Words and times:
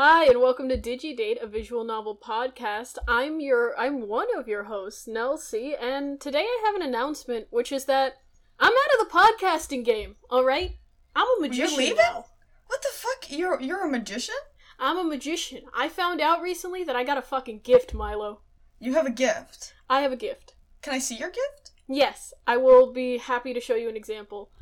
Hi, 0.00 0.26
and 0.26 0.40
welcome 0.40 0.68
to 0.68 0.78
DigiDate, 0.78 1.42
a 1.42 1.48
visual 1.48 1.82
novel 1.82 2.16
podcast. 2.16 2.98
I'm 3.08 3.40
your 3.40 3.76
I'm 3.76 4.06
one 4.06 4.28
of 4.38 4.46
your 4.46 4.62
hosts, 4.62 5.08
Nelsie, 5.08 5.74
and 5.76 6.20
today 6.20 6.44
I 6.44 6.62
have 6.66 6.76
an 6.76 6.82
announcement, 6.82 7.48
which 7.50 7.72
is 7.72 7.86
that 7.86 8.12
I'm 8.60 8.70
out 8.70 9.00
of 9.00 9.08
the 9.08 9.12
podcasting 9.12 9.84
game. 9.84 10.14
All 10.30 10.44
right, 10.44 10.76
I'm 11.16 11.26
a 11.26 11.40
magician 11.40 11.78
leaving? 11.78 11.96
now. 11.96 12.26
What 12.68 12.80
the 12.80 12.90
fuck? 12.92 13.36
You're 13.36 13.60
you're 13.60 13.88
a 13.88 13.90
magician? 13.90 14.36
I'm 14.78 14.98
a 14.98 15.02
magician. 15.02 15.62
I 15.76 15.88
found 15.88 16.20
out 16.20 16.42
recently 16.42 16.84
that 16.84 16.94
I 16.94 17.02
got 17.02 17.18
a 17.18 17.22
fucking 17.22 17.62
gift, 17.64 17.92
Milo. 17.92 18.42
You 18.78 18.94
have 18.94 19.06
a 19.06 19.10
gift. 19.10 19.74
I 19.90 20.02
have 20.02 20.12
a 20.12 20.16
gift. 20.16 20.54
Can 20.80 20.94
I 20.94 21.00
see 21.00 21.16
your 21.16 21.30
gift? 21.30 21.72
Yes, 21.88 22.32
I 22.46 22.56
will 22.56 22.92
be 22.92 23.18
happy 23.18 23.52
to 23.52 23.60
show 23.60 23.74
you 23.74 23.88
an 23.88 23.96
example. 23.96 24.52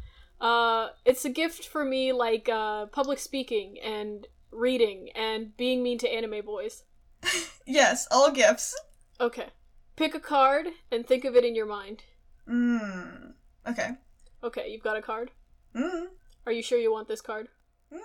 Uh, 0.41 0.89
it's 1.05 1.27
a 1.27 1.31
gift 1.31 1.69
for 1.69 1.85
me, 1.85 2.15
like 2.15 2.49
uh, 2.49 2.87
public 2.87 3.19
speaking 3.19 3.77
and 3.85 4.27
reading 4.57 5.11
and 5.15 5.57
being 5.57 5.83
mean 5.83 5.99
to 5.99 6.09
anime 6.09 6.45
boys. 6.45 6.85
Yes, 7.69 8.07
all 8.13 8.31
gifts. 8.31 8.79
Okay. 9.21 9.47
Pick 9.97 10.15
a 10.15 10.21
card 10.21 10.67
and 10.93 11.05
think 11.05 11.25
of 11.25 11.35
it 11.35 11.45
in 11.45 11.57
your 11.57 11.67
mind. 11.67 12.05
Mmm. 12.49 13.33
Okay. 13.69 13.89
Okay, 14.45 14.69
you've 14.71 14.85
got 14.85 14.97
a 14.97 15.03
card? 15.03 15.33
Mmm. 15.75 16.07
Are 16.47 16.53
you 16.53 16.63
sure 16.63 16.79
you 16.79 16.93
want 16.93 17.09
this 17.09 17.21
card? 17.21 17.49
Mmm. 17.93 17.99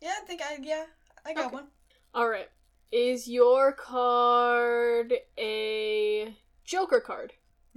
Yeah, 0.00 0.14
I 0.22 0.24
think 0.26 0.40
I 0.40 0.56
yeah, 0.62 0.84
I 1.26 1.34
got 1.34 1.46
Okay. 1.48 1.54
one. 1.56 1.66
Alright. 2.14 2.48
Is 2.92 3.28
your 3.28 3.72
card 3.72 5.12
a 5.38 6.34
Joker 6.64 7.00
card? 7.00 7.34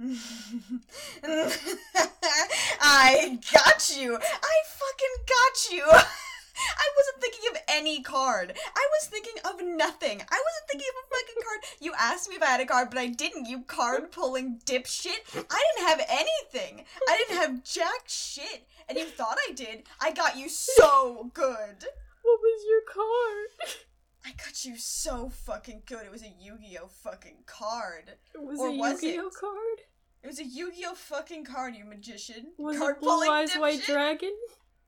I 2.80 3.38
got 3.52 3.96
you. 3.98 4.16
I 4.16 4.62
fucking 4.64 5.16
got 5.26 5.72
you. 5.72 5.84
I 6.76 6.88
wasn't 6.96 7.22
thinking 7.22 7.50
of 7.50 7.62
any 7.68 8.02
card. 8.02 8.52
I 8.74 8.88
was 8.92 9.08
thinking 9.08 9.34
of 9.44 9.60
nothing. 9.64 10.20
I 10.20 10.42
wasn't 10.46 10.68
thinking 10.68 10.88
of 10.88 11.04
a 11.04 11.14
fucking 11.14 11.42
card. 11.44 11.60
You 11.80 11.92
asked 11.98 12.28
me 12.28 12.36
if 12.36 12.42
I 12.42 12.46
had 12.46 12.60
a 12.60 12.66
card, 12.66 12.90
but 12.90 12.98
I 12.98 13.06
didn't. 13.06 13.46
You 13.46 13.62
card 13.62 14.10
pulling 14.12 14.60
dipshit. 14.64 15.20
I 15.34 15.64
didn't 15.76 15.88
have 15.88 16.06
anything. 16.08 16.84
I 17.08 17.16
didn't 17.16 17.40
have 17.40 17.64
jack 17.64 18.04
shit. 18.06 18.66
And 18.88 18.98
you 18.98 19.04
thought 19.04 19.38
I 19.48 19.52
did. 19.52 19.84
I 20.00 20.12
got 20.12 20.36
you 20.36 20.48
so 20.48 21.30
good. 21.34 21.84
What 22.22 22.40
was 22.42 22.64
your 22.68 22.82
card? 22.92 23.76
I 24.26 24.30
got 24.32 24.64
you 24.64 24.76
so 24.76 25.28
fucking 25.30 25.82
good. 25.86 26.04
It 26.04 26.10
was 26.10 26.22
a 26.22 26.34
Yu-Gi-Oh 26.40 26.88
fucking 27.02 27.44
card. 27.46 28.12
It 28.34 28.42
was 28.42 28.58
Or 28.58 28.68
a 28.68 28.72
was 28.72 29.02
Yu-Gi-Oh 29.02 29.26
it? 29.28 29.34
card? 29.40 29.78
It 30.22 30.26
was 30.26 30.38
a 30.40 30.44
Yu-Gi-Oh 30.44 30.94
fucking 30.94 31.44
card, 31.44 31.74
you 31.76 31.84
magician. 31.84 32.48
Was 32.58 32.78
card 32.78 32.96
it 32.96 33.00
Blue 33.02 33.20
Eyes 33.22 33.54
White. 33.54 33.82
Dragon? 33.84 34.34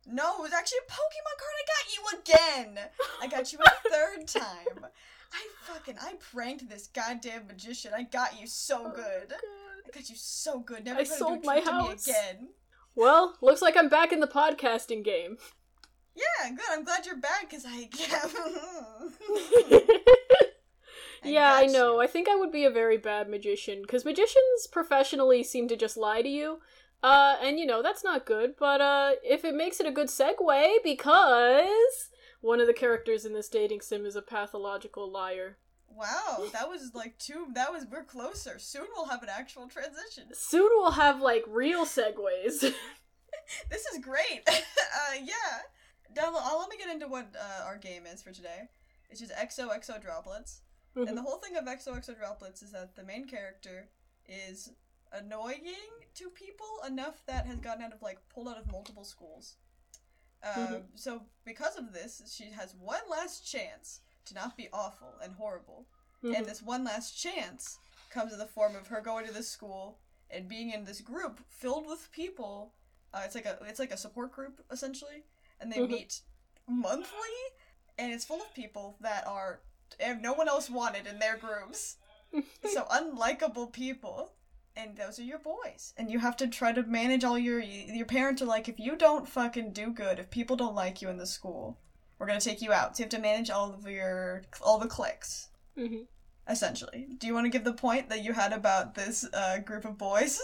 No, 0.07 0.39
it 0.39 0.43
was 0.43 0.53
actually 0.53 0.79
a 0.87 0.91
Pokemon 0.91 1.37
card. 1.39 1.57
I 1.59 1.65
got 1.77 1.87
you 1.95 2.03
again. 2.19 2.79
I 3.23 3.27
got 3.27 3.53
you 3.53 3.59
a 3.59 3.89
third 3.91 4.27
time. 4.27 4.87
I 5.33 5.47
fucking 5.63 5.97
I 6.01 6.15
pranked 6.33 6.69
this 6.69 6.89
goddamn 6.89 7.47
magician. 7.47 7.93
I 7.95 8.03
got 8.03 8.41
you 8.41 8.47
so 8.47 8.87
oh, 8.87 8.91
good. 8.91 9.29
God. 9.29 9.39
I 9.87 9.91
got 9.93 10.09
you 10.09 10.17
so 10.17 10.61
good. 10.61 10.85
Never 10.85 11.01
I 11.01 11.05
sold 11.05 11.45
my 11.45 11.57
a 11.57 11.63
trick 11.63 11.67
to 11.67 11.73
house. 11.73 12.09
again. 12.09 12.49
Well, 12.95 13.37
looks 13.41 13.63
like 13.63 13.77
I'm 13.77 13.89
back 13.89 14.13
in 14.13 14.21
the 14.21 14.27
podcasting 14.27 15.05
game. 15.05 15.39
Yeah, 16.17 16.51
good. 16.51 16.67
I'm 16.71 16.85
glad 16.85 17.07
you're 17.07 17.17
back 17.17 17.49
because 17.49 17.65
I 17.69 17.89
yeah, 21.25 21.55
I 21.55 21.67
know. 21.67 21.95
you. 21.95 22.01
I 22.01 22.07
think 22.09 22.29
I 22.29 22.35
would 22.35 22.51
be 22.51 22.65
a 22.65 22.71
very 22.71 22.99
bad 22.99 23.29
magician 23.29 23.83
because 23.83 24.05
magicians 24.05 24.67
professionally 24.71 25.43
seem 25.45 25.69
to 25.69 25.77
just 25.77 25.97
lie 25.97 26.21
to 26.21 26.29
you. 26.29 26.59
Uh, 27.03 27.37
and 27.43 27.59
you 27.59 27.67
know 27.67 27.83
that's 27.83 28.05
not 28.05 28.27
good. 28.27 28.55
But 28.59 28.81
uh, 28.81 29.13
if 29.25 29.45
it 29.45 29.55
makes 29.55 29.81
it 29.81 29.87
a 29.87 29.93
good 29.93 30.09
segue, 30.09 30.77
because 30.85 32.11
one 32.41 32.61
of 32.61 32.67
the 32.67 32.75
characters 32.75 33.25
in 33.25 33.33
this 33.33 33.49
dating 33.49 33.81
sim 33.81 34.07
is 34.07 34.17
a 34.17 34.23
pathological 34.23 35.11
liar. 35.11 35.57
Wow, 35.89 36.47
that 36.53 36.69
was 36.69 36.93
like 36.95 37.19
two. 37.19 37.49
That 37.55 37.73
was 37.73 37.87
we're 37.91 38.05
closer. 38.05 38.59
Soon 38.59 38.87
we'll 38.95 39.09
have 39.09 39.23
an 39.23 39.29
actual 39.29 39.67
transition. 39.69 40.25
Soon 40.33 40.71
we'll 40.75 40.93
have 40.93 41.21
like 41.21 41.45
real 41.49 41.85
segues. 41.85 42.73
This 43.69 43.85
is 43.87 43.99
great. 43.99 44.43
uh, 44.49 45.15
yeah. 45.23 46.15
Now, 46.15 46.33
uh, 46.35 46.59
let 46.59 46.69
me 46.69 46.77
get 46.77 46.93
into 46.93 47.09
what 47.09 47.35
uh, 47.39 47.65
our 47.65 47.77
game 47.79 48.05
is 48.07 48.23
for 48.23 48.33
today. 48.33 48.69
It's 49.11 49.21
just 49.21 49.33
XOXO 49.33 50.01
droplets. 50.01 50.63
And 50.97 51.17
the 51.17 51.23
whole 51.23 51.39
thing 51.39 51.57
of 51.57 51.65
XOXO 51.65 52.19
droplets 52.19 52.63
is 52.63 52.73
that 52.73 52.97
the 52.97 53.05
main 53.05 53.27
character 53.27 53.89
is 54.29 54.73
annoying 55.13 55.63
to 56.15 56.31
people 56.31 56.67
enough 56.87 57.25
that 57.27 57.47
has 57.47 57.59
gotten 57.59 57.83
out 57.85 57.93
of 57.93 58.03
like 58.03 58.19
pulled 58.29 58.49
out 58.49 58.59
of 58.59 58.71
multiple 58.71 59.05
schools. 59.05 59.57
Um, 60.43 60.53
Mhm. 60.67 60.99
So 60.99 61.27
because 61.45 61.77
of 61.77 61.93
this, 61.93 62.23
she 62.35 62.51
has 62.51 62.75
one 62.75 63.03
last 63.09 63.41
chance 63.47 64.01
to 64.27 64.35
not 64.35 64.57
be 64.57 64.69
awful 64.73 65.15
and 65.23 65.35
horrible. 65.35 65.87
And 66.23 66.45
this 66.45 66.63
one 66.63 66.85
last 66.85 67.13
chance 67.13 67.79
comes 68.11 68.33
in 68.33 68.39
the 68.39 68.47
form 68.47 68.77
of 68.77 68.89
her 68.89 69.01
going 69.01 69.27
to 69.27 69.33
this 69.33 69.49
school 69.49 69.99
and 70.31 70.49
being 70.49 70.71
in 70.71 70.85
this 70.85 71.01
group 71.01 71.41
filled 71.49 71.87
with 71.87 72.11
people. 72.13 72.75
Uh, 73.15 73.23
it's 73.25 73.35
like 73.35 73.47
a 73.47 73.59
it's 73.65 73.79
like 73.79 73.91
a 73.93 73.97
support 73.97 74.31
group 74.33 74.65
essentially, 74.71 75.25
and 75.61 75.73
they 75.73 75.79
Mhm. 75.79 75.89
meet 75.89 76.21
monthly, 76.67 77.37
and 77.99 78.13
it's 78.13 78.25
full 78.25 78.41
of 78.43 78.53
people 78.55 78.97
that 79.01 79.27
are 79.27 79.63
and 79.99 80.23
no 80.23 80.33
one 80.35 80.49
else 80.49 80.71
wanted 80.71 81.07
in 81.07 81.19
their 81.19 81.37
groups. 81.37 81.97
so 82.73 82.85
unlikable 82.85 83.73
people. 83.73 84.33
And 84.77 84.97
those 84.97 85.19
are 85.19 85.25
your 85.25 85.41
boys, 85.41 85.93
and 85.97 86.11
you 86.11 86.19
have 86.21 86.37
to 86.39 86.47
try 86.47 86.73
to 86.73 86.83
manage 86.85 87.25
all 87.25 87.39
your 87.39 87.61
your 87.61 88.07
parents 88.07 88.41
are 88.41 88.47
like, 88.47 88.69
if 88.69 88.79
you 88.79 88.97
don't 88.97 89.29
fucking 89.29 89.73
do 89.73 89.91
good, 89.93 90.19
if 90.19 90.31
people 90.31 90.57
don't 90.57 90.75
like 90.77 91.03
you 91.03 91.09
in 91.09 91.19
the 91.19 91.27
school, 91.27 91.79
we're 92.19 92.27
gonna 92.27 92.41
take 92.41 92.63
you 92.63 92.73
out. 92.73 92.97
So 92.97 93.01
you 93.01 93.05
have 93.05 93.11
to 93.11 93.19
manage 93.19 93.51
all 93.51 93.75
of 93.75 93.87
your 93.87 94.43
all 94.63 94.79
the 94.79 94.87
cliques 94.87 95.49
Mhm. 95.77 96.07
essentially. 96.49 97.09
Do 97.19 97.27
you 97.27 97.35
want 97.35 97.47
to 97.47 97.51
give 97.51 97.65
the 97.65 97.73
point 97.73 98.09
that 98.09 98.23
you 98.25 98.33
had 98.33 98.53
about 98.53 98.95
this 98.95 99.27
uh, 99.33 99.59
group 99.59 99.85
of 99.85 99.99
boys? 99.99 100.41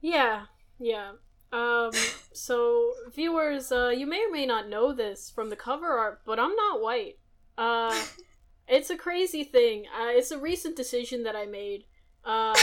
Yeah, 0.00 0.46
yeah. 0.78 1.12
Um, 1.52 1.90
so 2.32 2.92
viewers, 3.12 3.72
uh, 3.72 3.88
you 3.88 4.06
may 4.06 4.24
or 4.24 4.30
may 4.30 4.46
not 4.46 4.68
know 4.68 4.92
this 4.92 5.30
from 5.30 5.48
the 5.50 5.56
cover 5.56 5.88
art, 5.98 6.20
but 6.24 6.38
I'm 6.38 6.54
not 6.54 6.80
white. 6.80 7.18
Uh, 7.58 7.98
it's 8.68 8.90
a 8.90 8.96
crazy 8.96 9.42
thing. 9.42 9.86
Uh, 9.88 10.08
it's 10.10 10.30
a 10.30 10.38
recent 10.38 10.76
decision 10.76 11.22
that 11.24 11.34
I 11.34 11.46
made. 11.46 11.84
Uh, 12.24 12.54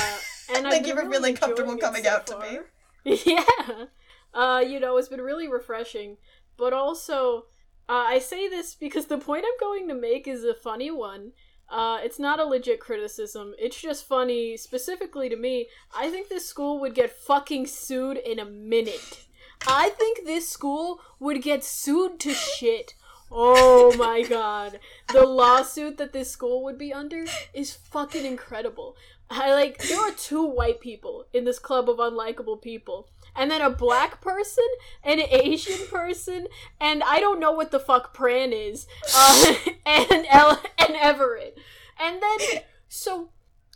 and 0.53 0.65
Thank 0.65 0.87
you 0.87 0.93
for 0.93 1.01
feeling 1.01 1.15
enjoying 1.15 1.35
comfortable 1.35 1.77
coming 1.77 2.03
so 2.03 2.09
out 2.09 2.27
to 2.27 2.39
me. 2.39 2.59
Yeah. 3.25 3.85
Uh, 4.33 4.61
you 4.67 4.79
know, 4.79 4.97
it's 4.97 5.07
been 5.07 5.21
really 5.21 5.47
refreshing. 5.47 6.17
But 6.57 6.73
also, 6.73 7.45
uh, 7.87 8.05
I 8.07 8.19
say 8.19 8.49
this 8.49 8.75
because 8.75 9.05
the 9.05 9.17
point 9.17 9.45
I'm 9.47 9.59
going 9.59 9.87
to 9.87 9.95
make 9.95 10.27
is 10.27 10.43
a 10.43 10.53
funny 10.53 10.91
one. 10.91 11.31
Uh, 11.69 11.99
it's 12.01 12.19
not 12.19 12.39
a 12.39 12.45
legit 12.45 12.79
criticism. 12.79 13.53
It's 13.59 13.79
just 13.81 14.07
funny, 14.07 14.57
specifically 14.57 15.29
to 15.29 15.35
me. 15.35 15.67
I 15.95 16.09
think 16.09 16.29
this 16.29 16.47
school 16.47 16.79
would 16.79 16.95
get 16.95 17.11
fucking 17.11 17.67
sued 17.67 18.17
in 18.17 18.39
a 18.39 18.45
minute. 18.45 19.25
I 19.65 19.89
think 19.89 20.25
this 20.25 20.47
school 20.47 20.99
would 21.19 21.41
get 21.41 21.63
sued 21.63 22.19
to 22.21 22.33
shit. 22.33 22.93
Oh 23.29 23.93
my 23.97 24.23
god. 24.23 24.79
The 25.11 25.25
lawsuit 25.25 25.97
that 25.97 26.13
this 26.13 26.31
school 26.31 26.63
would 26.63 26.77
be 26.77 26.93
under 26.93 27.25
is 27.53 27.73
fucking 27.73 28.25
incredible. 28.25 28.95
I 29.29 29.53
like 29.53 29.79
there 29.79 29.99
are 29.99 30.11
two 30.11 30.43
white 30.43 30.79
people 30.79 31.25
in 31.33 31.45
this 31.45 31.59
club 31.59 31.89
of 31.89 31.97
unlikable 31.97 32.61
people. 32.61 33.09
And 33.35 33.51
then 33.51 33.61
a 33.61 33.69
black 33.69 34.19
person, 34.19 34.63
an 35.03 35.19
Asian 35.19 35.85
person, 35.87 36.47
and 36.81 37.03
I 37.03 37.19
don't 37.19 37.39
know 37.39 37.51
what 37.51 37.71
the 37.71 37.79
fuck 37.79 38.15
Pran 38.15 38.51
is, 38.51 38.87
uh, 39.15 39.53
and 39.85 40.25
El- 40.29 40.61
and 40.79 40.95
Everett. 40.95 41.57
And 41.99 42.21
then 42.21 42.61
so 42.87 43.29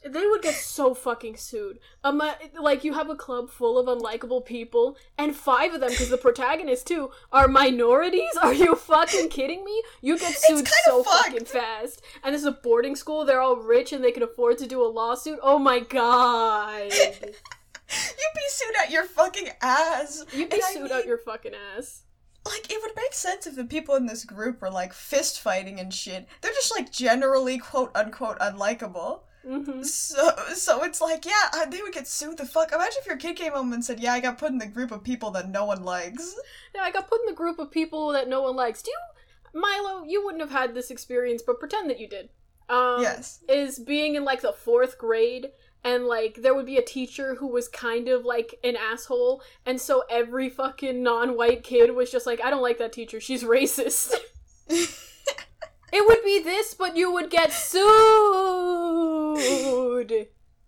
they 0.04 0.26
would 0.26 0.42
get 0.42 0.56
so 0.56 0.94
fucking 0.94 1.38
sued. 1.38 1.80
Um, 2.04 2.22
like 2.60 2.84
you 2.84 2.94
have 2.94 3.10
a 3.10 3.16
club 3.16 3.50
full 3.50 3.78
of 3.78 3.86
unlikable 3.86 4.44
people, 4.46 4.98
and 5.18 5.36
five 5.36 5.74
of 5.74 5.82
them, 5.82 5.92
because 5.92 6.10
the 6.10 6.18
protagonists 6.18 6.84
too, 6.84 7.12
are 7.32 7.48
minorities. 7.48 8.36
Are 8.42 8.54
you 8.54 8.76
fucking 8.76 9.30
kidding 9.30 9.64
me? 9.64 9.84
You 10.02 10.18
get 10.18 10.34
sued 10.36 10.68
so 10.86 11.04
fucked. 11.04 11.26
fucking 11.26 11.46
fast. 11.46 12.02
And 12.24 12.34
this 12.34 12.42
is 12.42 12.48
a 12.48 12.52
boarding 12.52 12.96
school. 12.96 13.26
They're 13.26 13.42
all 13.42 13.58
rich 13.58 13.94
and 13.94 14.04
they 14.04 14.12
can 14.12 14.24
afford 14.24 14.58
to 14.60 14.68
do 14.68 14.82
a 14.84 14.88
lawsuit. 14.88 15.40
Oh 15.42 15.60
my 15.60 15.80
god! 15.80 16.92
You'd 16.94 18.36
be 18.36 18.42
sued 18.48 18.76
out 18.82 18.90
your 18.90 19.04
fucking 19.04 19.50
ass. 19.62 20.26
You'd 20.34 20.50
be 20.50 20.56
And 20.56 20.64
I 20.64 20.74
sued 20.74 20.92
out 20.92 21.06
your 21.06 21.18
fucking 21.18 21.54
ass. 21.78 22.04
Like, 22.46 22.72
it 22.72 22.82
would 22.82 22.96
make 22.96 23.14
sense 23.14 23.46
if 23.46 23.56
the 23.56 23.66
people 23.66 23.96
in 23.96 24.08
this 24.08 24.26
group 24.26 24.62
were 24.62 24.72
like 24.72 24.94
fist 24.94 25.42
fighting 25.42 25.80
and 25.80 25.94
shit. 25.94 26.28
They're 26.42 26.54
just 26.54 26.72
like 26.72 26.92
generally 26.92 27.60
quote 27.60 27.92
unquote 27.94 28.40
unlikable. 28.40 29.22
Hmm 29.46 29.82
So, 29.84 30.32
so 30.54 30.84
it's 30.84 31.02
like, 31.02 31.26
yeah, 31.26 31.66
they 31.66 31.82
would 31.82 31.94
get 31.94 32.08
sued 32.08 32.38
the 32.38 32.46
fuck. 32.46 32.72
Imagine 32.72 33.00
if 33.00 33.08
your 33.08 33.18
kid 33.18 33.36
came 33.36 33.54
home 33.54 33.74
and 33.74 33.84
said, 33.84 34.00
"Yeah, 34.00 34.14
I 34.14 34.20
got 34.20 34.38
put 34.38 34.52
in 34.52 34.58
the 34.60 34.68
group 34.68 34.92
of 34.92 35.04
people 35.04 35.32
that 35.32 35.50
no 35.50 35.66
one 35.66 35.84
likes." 35.84 36.36
Yeah, 36.76 36.82
I 36.84 36.92
got 36.92 37.10
put 37.10 37.22
in 37.22 37.28
the 37.28 37.34
group 37.36 37.60
of 37.60 37.72
people 37.72 38.10
that 38.14 38.30
no 38.30 38.42
one 38.44 38.56
likes. 38.56 38.82
Do 38.82 38.92
you, 38.92 39.60
Milo? 39.62 40.04
You 40.06 40.24
wouldn't 40.24 40.42
have 40.42 40.52
had 40.52 40.74
this 40.74 40.92
experience, 40.92 41.42
but 41.42 41.60
pretend 41.60 41.90
that 41.90 42.00
you 42.00 42.08
did. 42.08 42.30
Um, 42.70 43.02
Yes. 43.02 43.40
Is 43.50 43.80
being 43.80 44.16
in 44.16 44.24
like 44.24 44.42
the 44.42 44.54
fourth 44.54 44.98
grade, 44.98 45.52
and 45.84 46.06
like 46.06 46.36
there 46.36 46.54
would 46.54 46.66
be 46.66 46.78
a 46.78 46.82
teacher 46.84 47.36
who 47.36 47.48
was 47.48 47.68
kind 47.68 48.08
of 48.08 48.24
like 48.26 48.60
an 48.64 48.76
asshole, 48.78 49.42
and 49.66 49.82
so 49.82 50.04
every 50.10 50.50
fucking 50.50 51.02
non-white 51.04 51.64
kid 51.64 51.92
was 51.96 52.12
just 52.12 52.26
like, 52.26 52.42
I 52.44 52.50
don't 52.50 52.62
like 52.62 52.78
that 52.78 52.94
teacher. 52.94 53.20
She's 53.20 53.44
racist. 53.44 54.14
It 55.92 56.08
would 56.08 56.24
be 56.24 56.42
this, 56.42 56.74
but 56.74 56.96
you 56.96 57.12
would 57.12 57.30
get 57.30 57.52
sued. 57.52 57.84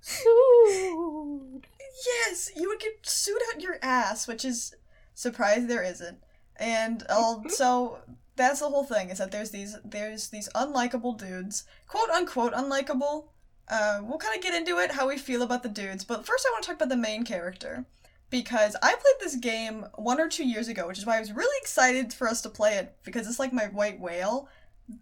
Sued. 0.02 1.68
Yes, 2.06 2.52
you 2.56 2.68
would 2.68 2.80
get 2.80 3.06
sued 3.06 3.42
out 3.54 3.62
your 3.62 3.78
ass, 3.82 4.28
which 4.28 4.44
is 4.44 4.76
surprised 5.14 5.68
there 5.68 5.84
isn't. 5.84 6.18
And 6.58 7.06
also 7.10 8.00
that's 8.36 8.60
the 8.62 8.70
whole 8.70 8.84
thing 8.84 9.10
is 9.10 9.20
that 9.20 9.32
there's 9.32 9.52
these 9.52 9.78
there's 9.86 10.30
these 10.30 10.50
unlikable 10.56 11.18
dudes, 11.18 11.66
quote 11.88 12.10
unquote 12.10 12.54
unlikable. 12.54 13.28
Uh, 13.70 14.02
we'll 14.04 14.18
kind 14.18 14.36
of 14.36 14.44
get 14.44 14.54
into 14.54 14.78
it 14.80 14.92
how 14.92 15.08
we 15.08 15.18
feel 15.18 15.42
about 15.42 15.64
the 15.64 15.70
dudes, 15.70 16.04
but 16.04 16.26
first 16.26 16.46
I 16.46 16.52
want 16.52 16.64
to 16.64 16.68
talk 16.68 16.76
about 16.76 16.90
the 16.90 16.98
main 16.98 17.24
character 17.24 17.86
because 18.30 18.76
I 18.82 18.90
played 18.92 19.16
this 19.22 19.36
game 19.36 19.86
one 19.96 20.20
or 20.20 20.28
two 20.28 20.46
years 20.46 20.68
ago, 20.68 20.88
which 20.88 20.98
is 20.98 21.06
why 21.06 21.18
I 21.18 21.20
was 21.20 21.32
really 21.32 21.56
excited 21.62 22.12
for 22.14 22.28
us 22.28 22.42
to 22.42 22.50
play 22.50 22.76
it 22.76 22.96
because 23.04 23.28
it's 23.28 23.40
like 23.40 23.54
my 23.54 23.66
white 23.68 24.00
whale. 24.00 24.50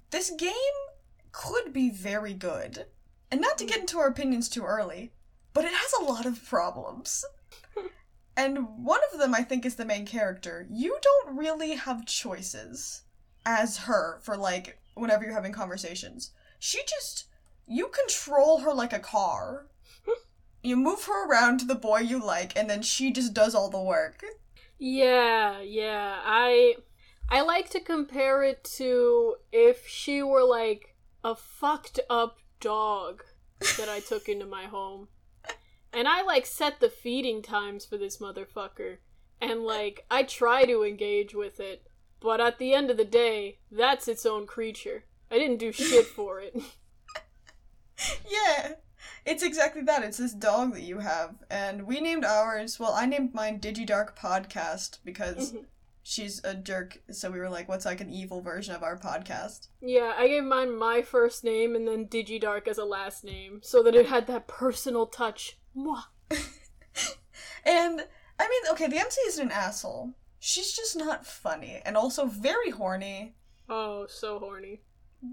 This 0.10 0.30
game 0.31 0.51
could 1.31 1.74
be 1.74 1.89
very 1.89 2.33
good, 2.33 2.86
and 3.30 3.42
not 3.42 3.57
to 3.57 3.66
get 3.66 3.80
into 3.80 4.00
our 4.00 4.07
opinions 4.07 4.50
too 4.50 4.63
early, 4.63 5.13
but 5.54 5.66
it 5.66 5.74
has 5.74 5.94
a 5.94 6.04
lot 6.04 6.25
of 6.25 6.45
problems. 6.45 7.25
and 8.38 8.86
one 8.86 9.01
of 9.12 9.19
them, 9.19 9.33
I 9.33 9.44
think, 9.44 9.66
is 9.66 9.75
the 9.75 9.86
main 9.86 10.06
character. 10.06 10.68
You 10.69 10.98
don't 11.01 11.38
really 11.38 11.75
have 11.75 12.06
choices 12.06 13.04
as 13.45 13.78
her 13.78 14.19
for 14.22 14.38
like 14.38 14.80
whenever 14.94 15.24
you're 15.24 15.33
having 15.33 15.54
conversations. 15.54 16.31
She 16.60 16.81
just 16.88 17.25
you 17.68 17.88
control 17.88 18.60
her 18.60 18.74
like 18.74 18.94
a 18.94 19.00
car. 19.00 19.68
you 20.63 20.75
move 20.75 21.04
her 21.06 21.27
around 21.27 21.60
to 21.60 21.66
the 21.66 21.75
boy 21.75 22.00
you 22.00 22.24
like 22.24 22.56
and 22.57 22.69
then 22.69 22.81
she 22.81 23.12
just 23.12 23.34
does 23.34 23.56
all 23.56 23.69
the 23.69 23.81
work. 23.81 24.24
Yeah, 24.77 25.62
yeah. 25.62 26.19
I 26.24 26.75
I 27.31 27.39
like 27.42 27.69
to 27.69 27.80
compare 27.80 28.44
it 28.44 28.62
to 28.75 29.36
if 29.54 29.88
she 29.88 30.22
were 30.22 30.44
like 30.44 30.98
a 31.24 31.33
fucked 31.33 32.01
up 32.10 32.39
dog 32.60 33.24
that 33.78 33.88
I 33.88 34.01
took 34.01 34.28
into 34.28 34.45
my 34.45 34.66
home. 34.66 35.07
And 35.94 36.10
I 36.10 36.24
like 36.24 36.45
set 36.45 36.81
the 36.81 36.89
feeding 36.89 37.42
times 37.42 37.86
for 37.86 37.98
this 37.98 38.18
motherfucker. 38.18 38.98
And 39.39 39.63
like 39.63 40.06
I 40.12 40.24
try 40.24 40.66
to 40.66 40.83
engage 40.83 41.33
with 41.33 41.62
it, 41.62 41.88
but 42.19 42.42
at 42.42 42.60
the 42.60 42.74
end 42.74 42.92
of 42.92 42.98
the 42.98 43.06
day, 43.06 43.60
that's 43.72 44.10
its 44.10 44.25
own 44.25 44.45
creature. 44.45 45.06
I 45.31 45.38
didn't 45.38 45.57
do 45.57 45.72
shit 45.72 46.06
for 46.16 46.42
it. 46.42 46.54
yeah. 48.30 48.74
It's 49.25 49.44
exactly 49.44 49.84
that. 49.84 50.04
It's 50.04 50.18
this 50.18 50.34
dog 50.34 50.74
that 50.74 50.81
you 50.81 51.00
have. 51.00 51.36
And 51.50 51.88
we 51.88 52.01
named 52.01 52.25
ours, 52.25 52.80
well, 52.80 52.94
I 52.94 53.06
named 53.06 53.34
mine 53.34 53.60
Digidark 53.60 54.18
Podcast 54.18 55.00
because 55.06 55.54
mm-hmm. 55.54 55.63
She's 56.03 56.44
a 56.44 56.56
jerk. 56.56 57.00
So 57.12 57.31
we 57.31 57.39
were 57.39 57.50
like, 57.50 57.69
what's 57.69 57.86
like 57.86 58.01
an 58.01 58.12
evil 58.12 58.42
version 58.42 58.75
of 58.75 58.83
our 58.83 58.98
podcast? 58.98 59.68
Yeah, 59.81 60.13
I 60.18 60.27
gave 60.27 60.44
mine 60.44 60.77
my 60.77 61.01
first 61.01 61.44
name 61.44 61.75
and 61.75 61.88
then 61.88 62.07
Digidark 62.07 62.68
as 62.68 62.77
a 62.77 62.86
last 62.86 63.24
name 63.24 63.59
so 63.63 63.83
that 63.83 63.95
it 63.95 64.07
had 64.07 64.27
that 64.27 64.48
personal 64.48 65.06
touch. 65.06 65.57
Mwah. 65.75 66.03
and, 67.65 68.06
I 68.39 68.48
mean, 68.48 68.71
okay, 68.71 68.88
the 68.88 69.00
MC 69.00 69.21
isn't 69.27 69.48
an 69.48 69.51
asshole 69.51 70.13
she's 70.42 70.74
just 70.74 70.98
not 70.98 71.25
funny 71.25 71.80
and 71.86 71.95
also 71.95 72.25
very 72.25 72.71
horny. 72.71 73.36
Oh, 73.69 74.07
so 74.09 74.39
horny. 74.39 74.81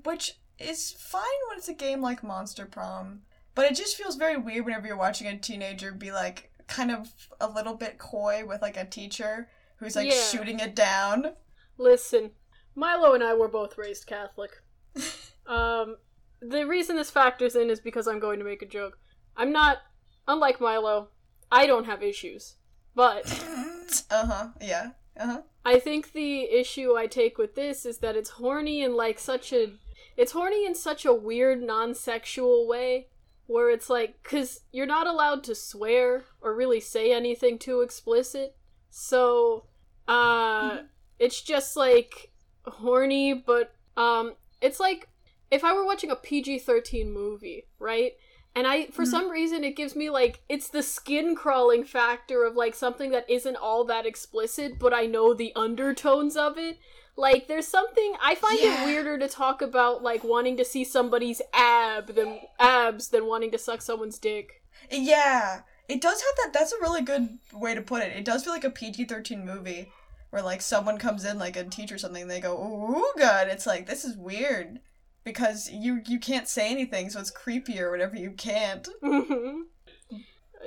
Which 0.05 0.39
is 0.59 0.93
fine 0.93 1.23
when 1.49 1.59
it's 1.59 1.69
a 1.69 1.75
game 1.75 2.01
like 2.01 2.23
Monster 2.23 2.67
Prom, 2.67 3.23
but 3.57 3.65
it 3.65 3.75
just 3.75 3.97
feels 3.97 4.17
very 4.17 4.37
weird 4.37 4.67
whenever 4.67 4.87
you're 4.87 4.97
watching 4.97 5.27
a 5.27 5.37
teenager 5.37 5.91
be 5.93 6.13
like 6.13 6.53
kind 6.69 6.93
of 6.93 7.09
a 7.41 7.49
little 7.49 7.75
bit 7.75 7.99
coy 7.99 8.45
with 8.47 8.61
like 8.61 8.77
a 8.77 8.85
teacher 8.85 9.49
who's 9.79 9.97
like 9.97 10.09
yeah. 10.09 10.23
shooting 10.23 10.61
it 10.61 10.75
down. 10.75 11.33
Listen, 11.77 12.33
Milo 12.75 13.15
and 13.15 13.23
I 13.23 13.35
were 13.35 13.49
both 13.49 13.79
raised 13.79 14.07
Catholic. 14.07 14.63
um, 15.47 15.97
the 16.41 16.67
reason 16.67 16.97
this 16.97 17.11
factors 17.11 17.57
in 17.57 17.71
is 17.71 17.81
because 17.81 18.07
I'm 18.07 18.21
going 18.21 18.39
to 18.39 18.45
make 18.45 18.63
a 18.63 18.67
joke. 18.67 18.99
I'm 19.37 19.53
not, 19.53 19.79
unlike 20.27 20.61
Milo, 20.61 21.09
I 21.51 21.67
don't 21.67 21.87
have 21.87 22.03
issues. 22.03 22.57
But. 22.95 23.27
uh 24.11 24.27
huh, 24.27 24.49
yeah. 24.61 24.91
Uh-huh. 25.19 25.43
I 25.65 25.79
think 25.79 26.13
the 26.13 26.43
issue 26.43 26.97
I 26.97 27.07
take 27.07 27.39
with 27.39 27.55
this 27.55 27.85
is 27.85 27.99
that 27.99 28.17
it's 28.17 28.31
horny 28.31 28.83
in 28.83 28.95
like 28.95 29.19
such 29.19 29.53
a 29.53 29.73
it's 30.17 30.33
horny 30.33 30.65
in 30.65 30.75
such 30.75 31.05
a 31.05 31.15
weird 31.15 31.63
non-sexual 31.63 32.67
way 32.67 33.09
where 33.47 33.71
it's 33.71 33.91
like 33.91 34.23
cuz 34.23 34.61
you're 34.73 34.87
not 34.87 35.07
allowed 35.07 35.43
to 35.45 35.55
swear 35.55 36.25
or 36.41 36.55
really 36.55 36.81
say 36.81 37.13
anything 37.13 37.59
too 37.59 37.81
explicit. 37.81 38.57
So 38.91 39.68
uh 40.09 40.79
it's 41.19 41.41
just 41.43 41.77
like 41.77 42.33
horny 42.65 43.35
but 43.35 43.75
um 43.97 44.35
it's 44.61 44.81
like 44.81 45.09
if 45.51 45.65
I 45.65 45.73
were 45.73 45.85
watching 45.85 46.11
a 46.11 46.17
PG-13 46.17 47.11
movie, 47.11 47.65
right? 47.79 48.13
And 48.55 48.67
I, 48.67 48.87
for 48.87 49.03
mm-hmm. 49.03 49.11
some 49.11 49.31
reason, 49.31 49.65
it 49.65 49.77
gives 49.77 49.95
me 49.95 50.11
like, 50.11 50.43
it's 50.49 50.69
the 50.69 50.83
skin 50.83 51.35
crawling 51.35 51.85
factor 51.85 52.45
of 52.45 52.57
like 52.57 52.75
something 52.75 53.11
that 53.13 53.29
isn't 53.31 53.57
all 53.57 53.85
that 53.85 54.07
explicit, 54.07 54.79
but 54.79 54.93
I 54.93 55.07
know 55.07 55.33
the 55.33 55.53
undertones 55.55 56.37
of 56.37 56.59
it. 56.59 56.79
Like, 57.17 57.49
there's 57.49 57.67
something, 57.67 58.15
I 58.23 58.35
find 58.35 58.61
yeah. 58.61 58.83
it 58.83 58.87
weirder 58.87 59.19
to 59.19 59.29
talk 59.29 59.61
about 59.61 60.03
like 60.03 60.23
wanting 60.23 60.57
to 60.59 60.65
see 60.65 60.85
somebody's 60.85 61.43
ab 61.53 62.15
than 62.15 62.41
abs 62.59 63.09
than 63.09 63.27
wanting 63.27 63.51
to 63.53 63.59
suck 63.59 63.83
someone's 63.83 64.19
dick. 64.19 64.63
Yeah. 64.91 65.63
It 65.89 66.01
does 66.01 66.21
have 66.21 66.35
that, 66.37 66.53
that's 66.53 66.73
a 66.73 66.81
really 66.81 67.03
good 67.03 67.39
way 67.53 67.75
to 67.75 67.81
put 67.81 68.03
it. 68.03 68.17
It 68.17 68.25
does 68.25 68.45
feel 68.45 68.53
like 68.53 68.65
a 68.65 68.71
PG 68.71 69.07
13 69.07 69.45
movie 69.45 69.91
where 70.31 70.43
like 70.43 70.61
someone 70.61 70.99
comes 70.99 71.25
in, 71.25 71.39
like 71.39 71.57
a 71.57 71.65
teacher 71.65 71.95
or 71.95 71.99
something, 71.99 72.29
they 72.29 72.41
go, 72.41 72.57
ooh, 72.57 73.19
God. 73.19 73.49
It's 73.49 73.67
like, 73.67 73.87
this 73.87 74.05
is 74.05 74.17
weird 74.17 74.81
because 75.29 75.71
you 75.71 76.01
you 76.07 76.19
can't 76.19 76.49
say 76.49 76.71
anything, 76.71 77.11
so 77.11 77.21
it's 77.21 77.31
creepier 77.31 77.91
whenever 77.91 78.17
you 78.17 78.33
can't. 78.33 78.89
Mm-hmm. 79.03 79.61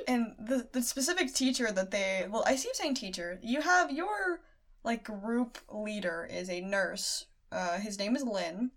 And 0.08 0.34
the 0.40 0.68
the 0.72 0.82
specific 0.82 1.34
teacher 1.34 1.72
that 1.72 1.92
they 1.92 2.26
well, 2.30 2.44
I 2.46 2.56
keep 2.56 2.76
saying 2.76 2.96
teacher. 2.96 3.40
You 3.42 3.62
have 3.62 3.92
your 3.92 4.42
like 4.84 5.04
group 5.04 5.58
leader 5.70 6.28
is 6.32 6.50
a 6.50 6.62
nurse. 6.62 7.26
Uh, 7.52 7.78
his 7.80 8.00
name 8.00 8.16
is 8.16 8.24
Lynn, 8.24 8.72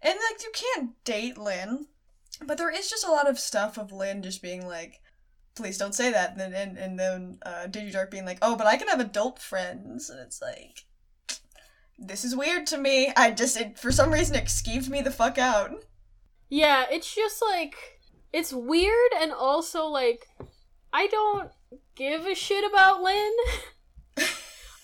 and 0.00 0.18
like 0.30 0.42
you 0.42 0.52
can't 0.54 1.04
date 1.04 1.36
Lynn, 1.36 1.86
but 2.46 2.56
there 2.56 2.70
is 2.70 2.88
just 2.88 3.06
a 3.06 3.10
lot 3.10 3.28
of 3.28 3.38
stuff 3.38 3.76
of 3.76 3.92
Lynn 3.92 4.22
just 4.22 4.40
being 4.40 4.66
like, 4.66 5.00
please 5.54 5.78
don't 5.78 5.94
say 5.94 6.10
that, 6.10 6.32
and 6.32 6.40
then 6.40 6.52
and, 6.52 6.78
and 6.78 6.98
then 6.98 7.38
uh, 7.44 7.66
Digidark 7.68 8.10
being 8.10 8.24
like, 8.24 8.38
oh, 8.42 8.56
but 8.56 8.66
I 8.66 8.76
can 8.76 8.88
have 8.88 9.00
adult 9.00 9.38
friends, 9.38 10.10
and 10.10 10.20
it's 10.20 10.40
like 10.42 10.84
this 11.98 12.24
is 12.24 12.36
weird 12.36 12.66
to 12.68 12.78
me. 12.78 13.12
I 13.16 13.30
just, 13.30 13.56
it, 13.56 13.78
for 13.78 13.92
some 13.92 14.12
reason, 14.12 14.34
it 14.34 14.46
skeeved 14.46 14.88
me 14.88 15.00
the 15.00 15.10
fuck 15.10 15.38
out. 15.38 15.84
Yeah, 16.48 16.84
it's 16.90 17.14
just 17.14 17.42
like, 17.42 17.74
it's 18.32 18.52
weird 18.52 19.12
and 19.20 19.32
also 19.32 19.86
like, 19.86 20.28
I 20.92 21.06
don't 21.06 21.50
give 21.94 22.26
a 22.26 22.34
shit 22.34 22.64
about 22.64 23.02
Lynn. 23.02 23.32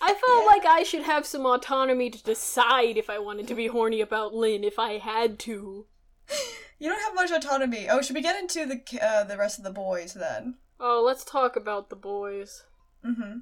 I 0.03 0.13
felt 0.13 0.41
yeah. 0.41 0.45
like 0.45 0.65
I 0.65 0.83
should 0.83 1.03
have 1.03 1.25
some 1.25 1.45
autonomy 1.45 2.09
to 2.09 2.23
decide 2.23 2.97
if 2.97 3.09
I 3.09 3.19
wanted 3.19 3.47
to 3.49 3.55
be 3.55 3.67
horny 3.67 4.01
about 4.01 4.33
Lynn 4.33 4.63
if 4.63 4.79
I 4.79 4.97
had 4.97 5.37
to. 5.39 5.85
You 6.81 6.89
don't 6.89 6.99
have 6.99 7.13
much 7.13 7.29
autonomy. 7.29 7.85
Oh, 7.87 8.01
should 8.01 8.15
we 8.15 8.23
get 8.23 8.39
into 8.39 8.65
the 8.65 8.81
uh, 8.99 9.23
the 9.23 9.37
rest 9.37 9.59
of 9.59 9.63
the 9.63 9.69
boys 9.69 10.15
then? 10.15 10.55
Oh, 10.83 11.03
let's 11.05 11.23
talk 11.23 11.55
about 11.55 11.91
the 11.91 11.95
boys. 11.95 12.63
Mm-hmm. 13.05 13.37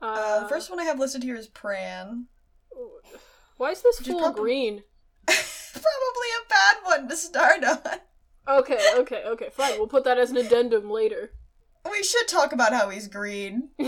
Uh, 0.00 0.06
uh, 0.06 0.40
the 0.44 0.48
first 0.48 0.70
one 0.70 0.78
I 0.78 0.84
have 0.84 1.00
listed 1.00 1.24
here 1.24 1.34
is 1.34 1.48
Pran. 1.48 2.26
Why 3.56 3.72
is 3.72 3.82
this 3.82 3.98
fool 3.98 4.20
prob- 4.20 4.36
green? 4.36 4.84
probably 5.26 5.40
a 5.82 6.48
bad 6.48 6.76
one 6.84 7.08
to 7.08 7.16
start 7.16 7.64
on. 7.64 7.80
Okay, 8.46 8.78
okay, 8.96 9.24
okay, 9.26 9.48
fine. 9.50 9.72
We'll 9.76 9.88
put 9.88 10.04
that 10.04 10.18
as 10.18 10.30
an 10.30 10.36
addendum 10.36 10.88
later. 10.88 11.32
We 11.90 12.04
should 12.04 12.28
talk 12.28 12.52
about 12.52 12.72
how 12.72 12.90
he's 12.90 13.08
green. 13.08 13.70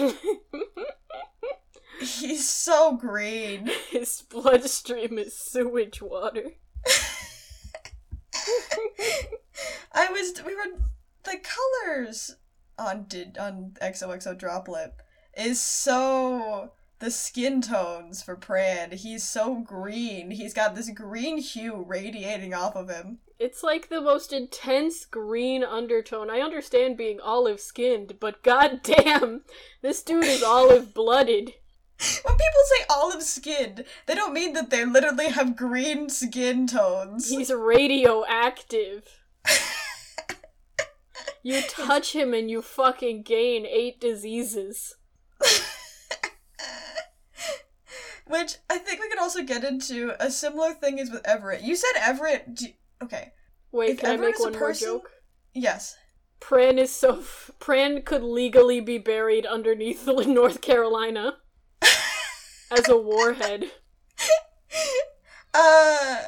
he's 2.00 2.48
so 2.48 2.96
green. 2.96 3.70
His 3.90 4.22
bloodstream 4.28 5.16
is 5.16 5.38
sewage 5.38 6.02
water. 6.02 6.54
I 9.92 10.10
was 10.10 10.42
we 10.44 10.56
were 10.56 10.80
the 11.22 11.38
colors 11.38 12.36
on 12.78 13.04
did 13.08 13.38
on 13.38 13.72
XOXO 13.80 14.36
Droplet 14.38 14.94
is 15.36 15.60
so 15.60 16.72
the 16.98 17.10
skin 17.10 17.60
tones 17.60 18.22
for 18.22 18.36
Pran. 18.36 18.94
He's 18.94 19.22
so 19.22 19.56
green. 19.56 20.30
He's 20.30 20.54
got 20.54 20.74
this 20.74 20.90
green 20.90 21.38
hue 21.38 21.84
radiating 21.86 22.54
off 22.54 22.74
of 22.74 22.88
him. 22.88 23.18
It's 23.38 23.62
like 23.62 23.88
the 23.88 24.00
most 24.00 24.32
intense 24.32 25.04
green 25.04 25.62
undertone. 25.62 26.30
I 26.30 26.40
understand 26.40 26.96
being 26.96 27.20
olive 27.20 27.60
skinned, 27.60 28.14
but 28.18 28.42
goddamn, 28.42 29.42
this 29.82 30.02
dude 30.02 30.24
is 30.24 30.42
olive 30.42 30.94
blooded. 30.94 31.52
When 32.22 32.34
people 32.34 32.62
say 32.64 32.84
olive 32.90 33.22
skinned, 33.22 33.84
they 34.06 34.14
don't 34.14 34.34
mean 34.34 34.54
that 34.54 34.70
they 34.70 34.84
literally 34.84 35.28
have 35.28 35.56
green 35.56 36.08
skin 36.08 36.66
tones. 36.66 37.28
He's 37.28 37.50
radioactive. 37.50 39.04
you 41.46 41.62
touch 41.68 42.12
him 42.12 42.34
and 42.34 42.50
you 42.50 42.60
fucking 42.62 43.22
gain 43.22 43.64
eight 43.66 44.00
diseases. 44.00 44.96
Which 48.26 48.56
I 48.68 48.78
think 48.78 49.00
we 49.00 49.08
could 49.08 49.20
also 49.20 49.44
get 49.44 49.62
into 49.62 50.12
a 50.18 50.30
similar 50.30 50.72
thing 50.74 50.98
is 50.98 51.10
with 51.12 51.24
Everett. 51.26 51.62
You 51.62 51.76
said 51.76 51.92
Everett. 52.00 52.54
Do 52.56 52.66
okay. 53.02 53.32
Wait, 53.70 53.90
If 53.90 54.00
can 54.00 54.10
I 54.10 54.14
Everett 54.14 54.28
make 54.30 54.34
is 54.34 54.40
a 54.40 54.44
one 54.44 54.52
more 54.52 54.60
person- 54.60 54.88
joke? 54.88 55.10
Yes. 55.54 55.96
Pran 56.40 56.78
is 56.78 56.90
so. 56.90 57.20
F- 57.20 57.50
Pran 57.60 58.04
could 58.04 58.22
legally 58.24 58.80
be 58.80 58.98
buried 58.98 59.46
underneath 59.46 60.06
North 60.26 60.60
Carolina 60.60 61.36
as 62.70 62.88
a 62.88 62.96
warhead. 62.96 63.70
Uh, 65.58 66.18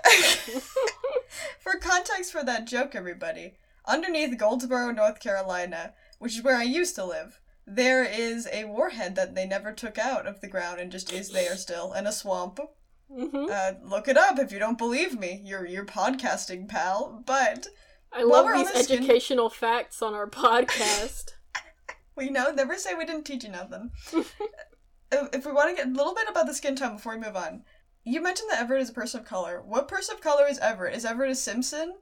for 1.58 1.76
context 1.78 2.32
for 2.32 2.42
that 2.42 2.64
joke, 2.66 2.94
everybody, 2.94 3.52
underneath 3.88 4.38
Goldsboro, 4.38 4.92
North 4.92 5.18
Carolina, 5.20 5.94
which 6.18 6.36
is 6.36 6.42
where 6.44 6.56
I 6.56 6.62
used 6.62 6.94
to 6.96 7.04
live, 7.04 7.40
there 7.66 8.04
is 8.04 8.48
a 8.52 8.64
warhead 8.64 9.14
that 9.16 9.34
they 9.34 9.46
never 9.46 9.72
took 9.72 9.98
out 9.98 10.26
of 10.26 10.40
the 10.40 10.48
ground 10.48 10.80
and 10.80 10.92
just 10.92 11.12
is 11.12 11.30
there 11.30 11.56
still 11.56 11.92
in 11.92 12.06
a 12.06 12.12
swamp. 12.12 12.60
hmm 13.12 13.46
Uh, 13.50 13.72
look 13.82 14.06
it 14.08 14.16
up 14.16 14.38
if 14.38 14.52
you 14.52 14.58
don't 14.58 14.78
believe 14.78 15.18
me. 15.18 15.40
You're 15.44 15.66
you're 15.66 15.84
podcasting, 15.84 16.68
pal. 16.68 17.22
But 17.26 17.66
I 18.12 18.22
love 18.22 18.46
these 18.54 18.72
this 18.72 18.84
skin- 18.84 18.98
educational 18.98 19.50
facts 19.50 20.00
on 20.02 20.14
our 20.14 20.28
podcast. 20.44 21.32
we 22.16 22.30
know 22.30 22.50
never 22.52 22.76
say 22.76 22.94
we 22.94 23.04
didn't 23.04 23.24
teach 23.24 23.44
you 23.44 23.50
nothing. 23.50 23.90
if 25.12 25.46
we 25.46 25.52
want 25.52 25.70
to 25.70 25.76
get 25.76 25.86
a 25.92 25.96
little 25.96 26.14
bit 26.14 26.28
about 26.28 26.46
the 26.46 26.54
skin 26.54 26.76
tone 26.76 26.96
before 26.96 27.14
we 27.14 27.20
move 27.24 27.36
on, 27.36 27.64
you 28.04 28.22
mentioned 28.22 28.50
that 28.50 28.60
Everett 28.60 28.82
is 28.82 28.90
a 28.90 28.94
person 28.94 29.20
of 29.20 29.26
color. 29.26 29.62
What 29.64 29.88
person 29.88 30.14
of 30.14 30.20
color 30.22 30.46
is 30.46 30.58
Everett? 30.58 30.94
Is 30.94 31.04
Everett 31.04 31.30
a 31.30 31.34
Simpson? 31.34 31.94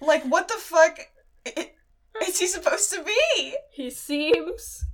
Like, 0.00 0.24
what 0.24 0.48
the 0.48 0.54
fuck 0.54 0.98
is 2.26 2.38
he 2.38 2.46
supposed 2.46 2.92
to 2.92 3.02
be? 3.02 3.56
he 3.70 3.90
seems. 3.90 4.84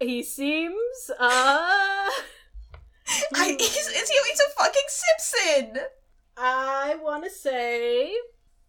He 0.00 0.22
seems. 0.22 1.10
Uh. 1.18 2.10
I, 3.34 3.56
he's, 3.58 3.76
is 3.76 4.08
he, 4.08 4.18
he's 4.28 4.40
a 4.40 4.50
fucking 4.56 4.88
Simpson! 4.88 5.82
I 6.36 6.96
want 7.02 7.24
to 7.24 7.30
say 7.30 8.12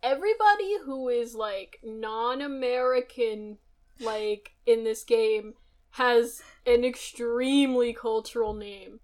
everybody 0.03 0.77
who 0.83 1.07
is 1.09 1.33
like 1.35 1.79
non-American 1.83 3.57
like 4.01 4.51
in 4.65 4.83
this 4.83 5.03
game 5.05 5.53
has 5.91 6.41
an 6.65 6.83
extremely 6.83 7.93
cultural 7.93 8.53
name. 8.53 8.99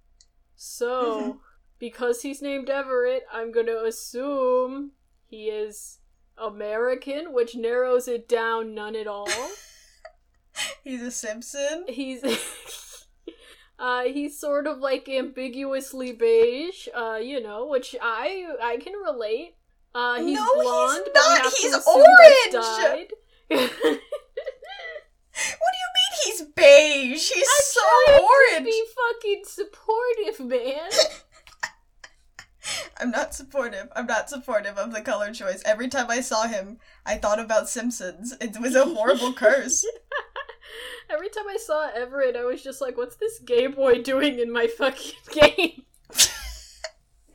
So, 0.56 1.22
Mhm. 1.22 1.40
Because 1.82 2.22
he's 2.22 2.44
named 2.44 2.70
Everett, 2.70 3.24
I'm 3.34 3.52
going 3.52 3.66
to 3.66 3.84
assume 3.84 4.92
he 5.26 5.46
is 5.48 5.98
American, 6.38 7.34
which 7.34 7.56
narrows 7.56 8.08
it 8.08 8.30
down 8.30 8.76
none 8.76 8.96
at 8.96 9.08
all. 9.08 9.28
He's 10.84 11.02
a 11.02 11.10
Simpson. 11.10 11.86
he's 11.88 12.24
uh 13.80 14.04
he's 14.04 14.38
sort 14.38 14.68
of 14.68 14.80
like 14.80 15.08
ambiguously 15.08 16.12
beige 16.12 16.90
uh 16.94 17.16
you 17.16 17.42
know 17.42 17.68
which 17.68 17.96
i 18.02 18.46
i 18.62 18.76
can 18.76 18.92
relate 18.94 19.56
uh 19.96 20.16
he's 20.16 20.36
No, 20.36 20.44
he's 20.44 20.64
blonde 20.64 21.02
but 21.06 21.14
not. 21.16 21.54
He's 21.54 21.88
orange. 21.88 23.12
What 25.34 25.72
do 25.72 25.78
you 25.80 25.90
mean 25.98 26.14
he's 26.26 26.42
beige? 26.54 27.32
He's 27.32 27.48
I'm 27.48 27.64
so 27.64 28.22
orange! 28.22 28.66
be 28.66 28.84
fucking 28.94 29.44
supportive 29.46 30.46
man 30.46 30.90
I'm 33.00 33.12
not 33.12 33.34
supportive. 33.34 33.88
I'm 33.96 34.06
not 34.06 34.30
supportive 34.30 34.78
of 34.78 34.94
the 34.94 35.02
color 35.02 35.32
choice. 35.34 35.62
Every 35.66 35.88
time 35.88 36.10
I 36.10 36.22
saw 36.22 36.48
him, 36.48 36.78
I 37.06 37.18
thought 37.18 37.40
about 37.40 37.70
Simpsons. 37.70 38.34
It 38.40 38.60
was 38.60 38.76
a 38.76 38.86
horrible 38.86 39.34
curse. 39.44 39.86
every 41.10 41.28
time 41.30 41.48
i 41.50 41.58
saw 41.58 41.90
everett 41.94 42.38
i 42.38 42.46
was 42.46 42.64
just 42.64 42.80
like 42.80 42.96
what's 42.96 43.18
this 43.18 43.40
gay 43.40 43.68
boy 43.68 44.02
doing 44.02 44.40
in 44.40 44.50
my 44.50 44.68
fucking 44.68 45.12
game 45.34 45.84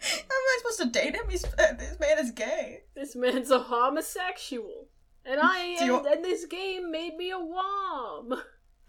How 0.00 0.16
am 0.38 0.46
I 0.52 0.58
supposed 0.58 0.80
to 0.80 0.86
date 0.98 1.14
him? 1.14 1.24
He's 1.28 1.44
uh, 1.44 1.74
this 1.78 1.98
man 2.00 2.18
is 2.18 2.30
gay. 2.30 2.84
this 2.94 3.14
man's 3.14 3.50
a 3.50 3.58
homosexual 3.58 4.86
and 5.26 5.38
i 5.42 5.76
Do 5.78 5.84
you- 5.84 5.96
and, 5.98 6.06
and 6.06 6.24
this 6.24 6.46
game 6.46 6.90
made 6.90 7.16
me 7.16 7.30
a 7.30 7.38
wom 7.38 8.40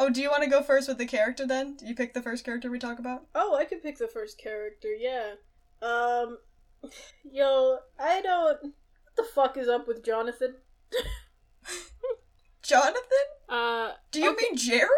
oh, 0.00 0.10
do 0.10 0.20
you 0.20 0.30
want 0.30 0.42
to 0.42 0.50
go 0.50 0.62
first 0.62 0.88
with 0.88 0.98
the 0.98 1.06
character 1.06 1.46
then? 1.46 1.76
Do 1.76 1.86
you 1.86 1.94
pick 1.94 2.14
the 2.14 2.22
first 2.22 2.44
character 2.44 2.70
we 2.70 2.78
talk 2.78 2.98
about? 2.98 3.26
Oh, 3.34 3.54
I 3.54 3.64
could 3.64 3.82
pick 3.82 3.98
the 3.98 4.08
first 4.08 4.38
character, 4.38 4.88
yeah. 4.88 5.34
Um, 5.82 6.38
yo, 7.30 7.78
I 7.98 8.20
don't. 8.22 8.58
What 8.62 9.16
the 9.16 9.24
fuck 9.34 9.56
is 9.56 9.68
up 9.68 9.86
with 9.86 10.04
Jonathan? 10.04 10.56
Jonathan? 12.62 13.00
Uh, 13.48 13.92
Do 14.12 14.20
you 14.20 14.30
Okay. 14.32 14.44
mean 14.50 14.56
Jeremy? 14.56 14.88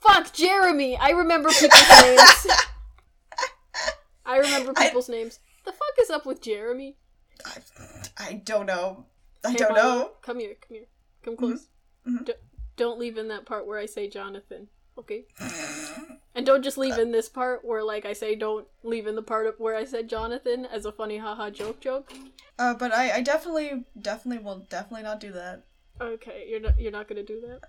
fuck, 0.00 0.32
Jeremy! 0.32 0.96
I 0.96 1.10
remember 1.10 1.48
people's 1.50 1.90
names. 2.02 2.46
I 4.26 4.38
remember 4.38 4.72
I- 4.76 4.86
people's 4.88 5.08
names. 5.08 5.38
The 5.64 5.72
fuck 5.72 5.94
is 6.00 6.10
up 6.10 6.26
with 6.26 6.42
Jeremy? 6.42 6.96
I, 7.46 7.58
I 8.18 8.32
don't 8.44 8.66
know. 8.66 9.06
I 9.44 9.50
Hey, 9.52 9.56
don't 9.58 9.72
Milo, 9.72 9.82
know. 9.98 10.10
Come 10.22 10.40
here, 10.40 10.54
come 10.60 10.76
here. 10.76 10.86
Come 11.24 11.36
close. 11.36 11.68
mhm. 12.08 12.24
D- 12.26 12.32
don't 12.76 12.98
leave 12.98 13.18
in 13.18 13.28
that 13.28 13.46
part 13.46 13.66
where 13.66 13.78
I 13.78 13.86
say 13.86 14.08
Jonathan, 14.08 14.68
okay? 14.98 15.24
And 16.34 16.46
don't 16.46 16.62
just 16.62 16.78
leave 16.78 16.96
in 16.98 17.12
this 17.12 17.28
part 17.28 17.64
where, 17.64 17.84
like, 17.84 18.06
I 18.06 18.14
say 18.14 18.34
don't 18.34 18.66
leave 18.82 19.06
in 19.06 19.16
the 19.16 19.22
part 19.22 19.46
of 19.46 19.54
where 19.58 19.76
I 19.76 19.84
said 19.84 20.08
Jonathan 20.08 20.64
as 20.64 20.86
a 20.86 20.92
funny 20.92 21.18
haha 21.18 21.50
joke 21.50 21.80
joke. 21.80 22.12
Uh, 22.58 22.74
but 22.74 22.92
I, 22.92 23.16
I 23.16 23.20
definitely, 23.20 23.84
definitely 24.00 24.42
will 24.42 24.66
definitely 24.70 25.02
not 25.02 25.20
do 25.20 25.32
that. 25.32 25.64
Okay, 26.00 26.46
you're 26.48 26.60
not 26.60 26.80
you're 26.80 26.90
not 26.90 27.06
gonna 27.06 27.22
do 27.22 27.40
that. 27.42 27.60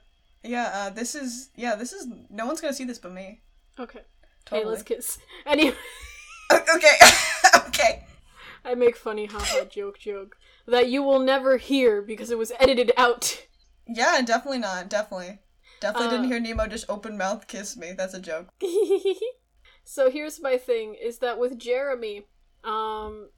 Yeah, 0.43 0.71
uh, 0.73 0.89
this 0.89 1.13
is, 1.15 1.49
yeah, 1.55 1.75
this 1.75 1.93
is, 1.93 2.07
no 2.29 2.45
one's 2.45 2.61
gonna 2.61 2.73
see 2.73 2.85
this 2.85 2.99
but 2.99 3.13
me. 3.13 3.41
Okay. 3.79 4.01
Hey, 4.49 4.65
let's 4.65 4.83
kiss. 4.83 5.19
Anyway, 5.45 5.75
okay, 6.51 6.97
okay. 7.67 8.05
I 8.63 8.75
make 8.75 8.95
funny 8.95 9.25
haha 9.25 9.65
joke 9.65 9.99
joke 9.99 10.37
that 10.65 10.87
you 10.89 11.03
will 11.03 11.19
never 11.19 11.57
hear 11.57 12.01
because 12.01 12.31
it 12.31 12.37
was 12.37 12.53
edited 12.59 12.93
out. 12.97 13.45
Yeah, 13.87 14.21
definitely 14.21 14.59
not, 14.59 14.89
definitely. 14.89 15.39
Definitely 15.79 16.07
Uh, 16.07 16.11
didn't 16.11 16.27
hear 16.27 16.39
Nemo 16.39 16.67
just 16.67 16.89
open 16.89 17.17
mouth 17.17 17.47
kiss 17.47 17.75
me. 17.75 17.91
That's 17.91 18.13
a 18.13 18.19
joke. 18.21 18.47
so 19.83 20.09
here's 20.09 20.41
my 20.41 20.57
thing 20.57 20.95
is 20.95 21.19
that 21.19 21.39
with 21.39 21.57
Jeremy, 21.59 22.25
um 22.63 23.29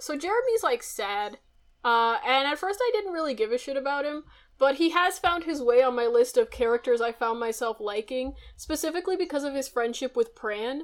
so 0.00 0.16
Jeremy's 0.16 0.62
like 0.62 0.82
sad. 0.82 1.38
Uh 1.84 2.16
and 2.26 2.48
at 2.48 2.58
first 2.58 2.80
I 2.82 2.90
didn't 2.92 3.12
really 3.12 3.34
give 3.34 3.52
a 3.52 3.58
shit 3.58 3.76
about 3.76 4.04
him, 4.04 4.24
but 4.58 4.76
he 4.76 4.90
has 4.90 5.18
found 5.18 5.44
his 5.44 5.62
way 5.62 5.82
on 5.82 5.94
my 5.94 6.06
list 6.06 6.36
of 6.36 6.50
characters 6.50 7.00
I 7.00 7.12
found 7.12 7.38
myself 7.38 7.76
liking, 7.78 8.34
specifically 8.56 9.16
because 9.16 9.44
of 9.44 9.54
his 9.54 9.68
friendship 9.68 10.16
with 10.16 10.34
Pran. 10.34 10.80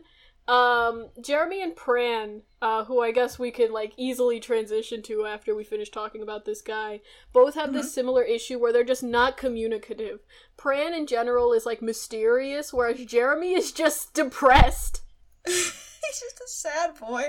Um 0.46 1.08
Jeremy 1.20 1.62
and 1.62 1.74
Pran, 1.74 2.42
uh 2.60 2.84
who 2.84 3.00
I 3.00 3.12
guess 3.12 3.38
we 3.38 3.50
could 3.50 3.70
like 3.70 3.94
easily 3.96 4.40
transition 4.40 5.02
to 5.02 5.24
after 5.24 5.54
we 5.54 5.64
finish 5.64 5.90
talking 5.90 6.22
about 6.22 6.44
this 6.44 6.60
guy, 6.60 7.00
both 7.32 7.54
have 7.54 7.72
this 7.72 7.94
similar 7.94 8.22
issue 8.22 8.58
where 8.58 8.72
they're 8.72 8.84
just 8.84 9.02
not 9.02 9.36
communicative. 9.36 10.20
Pran 10.58 10.96
in 10.96 11.06
general 11.06 11.52
is 11.52 11.64
like 11.64 11.80
mysterious, 11.80 12.72
whereas 12.72 13.04
Jeremy 13.04 13.54
is 13.54 13.72
just 13.72 14.14
depressed. 14.14 15.02
He's 15.46 16.20
just 16.20 16.40
a 16.44 16.48
sad 16.48 16.98
boy. 16.98 17.24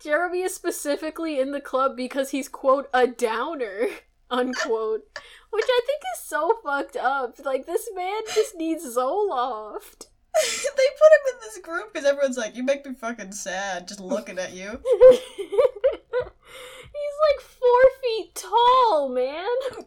Jeremy 0.00 0.42
is 0.42 0.54
specifically 0.54 1.40
in 1.40 1.52
the 1.52 1.60
club 1.60 1.96
because 1.96 2.30
he's 2.30 2.48
quote 2.48 2.88
a 2.92 3.06
downer 3.06 3.88
unquote, 4.30 5.02
which 5.50 5.64
I 5.66 5.80
think 5.86 6.02
is 6.14 6.24
so 6.24 6.58
fucked 6.64 6.96
up. 6.96 7.38
Like 7.44 7.66
this 7.66 7.88
man 7.94 8.22
just 8.34 8.56
needs 8.56 8.84
Zoloft. 8.96 10.06
they 10.76 10.88
put 10.98 11.12
him 11.12 11.34
in 11.34 11.40
this 11.40 11.58
group 11.58 11.92
because 11.92 12.06
everyone's 12.06 12.36
like, 12.36 12.56
"You 12.56 12.62
make 12.62 12.84
me 12.86 12.94
fucking 12.94 13.32
sad 13.32 13.88
just 13.88 14.00
looking 14.00 14.38
at 14.38 14.52
you." 14.52 14.80
he's 15.36 17.16
like 17.22 17.40
four 17.40 17.82
feet 18.02 18.34
tall, 18.34 19.08
man. 19.08 19.46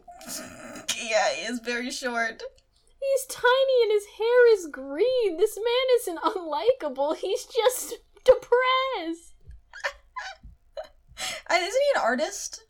yeah, 1.02 1.30
he 1.34 1.46
is 1.46 1.60
very 1.60 1.90
short. 1.90 2.42
He's 3.00 3.26
tiny 3.26 3.82
and 3.82 3.92
his 3.92 4.06
hair 4.18 4.52
is 4.52 4.66
green. 4.66 5.36
This 5.38 5.56
man 5.56 5.86
isn't 5.96 6.18
unlikable. 6.18 7.16
He's 7.16 7.46
just 7.46 7.94
depressed. 8.24 9.34
Isn't 11.50 11.82
he 11.82 11.98
an 11.98 12.02
artist? 12.02 12.64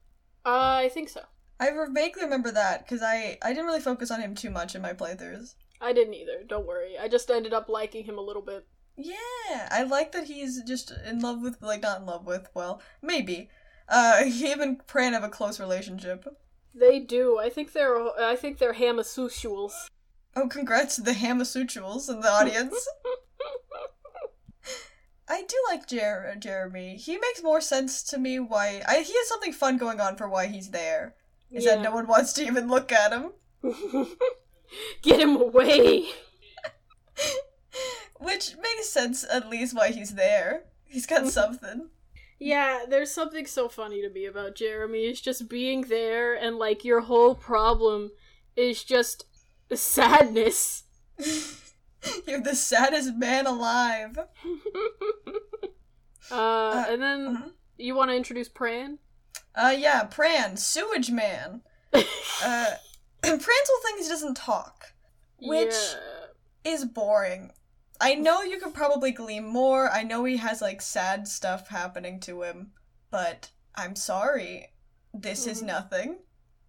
Uh, 0.44 0.80
I 0.84 0.88
think 0.88 1.08
so. 1.08 1.22
I 1.58 1.70
vaguely 1.90 2.22
remember 2.22 2.50
that 2.52 2.84
because 2.84 3.02
I 3.02 3.38
I 3.42 3.50
didn't 3.50 3.66
really 3.66 3.80
focus 3.80 4.10
on 4.10 4.20
him 4.20 4.34
too 4.34 4.50
much 4.50 4.74
in 4.74 4.80
my 4.80 4.94
playthroughs. 4.94 5.54
I 5.80 5.92
didn't 5.92 6.14
either. 6.14 6.42
Don't 6.46 6.66
worry. 6.66 6.98
I 6.98 7.08
just 7.08 7.30
ended 7.30 7.52
up 7.52 7.68
liking 7.68 8.04
him 8.04 8.18
a 8.18 8.22
little 8.22 8.42
bit. 8.42 8.66
Yeah, 8.96 9.68
I 9.70 9.84
like 9.84 10.12
that 10.12 10.24
he's 10.24 10.62
just 10.62 10.92
in 11.06 11.20
love 11.20 11.40
with, 11.40 11.56
like, 11.62 11.82
not 11.82 12.00
in 12.00 12.06
love 12.06 12.26
with, 12.26 12.48
well, 12.54 12.82
maybe. 13.00 13.48
Uh, 13.88 14.24
him 14.24 14.60
and 14.60 14.86
Pran 14.86 15.12
have 15.12 15.24
a 15.24 15.28
close 15.28 15.58
relationship. 15.58 16.26
They 16.74 17.00
do. 17.00 17.38
I 17.38 17.48
think 17.48 17.72
they're. 17.72 17.96
I 18.20 18.36
think 18.36 18.58
they're 18.58 18.74
homosexuals. 18.74 19.88
Oh, 20.36 20.46
congrats 20.46 20.94
to 20.96 21.02
the 21.02 21.12
Hamasuchuals 21.12 22.08
in 22.08 22.20
the 22.20 22.30
audience. 22.30 22.86
I 25.28 25.42
do 25.42 25.56
like 25.68 25.86
Jer- 25.86 26.36
Jeremy. 26.38 26.96
He 26.96 27.16
makes 27.16 27.42
more 27.42 27.60
sense 27.60 28.02
to 28.04 28.18
me 28.18 28.38
why. 28.38 28.82
I, 28.86 29.00
he 29.00 29.12
has 29.12 29.28
something 29.28 29.52
fun 29.52 29.78
going 29.78 30.00
on 30.00 30.16
for 30.16 30.28
why 30.28 30.46
he's 30.46 30.70
there. 30.70 31.14
Is 31.50 31.64
that 31.64 31.82
no 31.82 31.90
one 31.92 32.06
wants 32.06 32.32
to 32.34 32.46
even 32.46 32.68
look 32.68 32.92
at 32.92 33.12
him. 33.12 33.32
Get 35.02 35.20
him 35.20 35.36
away. 35.36 36.06
Which 38.18 38.56
makes 38.56 38.88
sense 38.88 39.24
at 39.30 39.48
least 39.48 39.74
why 39.74 39.90
he's 39.90 40.14
there. 40.14 40.64
He's 40.84 41.06
got 41.06 41.28
something. 41.28 41.88
Yeah, 42.38 42.84
there's 42.88 43.12
something 43.12 43.46
so 43.46 43.68
funny 43.68 44.02
to 44.02 44.10
me 44.10 44.26
about 44.26 44.54
Jeremy. 44.54 45.04
It's 45.04 45.20
just 45.20 45.48
being 45.48 45.82
there 45.82 46.34
and 46.34 46.56
like 46.56 46.84
your 46.84 47.02
whole 47.02 47.34
problem 47.34 48.10
is 48.56 48.82
just 48.82 49.26
sadness. 49.72 50.84
You're 52.26 52.40
the 52.40 52.54
saddest 52.54 53.14
man 53.14 53.46
alive. 53.46 54.18
uh, 56.30 56.84
and 56.88 57.02
then 57.02 57.26
uh-huh. 57.26 57.48
you 57.76 57.94
want 57.94 58.10
to 58.10 58.16
introduce 58.16 58.48
Pran? 58.48 58.98
Uh, 59.54 59.74
yeah, 59.76 60.04
Pran, 60.04 60.58
sewage 60.58 61.10
man. 61.10 61.62
uh, 61.92 62.66
Pran's 63.22 63.44
whole 63.46 63.82
thing 63.82 63.96
is 63.98 64.06
he 64.06 64.12
doesn't 64.12 64.36
talk, 64.36 64.92
which 65.40 65.74
Yeah. 65.74 66.72
is 66.72 66.84
boring. 66.84 67.52
I 68.00 68.14
know 68.14 68.42
you 68.42 68.58
could 68.58 68.74
probably 68.74 69.10
glean 69.12 69.46
more. 69.46 69.90
I 69.90 70.02
know 70.02 70.24
he 70.24 70.38
has 70.38 70.62
like 70.62 70.80
sad 70.80 71.28
stuff 71.28 71.68
happening 71.68 72.18
to 72.20 72.42
him, 72.42 72.72
but 73.10 73.50
I'm 73.74 73.94
sorry, 73.94 74.72
this 75.12 75.46
is 75.46 75.62
Mhm. 75.62 75.66
nothing. 75.66 76.18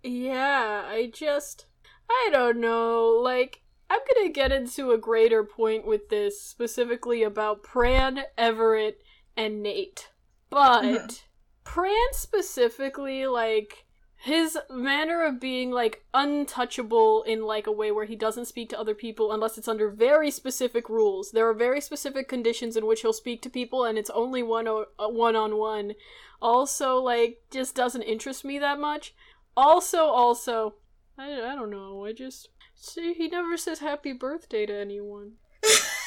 Yeah, 0.04 0.84
I 0.86 1.12
just. 1.14 1.68
I 2.10 2.30
don't 2.34 2.60
know. 2.60 3.08
Like, 3.08 3.62
I'm 3.90 4.02
gonna 4.14 4.30
get 4.30 4.52
into 4.52 4.92
a 4.92 4.98
greater 4.98 5.46
point 5.46 5.86
with 5.86 6.10
this, 6.10 6.42
specifically 6.42 7.24
about 7.24 7.64
Pran, 7.64 8.26
Everett, 8.38 9.02
and 9.38 9.64
Nate. 9.64 10.10
But, 10.50 10.84
Mhm. 10.84 11.22
Pran 11.64 12.14
specifically, 12.14 13.28
like, 13.28 13.86
his 14.24 14.56
manner 14.70 15.26
of 15.26 15.40
being, 15.40 15.72
like, 15.72 16.06
untouchable 16.14 17.24
in, 17.24 17.42
like, 17.42 17.66
a 17.66 17.72
way 17.72 17.92
where 17.92 18.06
he 18.06 18.16
doesn't 18.16 18.46
speak 18.46 18.70
to 18.70 18.80
other 18.80 18.94
people 18.94 19.32
unless 19.32 19.58
it's 19.58 19.68
under 19.68 19.90
very 19.90 20.30
specific 20.30 20.90
rules. 20.90 21.32
There 21.32 21.50
are 21.50 21.56
very 21.56 21.82
specific 21.82 22.28
conditions 22.28 22.78
in 22.78 22.86
which 22.86 23.02
he'll 23.02 23.14
speak 23.14 23.42
to 23.42 23.50
people, 23.50 23.84
and 23.84 23.98
it's 23.98 24.12
only 24.12 24.44
one 24.44 24.68
o- 24.68 24.86
one 25.00 25.36
on 25.36 25.58
one. 25.58 25.94
Also, 26.40 26.98
like, 26.98 27.42
just 27.50 27.74
doesn't 27.74 28.04
interest 28.04 28.46
me 28.46 28.60
that 28.60 28.80
much. 28.80 29.16
Also, 29.58 30.04
also, 30.04 30.76
I, 31.18 31.34
I 31.42 31.56
don't 31.56 31.72
know. 31.72 32.06
I 32.06 32.14
just 32.14 32.50
see 32.76 33.14
he 33.14 33.28
never 33.28 33.58
says 33.58 33.80
happy 33.80 34.14
birthday 34.14 34.68
to 34.68 34.74
anyone, 34.74 35.34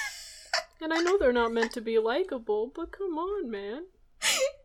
and 0.81 0.93
I 0.93 1.01
know 1.01 1.19
they're 1.19 1.33
not 1.33 1.53
meant 1.53 1.73
to 1.73 1.81
be 1.81 1.99
likable, 1.99 2.71
but 2.73 2.93
come 2.93 3.19
on, 3.19 3.51
man. 3.51 3.87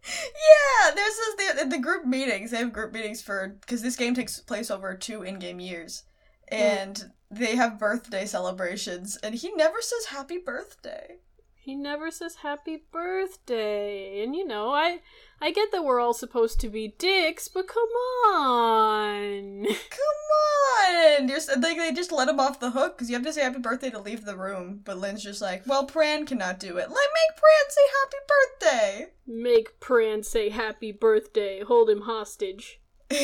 Yeah, 0.10 0.92
there's 0.96 1.16
this 1.16 1.56
the, 1.64 1.70
the 1.70 1.80
group 1.80 2.06
meetings. 2.06 2.52
They 2.52 2.58
have 2.58 2.74
group 2.74 2.94
meetings 2.94 3.22
for 3.22 3.58
because 3.62 3.82
this 3.82 3.96
game 3.96 4.14
takes 4.14 4.40
place 4.40 4.72
over 4.72 4.96
two 4.96 5.24
in-game 5.24 5.60
years, 5.60 6.04
and 6.48 7.12
they 7.32 7.56
have 7.56 7.80
birthday 7.80 8.26
celebrations, 8.26 9.18
and 9.18 9.36
he 9.36 9.52
never 9.54 9.82
says 9.82 10.06
happy 10.06 10.38
birthday. 10.38 11.18
He 11.56 11.76
never 11.76 12.10
says 12.10 12.36
happy 12.36 12.84
birthday, 12.92 14.24
and 14.24 14.36
you 14.36 14.46
know, 14.46 14.72
I 14.72 15.02
I 15.42 15.52
get 15.52 15.72
that 15.72 15.84
we're 15.84 16.00
all 16.00 16.14
supposed 16.14 16.60
to 16.62 16.70
be 16.70 16.96
dicks, 16.98 17.48
but 17.48 17.68
come 17.68 17.90
on. 18.28 19.66
Come 19.66 21.20
on, 21.20 21.28
you're 21.30 21.40
like 21.62 21.78
they 21.78 21.94
just 21.94 22.12
let 22.12 22.28
him 22.28 22.40
off 22.40 22.60
the 22.60 22.72
hook 22.72 22.98
because 22.98 23.10
you 23.10 23.16
have 23.16 23.26
to 23.26 23.34
say 23.34 23.42
happy 23.42 23.60
birthday 23.60 23.90
to 23.90 24.00
leave 24.00 24.26
the 24.26 24.36
room. 24.38 24.82
But 24.84 24.98
Lynn's 24.98 25.24
just 25.24 25.42
like, 25.42 25.66
well, 25.66 25.88
Pran 25.88 26.28
cannot 26.28 26.60
do 26.60 26.78
it. 26.78 26.90
Let 26.90 26.90
make 26.90 27.38
Pran 27.38 27.70
say 27.70 27.82
happy 28.02 28.18
birthday. 28.28 29.12
Make 29.26 29.80
Pran 29.80 30.26
say 30.26 30.50
happy 30.50 30.92
birthday. 30.92 31.64
Hold 31.64 31.90
him 31.90 32.02
hostage. 32.02 32.80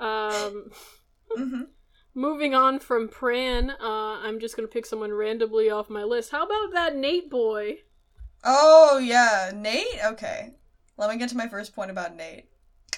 Um. 0.00 0.70
hmm 1.30 1.62
Moving 2.12 2.56
on 2.56 2.80
from 2.80 3.06
Pran, 3.06 3.70
uh, 3.70 3.74
I'm 3.80 4.40
just 4.40 4.56
gonna 4.56 4.66
pick 4.66 4.84
someone 4.84 5.12
randomly 5.12 5.70
off 5.70 5.88
my 5.88 6.02
list. 6.02 6.32
How 6.32 6.44
about 6.44 6.72
that 6.72 6.96
Nate 6.96 7.30
boy? 7.30 7.78
Oh 8.42 8.98
yeah, 8.98 9.52
Nate. 9.54 10.04
Okay, 10.04 10.54
let 11.00 11.10
me 11.10 11.16
get 11.16 11.30
to 11.30 11.36
my 11.36 11.48
first 11.48 11.74
point 11.74 11.90
about 11.90 12.14
Nate. 12.14 12.44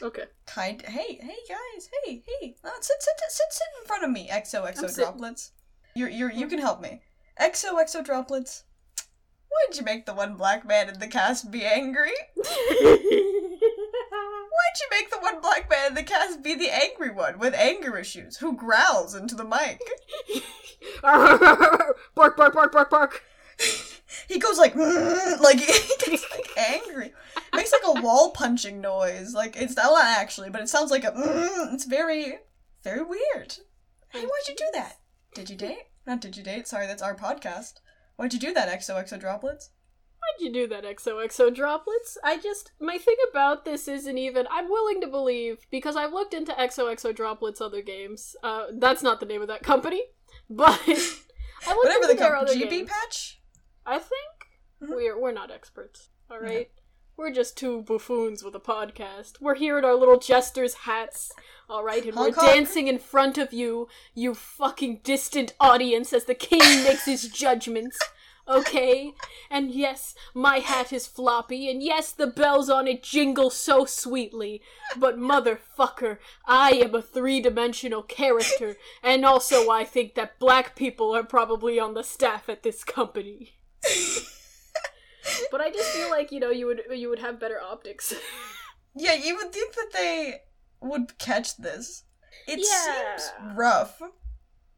Okay. 0.03 0.25
Kind. 0.47 0.83
Hey, 0.83 1.21
hey 1.21 1.39
guys. 1.49 1.89
Hey, 2.05 2.25
hey. 2.27 2.57
Uh, 2.65 2.71
sit, 2.81 2.97
sit, 3.01 3.15
sit, 3.29 3.53
sit 3.53 3.67
in 3.81 3.87
front 3.87 4.03
of 4.03 4.11
me. 4.11 4.29
XOXO 4.31 4.95
droplets. 4.97 5.53
You're, 5.95 6.09
you're, 6.09 6.33
you 6.33 6.49
can 6.49 6.59
help 6.59 6.81
me. 6.81 7.01
XOXO 7.41 8.05
droplets. 8.05 8.65
Why'd 9.49 9.79
you 9.79 9.85
make 9.85 10.07
the 10.07 10.15
one 10.15 10.35
black 10.35 10.67
man 10.67 10.89
in 10.89 10.99
the 10.99 11.07
cast 11.07 11.53
be 11.53 11.65
angry? 11.65 12.11
Why'd 12.35 12.49
you 14.81 14.89
make 14.91 15.11
the 15.11 15.19
one 15.21 15.41
black 15.41 15.71
man 15.71 15.89
in 15.89 15.95
the 15.95 16.03
cast 16.03 16.43
be 16.43 16.55
the 16.57 16.71
angry 16.71 17.11
one 17.13 17.39
with 17.39 17.55
anger 17.55 17.97
issues 17.97 18.39
who 18.39 18.57
growls 18.57 19.15
into 19.15 19.37
the 19.37 19.45
mic? 19.45 19.81
bark, 21.03 22.37
bark, 22.37 22.55
bark, 22.55 22.73
bark, 22.73 22.91
bark. 22.91 23.23
He 24.29 24.39
goes 24.39 24.59
like, 24.59 24.75
like 24.77 25.61
he 25.61 25.95
gets 26.11 26.27
like 26.31 26.51
angry. 26.57 27.13
Makes 27.55 27.73
like 27.73 27.97
a 27.97 28.01
wall 28.03 28.31
punching 28.33 28.81
noise. 28.81 29.35
Like 29.35 29.57
it's 29.57 29.77
not 29.77 30.05
actually, 30.05 30.51
but 30.51 30.61
it 30.63 30.69
sounds 30.69 30.91
like 30.91 31.05
a. 31.05 31.13
It's 31.73 31.85
very, 31.85 32.39
very 32.83 33.03
weird. 33.03 33.57
Hey, 34.11 34.21
why'd 34.23 34.49
you 34.49 34.55
do 34.57 34.67
that? 34.75 34.97
Did 35.35 35.49
you 35.51 35.57
date? 35.57 35.85
Not 36.07 36.21
did 36.21 36.37
you 36.37 36.43
date? 36.43 36.67
Sorry, 36.69 36.87
that's 36.87 37.03
our 37.03 37.15
podcast. 37.17 37.75
Why'd 38.17 38.33
you 38.35 38.39
do 38.39 38.53
that, 38.53 38.69
XOXO 38.69 39.19
droplets? 39.19 39.71
Why'd 40.19 40.47
you 40.47 40.53
do 40.53 40.69
that, 40.69 40.85
XOXO 40.85 41.55
droplets? 41.55 42.19
I 42.23 42.39
just. 42.39 42.73
My 42.81 42.99
thing 42.99 43.17
about 43.31 43.65
this 43.65 43.89
isn't 43.89 44.19
even. 44.19 44.47
I'm 44.51 44.69
willing 44.69 45.01
to 45.01 45.07
believe, 45.07 45.67
because 45.71 45.97
I've 45.97 46.13
looked 46.13 46.35
into 46.35 46.53
XOXO 46.53 47.15
droplets' 47.15 47.61
other 47.61 47.83
games. 47.83 48.37
Uh, 48.43 48.67
that's 48.79 49.03
not 49.03 49.21
the 49.21 49.27
name 49.27 49.43
of 49.43 49.49
that 49.49 49.63
company, 49.63 50.03
but. 50.51 50.81
I 50.87 51.75
looked 51.75 51.85
Whatever 51.85 52.11
into 52.11 52.17
the 52.17 52.29
other 52.29 52.55
GB 52.55 52.71
games. 52.71 52.91
patch. 52.91 53.41
I 53.87 53.99
think 53.99 54.49
Mhm. 54.83 54.95
we're 54.97 55.19
we're 55.21 55.33
not 55.33 55.51
experts. 55.51 56.09
All 56.31 56.39
right, 56.41 56.71
we're 57.17 57.31
just 57.33 57.57
two 57.59 57.83
buffoons 57.83 58.43
with 58.43 58.55
a 58.55 58.61
podcast. 58.61 59.41
We're 59.41 59.55
here 59.57 59.79
in 59.79 59.85
our 59.85 59.95
little 59.95 60.19
jester's 60.19 60.75
hats. 60.75 61.33
All 61.69 61.85
right, 61.85 62.05
and 62.05 62.15
Honk, 62.15 62.37
we're 62.37 62.43
honk. 62.43 62.55
dancing 62.55 62.89
in 62.89 62.99
front 62.99 63.39
of 63.39 63.53
you, 63.53 63.89
you 64.15 64.35
fucking 64.35 65.01
distant 65.05 65.55
audience, 65.61 66.13
as 66.13 66.25
the 66.25 66.35
king 66.35 66.61
makes 66.85 67.05
his 67.05 67.29
judgments. 67.29 67.99
Okay, 68.49 69.15
and 69.51 69.71
yes, 69.71 70.17
my 70.35 70.59
hat 70.59 70.93
is 70.93 71.07
floppy, 71.07 71.71
and 71.71 71.81
yes, 71.81 72.11
the 72.11 72.27
bells 72.27 72.69
on 72.69 72.89
it 72.89 73.01
jingle 73.03 73.51
so 73.51 73.85
sweetly. 73.85 74.61
But 74.97 75.17
motherfucker, 75.17 76.19
I 76.45 76.73
am 76.73 76.93
a 76.97 77.03
three-dimensional 77.03 78.03
character, 78.03 78.77
and 79.03 79.25
also 79.25 79.71
I 79.71 79.85
think 79.85 80.15
that 80.17 80.41
black 80.41 80.75
people 80.75 81.15
are 81.15 81.23
probably 81.23 81.79
on 81.79 81.95
the 81.95 82.03
staff 82.03 82.49
at 82.49 82.65
this 82.65 82.83
company. 82.83 83.53
But 85.51 85.61
I 85.61 85.71
just 85.71 85.91
feel 85.91 86.11
like 86.11 86.33
you 86.33 86.41
know 86.41 86.51
you 86.51 86.67
would 86.67 86.83
you 86.91 87.09
would 87.09 87.19
have 87.21 87.39
better 87.41 87.61
optics. 87.61 88.15
Yeah, 88.95 89.15
you 89.15 89.37
would 89.37 89.55
think 89.55 89.75
that 89.75 89.89
they 89.95 90.43
would 90.83 91.17
catch 91.19 91.57
this. 91.57 92.05
It 92.47 92.59
Yeah. 92.61 93.17
seems 93.17 93.57
rough. 93.57 94.03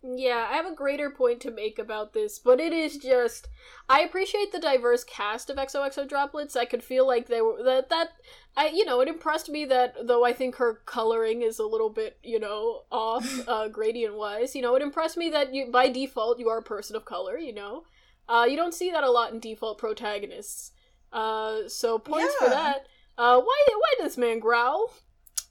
yeah, 0.05 0.47
I 0.49 0.55
have 0.55 0.67
a 0.67 0.75
greater 0.75 1.11
point 1.11 1.41
to 1.41 1.51
make 1.51 1.81
about 1.81 2.13
this, 2.13 2.39
but 2.39 2.61
it 2.61 2.73
is 2.73 2.97
just 2.97 3.49
I 3.89 4.03
appreciate 4.03 4.53
the 4.53 4.61
diverse 4.61 5.03
cast 5.03 5.51
of 5.51 5.57
XOXO 5.57 6.09
droplets. 6.09 6.55
I 6.55 6.65
could 6.65 6.85
feel 6.85 7.05
like 7.09 7.27
they 7.27 7.41
were 7.43 7.61
that 7.65 7.89
that 7.89 8.11
I 8.57 8.69
you 8.69 8.85
know 8.85 9.01
it 9.01 9.09
impressed 9.09 9.49
me 9.49 9.65
that 9.65 10.07
though 10.07 10.25
I 10.25 10.33
think 10.33 10.55
her 10.57 10.75
coloring 10.87 11.43
is 11.43 11.59
a 11.59 11.67
little 11.67 11.91
bit 11.91 12.17
you 12.23 12.39
know 12.39 12.83
off 12.93 13.27
uh, 13.49 13.67
gradient 13.79 14.15
wise. 14.17 14.55
You 14.55 14.63
know 14.63 14.77
it 14.77 14.83
impressed 14.83 15.17
me 15.17 15.29
that 15.31 15.53
you 15.53 15.73
by 15.73 15.89
default 15.89 16.39
you 16.39 16.49
are 16.51 16.59
a 16.59 16.63
person 16.63 16.95
of 16.95 17.05
color. 17.05 17.37
You 17.37 17.53
know, 17.55 17.83
uh, 18.29 18.47
you 18.49 18.57
don't 18.57 18.75
see 18.75 18.91
that 18.91 19.05
a 19.05 19.11
lot 19.11 19.33
in 19.33 19.41
default 19.41 19.79
protagonists. 19.79 20.73
Uh, 21.13 21.69
so 21.69 21.99
points 21.99 22.35
for 22.37 22.49
that. 22.49 22.87
Uh, 23.17 23.41
why 23.41 23.63
why 23.69 23.95
does 24.01 24.19
man 24.19 24.41
growl? 24.41 24.93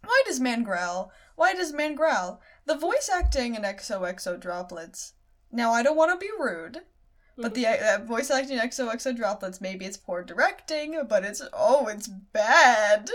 Why 0.03 0.21
does 0.25 0.39
man 0.39 0.63
growl? 0.63 1.11
Why 1.35 1.53
does 1.53 1.73
man 1.73 1.95
growl? 1.95 2.41
The 2.65 2.75
voice 2.75 3.09
acting 3.13 3.55
in 3.55 3.63
XOXO 3.63 4.39
droplets. 4.39 5.13
Now, 5.51 5.71
I 5.71 5.83
don't 5.83 5.97
want 5.97 6.11
to 6.11 6.17
be 6.17 6.31
rude, 6.37 6.81
but 7.37 7.53
the 7.53 7.67
uh, 7.67 8.03
voice 8.03 8.29
acting 8.29 8.57
in 8.57 8.69
XOXO 8.69 9.15
droplets, 9.15 9.61
maybe 9.61 9.85
it's 9.85 9.97
poor 9.97 10.23
directing, 10.23 10.99
but 11.07 11.23
it's 11.23 11.41
oh, 11.53 11.87
it's 11.87 12.07
bad. 12.07 13.09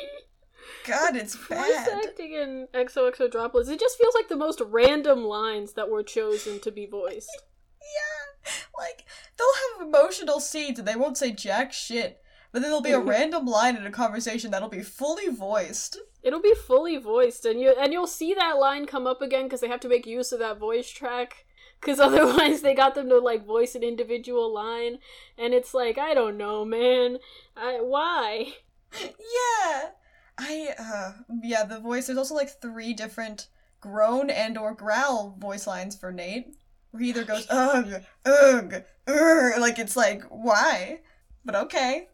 God, 0.86 1.16
it's 1.16 1.36
bad. 1.48 1.86
Voice 1.86 2.06
acting 2.06 2.32
in 2.32 2.68
XOXO 2.74 3.30
droplets, 3.30 3.68
it 3.68 3.80
just 3.80 3.98
feels 3.98 4.14
like 4.14 4.28
the 4.28 4.36
most 4.36 4.60
random 4.64 5.24
lines 5.24 5.74
that 5.74 5.90
were 5.90 6.02
chosen 6.02 6.60
to 6.60 6.70
be 6.70 6.86
voiced. 6.86 7.42
Yeah, 7.80 8.17
like 8.78 9.04
they'll 9.36 9.78
have 9.78 9.86
emotional 9.86 10.40
scenes 10.40 10.78
and 10.78 10.88
they 10.88 10.96
won't 10.96 11.18
say 11.18 11.30
jack 11.30 11.72
shit, 11.72 12.20
but 12.52 12.62
then 12.62 12.70
there'll 12.70 12.82
be 12.82 12.92
a 12.92 13.00
random 13.14 13.46
line 13.46 13.76
in 13.76 13.86
a 13.86 13.90
conversation 13.90 14.50
that'll 14.50 14.68
be 14.68 14.82
fully 14.82 15.28
voiced. 15.28 15.98
It'll 16.22 16.42
be 16.42 16.54
fully 16.54 16.96
voiced, 16.96 17.44
and 17.44 17.60
you 17.60 17.74
and 17.78 17.92
you'll 17.92 18.06
see 18.06 18.34
that 18.34 18.58
line 18.58 18.86
come 18.86 19.06
up 19.06 19.22
again 19.22 19.44
because 19.44 19.60
they 19.60 19.68
have 19.68 19.80
to 19.80 19.88
make 19.88 20.06
use 20.06 20.32
of 20.32 20.40
that 20.40 20.58
voice 20.58 20.88
track. 20.90 21.46
Because 21.80 22.00
otherwise, 22.00 22.62
they 22.62 22.74
got 22.74 22.94
them 22.94 23.08
to 23.08 23.18
like 23.18 23.46
voice 23.46 23.74
an 23.74 23.82
individual 23.82 24.52
line, 24.52 24.98
and 25.36 25.54
it's 25.54 25.74
like 25.74 25.98
I 25.98 26.14
don't 26.14 26.36
know, 26.36 26.64
man. 26.64 27.18
I 27.56 27.80
why? 27.80 28.54
Yeah. 29.00 29.90
I 30.38 30.74
uh 30.78 31.12
yeah, 31.42 31.64
the 31.64 31.80
voice 31.80 32.06
there's 32.06 32.18
also 32.18 32.34
like 32.34 32.60
three 32.60 32.94
different 32.94 33.48
groan 33.80 34.30
and 34.30 34.56
or 34.56 34.72
growl 34.74 35.36
voice 35.38 35.66
lines 35.66 35.96
for 35.96 36.12
Nate. 36.12 36.56
Where 36.90 37.02
he 37.02 37.10
either 37.10 37.24
goes 37.24 37.46
ugh, 37.50 38.02
ugh, 38.24 38.74
ugh, 39.06 39.52
like 39.60 39.78
it's 39.78 39.96
like 39.96 40.22
why? 40.30 41.00
But 41.44 41.54
okay. 41.54 42.08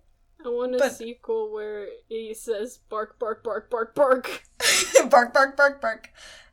I 0.45 0.49
want 0.49 0.75
a 0.75 0.79
But- 0.79 0.97
sequel 0.97 1.53
where 1.53 1.87
he 2.09 2.35
says 2.35 2.79
bark, 2.89 3.19
bark, 3.19 3.43
bark, 3.43 3.71
bark, 3.71 3.95
bark. 3.95 4.43
bark, 5.11 5.33
bark, 5.33 5.57
bark, 5.57 5.81
bark. 5.81 6.11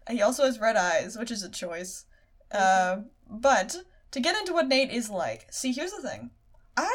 He 0.10 0.22
also 0.22 0.46
has 0.46 0.60
red 0.60 0.78
eyes, 0.78 1.18
which 1.18 1.30
is 1.32 1.44
a 1.44 1.50
choice. 1.50 2.06
Uh, 2.52 3.02
but 3.30 3.78
to 4.12 4.20
get 4.20 4.36
into 4.38 4.54
what 4.54 4.68
Nate 4.68 4.92
is 4.92 5.10
like, 5.10 5.48
see, 5.52 5.72
here's 5.74 5.92
the 5.92 6.02
thing. 6.02 6.32
I 6.78 6.94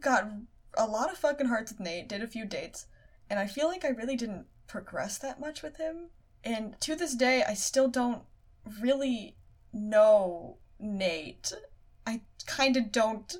got 0.00 0.30
a 0.76 0.86
lot 0.86 1.10
of 1.10 1.18
fucking 1.18 1.48
hearts 1.48 1.72
with 1.72 1.80
Nate, 1.80 2.08
did 2.08 2.22
a 2.22 2.26
few 2.28 2.44
dates, 2.44 2.86
and 3.30 3.40
I 3.40 3.46
feel 3.46 3.66
like 3.68 3.84
I 3.84 3.88
really 3.88 4.16
didn't 4.16 4.46
progress 4.66 5.18
that 5.18 5.40
much 5.40 5.62
with 5.62 5.78
him. 5.78 6.10
And 6.44 6.78
to 6.82 6.94
this 6.94 7.14
day, 7.14 7.42
I 7.46 7.54
still 7.54 7.88
don't 7.88 8.22
really 8.80 9.36
know 9.76 10.58
Nate. 10.78 11.52
I 12.06 12.22
kind 12.46 12.76
of 12.76 12.92
don't 12.92 13.36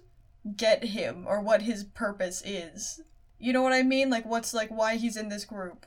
get 0.56 0.84
him 0.84 1.24
or 1.26 1.40
what 1.40 1.62
his 1.62 1.84
purpose 1.84 2.42
is. 2.44 3.00
You 3.38 3.52
know 3.52 3.62
what 3.62 3.72
I 3.72 3.82
mean? 3.82 4.10
Like, 4.10 4.24
what's 4.24 4.54
like 4.54 4.70
why 4.70 4.96
he's 4.96 5.16
in 5.16 5.28
this 5.28 5.44
group? 5.44 5.86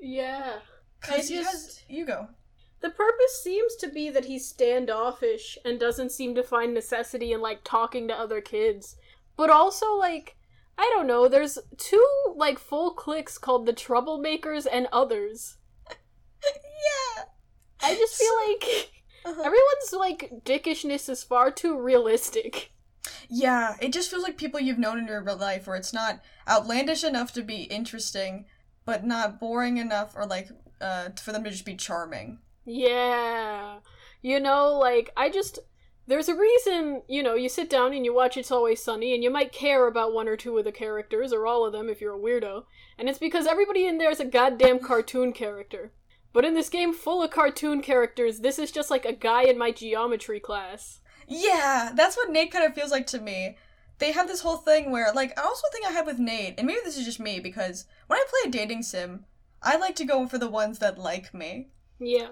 Yeah. 0.00 0.58
Cause 1.00 1.28
he 1.28 1.36
has, 1.36 1.82
you 1.88 2.04
go. 2.04 2.28
The 2.80 2.90
purpose 2.90 3.42
seems 3.42 3.74
to 3.76 3.88
be 3.88 4.10
that 4.10 4.26
he's 4.26 4.48
standoffish 4.48 5.58
and 5.64 5.80
doesn't 5.80 6.12
seem 6.12 6.34
to 6.36 6.42
find 6.42 6.72
necessity 6.72 7.32
in 7.32 7.40
like 7.40 7.60
talking 7.64 8.08
to 8.08 8.14
other 8.14 8.40
kids. 8.40 8.96
But 9.36 9.50
also 9.50 9.94
like 9.94 10.36
I 10.76 10.88
don't 10.94 11.08
know, 11.08 11.28
there's 11.28 11.58
two 11.76 12.06
like 12.36 12.58
full 12.58 12.92
cliques 12.92 13.36
called 13.36 13.66
the 13.66 13.72
troublemakers 13.72 14.66
and 14.70 14.86
others. 14.92 15.56
yeah. 15.90 17.24
I 17.82 17.96
just 17.96 18.14
feel 18.14 18.34
like 18.46 18.90
Uh-huh. 19.28 19.42
everyone's 19.44 19.92
like 19.92 20.44
dickishness 20.44 21.08
is 21.08 21.22
far 21.22 21.50
too 21.50 21.78
realistic. 21.78 22.72
Yeah, 23.28 23.76
it 23.80 23.92
just 23.92 24.10
feels 24.10 24.22
like 24.22 24.36
people 24.36 24.60
you've 24.60 24.78
known 24.78 24.98
in 24.98 25.06
your 25.06 25.22
real 25.22 25.36
life 25.36 25.66
where 25.66 25.76
it's 25.76 25.92
not 25.92 26.20
outlandish 26.48 27.04
enough 27.04 27.32
to 27.34 27.42
be 27.42 27.62
interesting, 27.64 28.46
but 28.84 29.04
not 29.04 29.38
boring 29.38 29.76
enough 29.76 30.14
or 30.16 30.26
like 30.26 30.48
uh 30.80 31.10
for 31.22 31.32
them 31.32 31.44
to 31.44 31.50
just 31.50 31.64
be 31.64 31.76
charming. 31.76 32.38
Yeah. 32.64 33.78
You 34.22 34.40
know, 34.40 34.72
like, 34.78 35.10
I 35.16 35.30
just. 35.30 35.58
There's 36.06 36.30
a 36.30 36.34
reason, 36.34 37.02
you 37.06 37.22
know, 37.22 37.34
you 37.34 37.50
sit 37.50 37.68
down 37.68 37.92
and 37.92 38.02
you 38.02 38.14
watch 38.14 38.38
It's 38.38 38.50
Always 38.50 38.82
Sunny, 38.82 39.14
and 39.14 39.22
you 39.22 39.30
might 39.30 39.52
care 39.52 39.86
about 39.86 40.14
one 40.14 40.26
or 40.26 40.38
two 40.38 40.56
of 40.56 40.64
the 40.64 40.72
characters, 40.72 41.34
or 41.34 41.46
all 41.46 41.66
of 41.66 41.74
them 41.74 41.90
if 41.90 42.00
you're 42.00 42.16
a 42.16 42.18
weirdo. 42.18 42.64
And 42.98 43.10
it's 43.10 43.18
because 43.18 43.46
everybody 43.46 43.86
in 43.86 43.98
there 43.98 44.10
is 44.10 44.18
a 44.18 44.24
goddamn 44.24 44.78
cartoon 44.78 45.34
character. 45.34 45.92
But 46.32 46.44
in 46.44 46.54
this 46.54 46.68
game 46.68 46.92
full 46.92 47.22
of 47.22 47.30
cartoon 47.30 47.80
characters, 47.82 48.40
this 48.40 48.58
is 48.58 48.70
just 48.70 48.90
like 48.90 49.04
a 49.04 49.12
guy 49.12 49.44
in 49.44 49.58
my 49.58 49.70
geometry 49.70 50.40
class. 50.40 51.00
Yeah, 51.26 51.90
that's 51.94 52.16
what 52.16 52.30
Nate 52.30 52.52
kind 52.52 52.64
of 52.64 52.74
feels 52.74 52.90
like 52.90 53.06
to 53.08 53.20
me. 53.20 53.56
They 53.98 54.12
have 54.12 54.28
this 54.28 54.40
whole 54.40 54.56
thing 54.56 54.92
where, 54.92 55.12
like, 55.12 55.38
I 55.38 55.42
also 55.42 55.66
think 55.72 55.84
I 55.84 55.90
had 55.90 56.06
with 56.06 56.18
Nate, 56.18 56.54
and 56.56 56.66
maybe 56.66 56.80
this 56.84 56.96
is 56.96 57.04
just 57.04 57.18
me 57.18 57.40
because 57.40 57.84
when 58.06 58.18
I 58.18 58.24
play 58.28 58.48
a 58.48 58.52
dating 58.52 58.82
sim, 58.84 59.24
I 59.62 59.76
like 59.76 59.96
to 59.96 60.04
go 60.04 60.26
for 60.26 60.38
the 60.38 60.48
ones 60.48 60.78
that 60.78 60.98
like 60.98 61.34
me. 61.34 61.70
Yeah. 61.98 62.28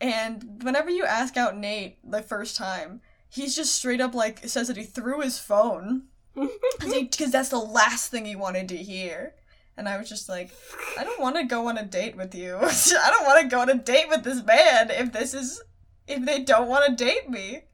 And 0.00 0.62
whenever 0.62 0.90
you 0.90 1.04
ask 1.04 1.36
out 1.36 1.56
Nate 1.56 1.98
the 2.08 2.22
first 2.22 2.56
time, 2.56 3.00
he's 3.28 3.56
just 3.56 3.74
straight 3.74 4.00
up 4.00 4.14
like 4.14 4.46
says 4.48 4.68
that 4.68 4.76
he 4.76 4.84
threw 4.84 5.20
his 5.20 5.38
phone 5.38 6.04
because 6.80 7.30
that's 7.32 7.48
the 7.48 7.58
last 7.58 8.10
thing 8.10 8.24
he 8.24 8.36
wanted 8.36 8.68
to 8.68 8.76
hear. 8.76 9.34
And 9.76 9.88
I 9.88 9.96
was 9.96 10.08
just 10.08 10.28
like, 10.28 10.50
I 10.98 11.04
don't 11.04 11.20
want 11.20 11.36
to 11.36 11.44
go 11.44 11.68
on 11.68 11.78
a 11.78 11.84
date 11.84 12.16
with 12.16 12.34
you. 12.34 12.56
I 12.60 13.10
don't 13.10 13.24
want 13.24 13.40
to 13.42 13.48
go 13.48 13.60
on 13.60 13.70
a 13.70 13.74
date 13.74 14.08
with 14.08 14.22
this 14.22 14.44
man 14.44 14.90
if 14.90 15.12
this 15.12 15.34
is 15.34 15.62
if 16.06 16.24
they 16.24 16.42
don't 16.42 16.68
want 16.68 16.86
to 16.86 17.04
date 17.04 17.30
me. 17.30 17.64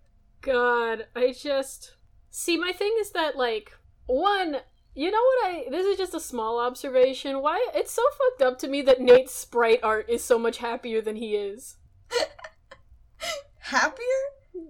God, 0.41 1.07
I 1.17 1.33
just 1.33 1.97
see. 2.31 2.57
My 2.57 2.73
thing 2.73 2.95
is 3.01 3.11
that 3.11 3.37
like 3.37 3.73
one, 4.07 4.59
you 4.95 5.11
know 5.11 5.19
what 5.23 5.47
I? 5.47 5.65
This 5.71 5.87
is 5.87 5.99
just 5.99 6.15
a 6.15 6.21
small 6.21 6.61
observation. 6.61 7.43
Why 7.43 7.67
it's 7.75 7.93
so 7.93 8.03
fucked 8.17 8.43
up 8.43 8.59
to 8.61 8.69
me 8.69 8.83
that 8.83 9.01
Nate's 9.01 9.35
sprite 9.35 9.81
art 9.83 10.09
is 10.09 10.23
so 10.23 10.39
much 10.39 10.59
happier 10.59 11.01
than 11.01 11.17
he 11.17 11.35
is. 11.35 11.77
Happier? 13.59 14.05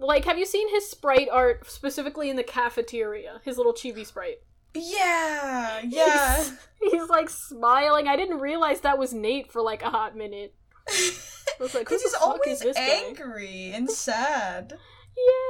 Like, 0.00 0.24
have 0.24 0.38
you 0.38 0.46
seen 0.46 0.68
his 0.70 0.90
sprite 0.90 1.28
art 1.30 1.70
specifically 1.70 2.30
in 2.30 2.36
the 2.36 2.42
cafeteria? 2.42 3.40
His 3.44 3.56
little 3.56 3.72
chibi 3.72 4.04
sprite. 4.04 4.38
Yeah, 4.78 5.80
yeah. 5.84 6.44
He's, 6.80 6.92
he's, 6.92 7.08
like 7.08 7.28
smiling. 7.28 8.08
I 8.08 8.16
didn't 8.16 8.38
realize 8.38 8.80
that 8.80 8.98
was 8.98 9.12
Nate 9.12 9.50
for 9.52 9.62
like 9.62 9.82
a 9.82 9.90
hot 9.90 10.16
minute. 10.16 10.54
I 10.88 11.12
was 11.60 11.74
like, 11.74 11.84
Because 11.88 12.02
he's 12.02 12.14
fuck 12.14 12.22
always 12.22 12.58
is 12.58 12.60
this 12.60 12.76
guy? 12.76 13.02
angry 13.06 13.72
and 13.74 13.90
sad. 13.90 14.78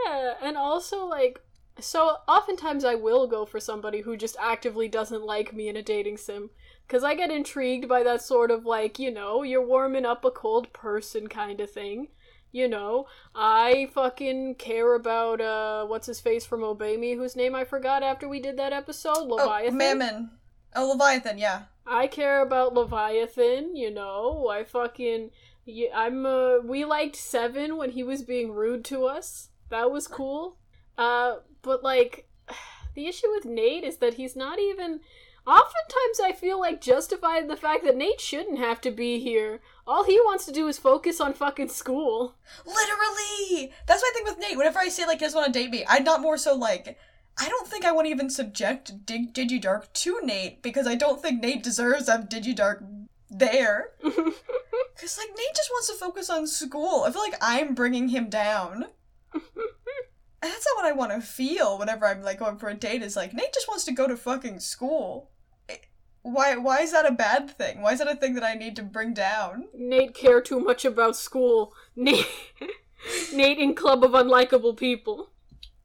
Yeah, 0.07 0.35
and 0.43 0.57
also 0.57 1.07
like 1.07 1.41
so 1.81 2.17
oftentimes 2.27 2.85
I 2.85 2.97
will 2.97 3.27
go 3.29 3.45
for 3.45 3.61
somebody 3.61 4.01
who 4.01 4.17
just 4.17 4.37
actively 4.41 4.89
doesn't 4.89 5.25
like 5.25 5.55
me 5.55 5.69
in 5.69 5.77
a 5.77 5.83
dating 5.83 6.17
sim 6.17 6.51
cuz 6.89 7.05
I 7.05 7.15
get 7.15 7.31
intrigued 7.31 7.89
by 7.89 8.03
that 8.03 8.23
sort 8.23 8.51
of 8.51 8.67
like, 8.67 8.99
you 8.99 9.11
know, 9.11 9.43
you're 9.43 9.65
warming 9.65 10.05
up 10.07 10.25
a 10.25 10.31
cold 10.31 10.73
person 10.73 11.29
kind 11.29 11.61
of 11.61 11.71
thing. 11.71 12.09
You 12.51 12.67
know, 12.67 13.07
I 13.35 13.89
fucking 13.93 14.55
care 14.55 14.95
about 14.95 15.41
uh 15.41 15.85
what's 15.87 16.07
his 16.07 16.21
face 16.21 16.47
from 16.47 16.65
Obey 16.65 16.97
Me 16.97 17.15
whose 17.15 17.37
name 17.37 17.55
I 17.55 17.65
forgot 17.65 18.03
after 18.03 18.29
we 18.29 18.41
did 18.41 18.57
that 18.57 18.73
episode, 18.73 19.17
Oh, 19.19 19.35
Leviathan. 19.35 19.77
Mammon. 19.77 20.31
Oh, 20.75 20.91
Leviathan, 20.91 21.39
yeah. 21.39 21.63
I 21.87 22.07
care 22.07 22.41
about 22.43 22.75
Leviathan, 22.75 23.77
you 23.77 23.91
know. 23.91 24.49
I 24.49 24.65
fucking 24.65 25.31
yeah, 25.67 25.89
I'm 25.95 26.25
uh 26.25 26.59
we 26.65 26.85
liked 26.87 27.17
7 27.17 27.77
when 27.77 27.91
he 27.91 28.03
was 28.03 28.23
being 28.23 28.53
rude 28.53 28.85
to 28.87 29.05
us. 29.05 29.51
That 29.69 29.91
was 29.91 30.09
cool. 30.09 30.57
Uh 30.97 31.37
but 31.61 31.83
like 31.85 32.29
the 32.95 33.07
issue 33.07 33.31
with 33.31 33.45
Nate 33.45 33.85
is 33.85 33.99
that 33.99 34.15
he's 34.15 34.35
not 34.37 34.59
even 34.59 35.01
oftentimes 35.47 36.21
I 36.23 36.33
feel 36.33 36.59
like 36.59 36.81
justified 36.81 37.49
the 37.49 37.57
fact 37.57 37.85
that 37.85 37.97
Nate 37.97 38.21
shouldn't 38.21 38.59
have 38.59 38.81
to 38.83 38.91
be 38.91 39.19
here. 39.21 39.61
All 39.89 40.05
he 40.05 40.21
wants 40.21 40.45
to 40.45 40.53
do 40.53 40.69
is 40.69 40.77
focus 40.79 41.19
on 41.19 41.33
fucking 41.33 41.71
school. 41.71 42.35
Literally! 42.67 43.73
That's 43.87 44.03
my 44.03 44.11
thing 44.13 44.25
with 44.25 44.39
Nate. 44.39 44.59
Whenever 44.59 44.79
I 44.79 44.91
say, 44.91 45.07
like, 45.07 45.19
he 45.19 45.25
doesn't 45.25 45.41
want 45.41 45.51
to 45.51 45.59
date 45.59 45.71
me, 45.71 45.83
I'm 45.89 46.05
not 46.05 46.21
more 46.21 46.37
so 46.37 46.55
like, 46.55 46.99
I 47.39 47.49
don't 47.49 47.67
think 47.67 47.87
I 47.87 47.93
want 47.93 48.05
to 48.05 48.11
even 48.11 48.29
subject 48.29 49.07
Dig- 49.07 49.33
Digidark 49.33 49.91
to 49.95 50.21
Nate 50.23 50.63
because 50.63 50.87
I 50.87 50.95
don't 50.95 51.23
think 51.23 51.41
Nate 51.43 51.63
deserves 51.63 52.05
to 52.05 52.13
have 52.13 52.29
Digidark 52.29 52.87
there. 53.31 53.93
Because, 54.95 55.17
like, 55.17 55.29
Nate 55.29 55.55
just 55.55 55.71
wants 55.71 55.87
to 55.87 55.95
focus 55.95 56.29
on 56.29 56.49
school. 56.49 57.05
I 57.05 57.13
feel 57.13 57.23
like 57.23 57.37
I'm 57.41 57.73
bringing 57.75 58.09
him 58.09 58.29
down. 58.29 58.87
And 60.41 60.53
that's 60.53 60.67
not 60.67 60.85
what 60.85 60.93
I 60.93 60.97
want 60.97 61.11
to 61.13 61.21
feel 61.21 61.79
whenever 61.79 62.07
I'm, 62.07 62.23
like, 62.23 62.39
going 62.39 62.59
for 62.59 62.69
a 62.69 62.75
date, 62.75 63.03
is 63.03 63.17
like, 63.17 63.33
Nate 63.33 63.53
just 63.53 63.67
wants 63.67 63.85
to 63.87 63.93
go 63.93 64.07
to 64.07 64.17
fucking 64.17 64.61
school. 64.61 65.31
Why, 66.23 66.57
why 66.57 66.81
is 66.81 66.93
that 66.93 67.07
a 67.07 67.13
bad 67.13 67.51
thing? 67.51 67.81
Why 67.81 67.93
is 67.93 68.01
that 68.01 68.11
a 68.11 68.17
thing 68.17 68.35
that 68.35 68.45
I 68.45 68.55
need 68.55 68.77
to 68.77 68.83
bring 68.83 69.15
down? 69.15 69.69
Nate 69.75 70.15
care 70.15 70.41
too 70.41 70.61
much 70.61 70.85
about 70.85 71.17
school. 71.17 71.73
Nate 71.97 72.27
Nate 73.33 73.59
in 73.59 73.75
Club 73.75 74.05
of 74.05 74.13
Unlikable 74.13 74.77
People. 74.77 75.31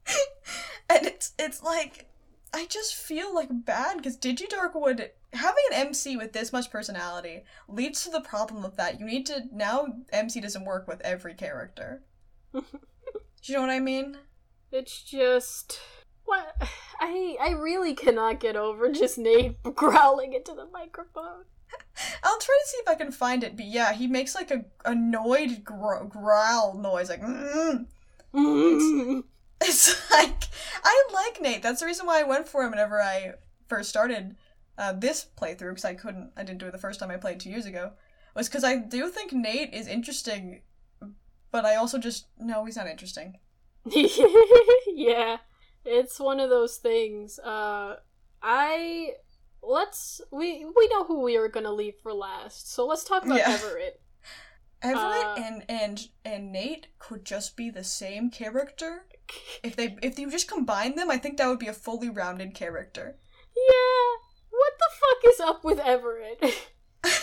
and 0.90 1.06
it's 1.06 1.32
it's 1.38 1.62
like 1.62 2.06
I 2.52 2.66
just 2.66 2.94
feel 2.94 3.34
like 3.34 3.48
bad 3.50 3.96
because 3.96 4.16
Digidark 4.16 4.74
would 4.74 5.10
having 5.32 5.64
an 5.70 5.86
MC 5.86 6.16
with 6.16 6.32
this 6.32 6.52
much 6.52 6.70
personality 6.70 7.44
leads 7.68 8.04
to 8.04 8.10
the 8.10 8.20
problem 8.20 8.64
of 8.64 8.76
that 8.76 9.00
you 9.00 9.06
need 9.06 9.26
to 9.26 9.44
now 9.52 9.86
MC 10.12 10.40
doesn't 10.40 10.64
work 10.64 10.86
with 10.86 11.00
every 11.02 11.34
character. 11.34 12.02
Do 12.52 12.62
you 13.42 13.54
know 13.54 13.62
what 13.62 13.70
I 13.70 13.80
mean? 13.80 14.18
It's 14.70 15.02
just 15.02 15.80
what 16.24 16.56
I 17.00 17.36
I 17.40 17.50
really 17.50 17.94
cannot 17.94 18.40
get 18.40 18.56
over 18.56 18.90
just 18.90 19.18
Nate 19.18 19.62
growling 19.74 20.32
into 20.32 20.54
the 20.54 20.66
microphone. 20.66 21.44
I'll 22.22 22.38
try 22.38 22.58
to 22.62 22.68
see 22.68 22.76
if 22.78 22.88
I 22.88 22.94
can 22.94 23.10
find 23.10 23.42
it, 23.42 23.56
but 23.56 23.66
yeah, 23.66 23.92
he 23.92 24.06
makes 24.06 24.34
like 24.34 24.50
a 24.50 24.64
annoyed 24.84 25.64
gro- 25.64 26.06
growl 26.06 26.74
noise, 26.78 27.08
like. 27.10 27.22
mm 27.22 27.86
mm. 28.34 29.24
It's 29.60 30.10
like 30.10 30.44
I 30.82 31.04
like 31.12 31.40
Nate. 31.40 31.62
That's 31.62 31.80
the 31.80 31.86
reason 31.86 32.06
why 32.06 32.20
I 32.20 32.24
went 32.24 32.48
for 32.48 32.62
him 32.62 32.70
whenever 32.70 33.00
I 33.00 33.34
first 33.68 33.88
started 33.88 34.36
uh, 34.76 34.92
this 34.92 35.26
playthrough 35.40 35.70
because 35.70 35.84
I 35.84 35.94
couldn't. 35.94 36.32
I 36.36 36.42
didn't 36.42 36.58
do 36.58 36.66
it 36.66 36.72
the 36.72 36.78
first 36.78 37.00
time 37.00 37.10
I 37.10 37.16
played 37.16 37.40
two 37.40 37.50
years 37.50 37.66
ago. 37.66 37.92
Was 38.34 38.48
because 38.48 38.64
I 38.64 38.76
do 38.76 39.08
think 39.08 39.32
Nate 39.32 39.72
is 39.72 39.86
interesting, 39.86 40.62
but 41.50 41.64
I 41.64 41.76
also 41.76 41.98
just 41.98 42.26
no, 42.38 42.64
he's 42.64 42.76
not 42.76 42.88
interesting. 42.88 43.38
yeah, 44.86 45.38
it's 45.84 46.20
one 46.20 46.40
of 46.40 46.50
those 46.50 46.76
things. 46.76 47.38
Uh, 47.38 47.96
I 48.42 49.12
let's 49.62 50.20
we 50.30 50.64
we 50.76 50.88
know 50.88 51.04
who 51.04 51.22
we 51.22 51.36
are 51.36 51.48
gonna 51.48 51.72
leave 51.72 51.94
for 52.02 52.12
last, 52.12 52.70
so 52.72 52.86
let's 52.86 53.04
talk 53.04 53.24
about 53.24 53.38
Yeah. 53.38 53.50
Everett. 53.50 54.00
Everett 54.82 55.26
Uh, 55.26 55.34
and 55.38 55.64
and 55.68 56.08
and 56.24 56.52
Nate 56.52 56.88
could 56.98 57.24
just 57.24 57.56
be 57.56 57.70
the 57.70 57.84
same 57.84 58.30
character 58.30 59.06
if 59.62 59.76
they 59.76 59.96
if 60.02 60.18
you 60.18 60.30
just 60.30 60.48
combine 60.48 60.94
them. 60.96 61.10
I 61.10 61.16
think 61.18 61.38
that 61.38 61.48
would 61.48 61.58
be 61.58 61.68
a 61.68 61.72
fully 61.72 62.10
rounded 62.10 62.54
character. 62.54 63.18
Yeah, 63.56 64.16
what 64.50 64.72
the 64.78 64.90
fuck 65.00 65.32
is 65.32 65.40
up 65.40 65.64
with 65.64 65.78
Everett? 65.78 66.42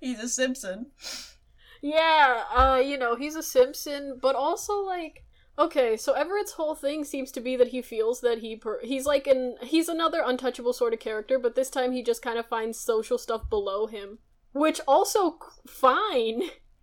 he's 0.00 0.20
a 0.20 0.28
Simpson. 0.28 0.90
Yeah, 1.82 2.44
uh, 2.54 2.82
you 2.84 2.98
know, 2.98 3.16
he's 3.16 3.36
a 3.36 3.42
Simpson, 3.42 4.18
but 4.20 4.34
also 4.36 4.80
like 4.80 5.24
okay, 5.58 5.96
so 5.96 6.12
Everett's 6.14 6.52
whole 6.52 6.74
thing 6.74 7.04
seems 7.04 7.30
to 7.32 7.40
be 7.40 7.56
that 7.56 7.68
he 7.68 7.82
feels 7.82 8.20
that 8.20 8.38
he 8.38 8.56
per- 8.56 8.80
he's 8.82 9.06
like 9.06 9.26
an 9.26 9.56
he's 9.62 9.88
another 9.88 10.22
untouchable 10.24 10.72
sort 10.72 10.92
of 10.92 11.00
character, 11.00 11.38
but 11.38 11.54
this 11.54 11.70
time 11.70 11.92
he 11.92 12.02
just 12.02 12.22
kind 12.22 12.38
of 12.38 12.46
finds 12.46 12.78
social 12.78 13.18
stuff 13.18 13.48
below 13.50 13.86
him, 13.86 14.18
which 14.52 14.80
also 14.86 15.38
fine. 15.66 16.42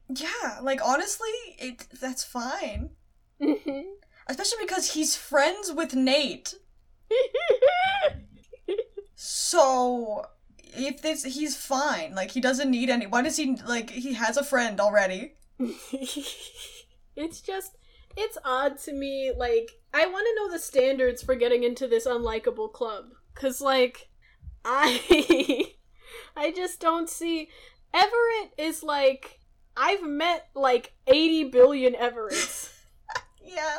Yeah, 0.09 0.59
like 0.61 0.79
honestly, 0.83 1.29
it 1.59 1.87
that's 1.99 2.23
fine. 2.23 2.91
Mhm. 3.41 3.83
Especially 4.27 4.57
because 4.65 4.93
he's 4.93 5.15
friends 5.15 5.71
with 5.71 5.93
Nate. 5.95 6.55
So 9.19 10.25
if 10.59 11.01
this 11.01 11.23
he's 11.23 11.57
fine. 11.57 12.13
Like 12.13 12.31
he 12.31 12.39
doesn't 12.39 12.69
need 12.69 12.89
any 12.89 13.07
why 13.07 13.23
does 13.23 13.37
he 13.37 13.55
like 13.67 13.89
he 13.89 14.13
has 14.13 14.37
a 14.37 14.43
friend 14.43 14.79
already? 14.79 15.33
it's 17.15 17.41
just 17.41 17.75
it's 18.17 18.37
odd 18.43 18.77
to 18.77 18.91
me 18.91 19.31
like 19.37 19.71
i 19.93 20.05
want 20.05 20.25
to 20.27 20.35
know 20.35 20.51
the 20.51 20.59
standards 20.59 21.21
for 21.21 21.35
getting 21.35 21.63
into 21.63 21.87
this 21.87 22.05
unlikable 22.07 22.71
club 22.71 23.05
cuz 23.35 23.61
like 23.61 24.09
i 24.65 25.65
i 26.35 26.51
just 26.51 26.79
don't 26.79 27.09
see 27.09 27.49
everett 27.93 28.51
is 28.57 28.83
like 28.83 29.39
i've 29.75 30.03
met 30.03 30.49
like 30.55 30.93
80 31.07 31.45
billion 31.45 31.93
everetts 31.93 32.73
Yeah. 33.47 33.77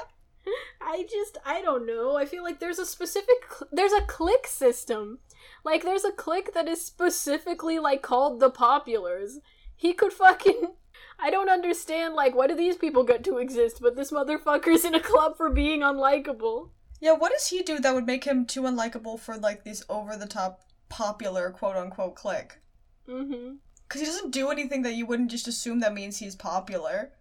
I 0.81 1.07
just 1.11 1.37
I 1.45 1.61
don't 1.61 1.87
know. 1.87 2.17
I 2.17 2.25
feel 2.25 2.43
like 2.43 2.59
there's 2.59 2.79
a 2.79 2.87
specific 2.87 3.45
cl- 3.51 3.69
there's 3.71 3.93
a 3.93 4.03
click 4.03 4.47
system. 4.47 5.19
Like 5.65 5.83
there's 5.83 6.05
a 6.05 6.13
click 6.13 6.55
that 6.55 6.69
is 6.69 6.85
specifically 6.85 7.79
like 7.79 8.01
called 8.03 8.41
the 8.41 8.51
populars. 8.51 9.35
He 9.77 9.93
could 9.93 10.13
fucking 10.13 10.75
I 11.19 11.31
don't 11.31 11.49
understand 11.49 12.15
like 12.15 12.35
why 12.35 12.47
do 12.47 12.55
these 12.55 12.77
people 12.77 13.03
get 13.05 13.25
to 13.25 13.39
exist 13.39 13.79
but 13.81 13.97
this 13.97 14.11
motherfucker's 14.11 14.85
in 14.85 14.95
a 14.95 15.01
club 15.01 15.37
for 15.37 15.51
being 15.51 15.81
unlikable. 15.81 16.71
Yeah, 17.01 17.13
what 17.13 17.33
does 17.33 17.49
he 17.49 17.63
do 17.63 17.79
that 17.79 17.95
would 17.95 18.07
make 18.07 18.25
him 18.25 18.45
too 18.45 18.63
unlikable 18.63 19.19
for 19.19 19.37
like 19.37 19.65
these 19.65 19.85
over 19.89 20.17
the 20.17 20.27
top 20.27 20.63
popular 20.89 21.51
quote 21.51 21.77
unquote 21.77 22.15
click? 22.15 22.61
Mhm. 23.09 23.59
Cuz 23.89 24.01
he 24.01 24.07
doesn't 24.07 24.31
do 24.31 24.51
anything 24.51 24.83
that 24.83 24.95
you 24.95 25.07
wouldn't 25.07 25.31
just 25.31 25.49
assume 25.49 25.81
that 25.81 25.95
means 25.95 26.19
he's 26.19 26.37
popular. 26.37 27.13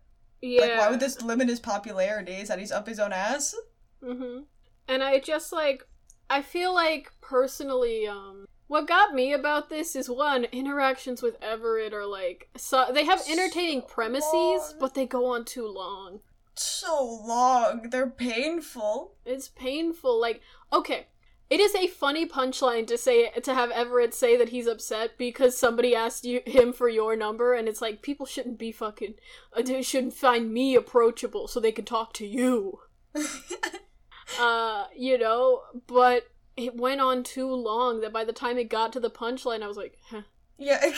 Yeah. 0.41 0.61
Like 0.61 0.77
why 0.77 0.89
would 0.89 0.99
this 0.99 1.21
limit 1.21 1.49
his 1.49 1.59
popularity? 1.59 2.33
Is 2.33 2.47
that 2.49 2.59
he's 2.59 2.71
up 2.71 2.87
his 2.87 2.99
own 2.99 3.13
ass? 3.13 3.55
Mm-hmm. 4.03 4.43
And 4.87 5.03
I 5.03 5.19
just 5.19 5.51
like 5.51 5.83
I 6.29 6.41
feel 6.41 6.73
like 6.73 7.11
personally, 7.21 8.07
um 8.07 8.45
what 8.67 8.87
got 8.87 9.13
me 9.13 9.33
about 9.33 9.69
this 9.69 9.95
is 9.95 10.09
one, 10.09 10.45
interactions 10.45 11.21
with 11.21 11.37
Everett 11.41 11.93
are 11.93 12.05
like 12.05 12.49
so 12.57 12.87
they 12.93 13.05
have 13.05 13.21
entertaining 13.29 13.81
So 13.81 13.87
premises, 13.87 14.31
long. 14.33 14.75
but 14.79 14.93
they 14.93 15.05
go 15.05 15.25
on 15.25 15.45
too 15.45 15.67
long. 15.67 16.19
So 16.55 17.21
long. 17.25 17.89
They're 17.91 18.09
painful. 18.09 19.13
It's 19.25 19.47
painful. 19.47 20.19
Like, 20.19 20.41
okay. 20.73 21.07
It 21.49 21.61
is 21.61 21.73
a 21.75 21.87
funny 21.87 22.27
punchline 22.27 22.85
to 22.87 22.97
say 22.97 23.29
to 23.29 23.53
have 23.53 23.71
Everett 23.71 24.13
say 24.13 24.35
that 24.35 24.49
he's 24.49 24.67
upset 24.67 25.17
because 25.17 25.57
somebody 25.57 25.95
asked 25.95 26.25
you 26.25 26.41
him 26.45 26.73
for 26.73 26.89
your 26.89 27.15
number, 27.15 27.53
and 27.53 27.69
it's 27.69 27.81
like 27.81 28.01
people 28.01 28.25
shouldn't 28.25 28.57
be 28.59 28.73
fucking 28.73 29.13
uh, 29.55 29.61
they 29.61 29.81
shouldn't 29.81 30.13
find 30.13 30.51
me 30.51 30.75
approachable 30.75 31.47
so 31.47 31.61
they 31.61 31.71
can 31.71 31.85
talk 31.85 32.11
to 32.15 32.27
you. 32.27 32.79
uh, 34.39 34.85
you 34.93 35.17
know, 35.17 35.61
but 35.87 36.23
it 36.57 36.75
went 36.75 36.99
on 36.99 37.23
too 37.23 37.53
long 37.53 38.01
that 38.01 38.11
by 38.11 38.25
the 38.25 38.33
time 38.33 38.57
it 38.57 38.69
got 38.69 38.91
to 38.93 38.99
the 38.99 39.11
punchline, 39.11 39.61
I 39.61 39.67
was 39.67 39.77
like, 39.77 39.97
huh. 40.09 40.23
Yeah, 40.57 40.79
because 40.81 40.95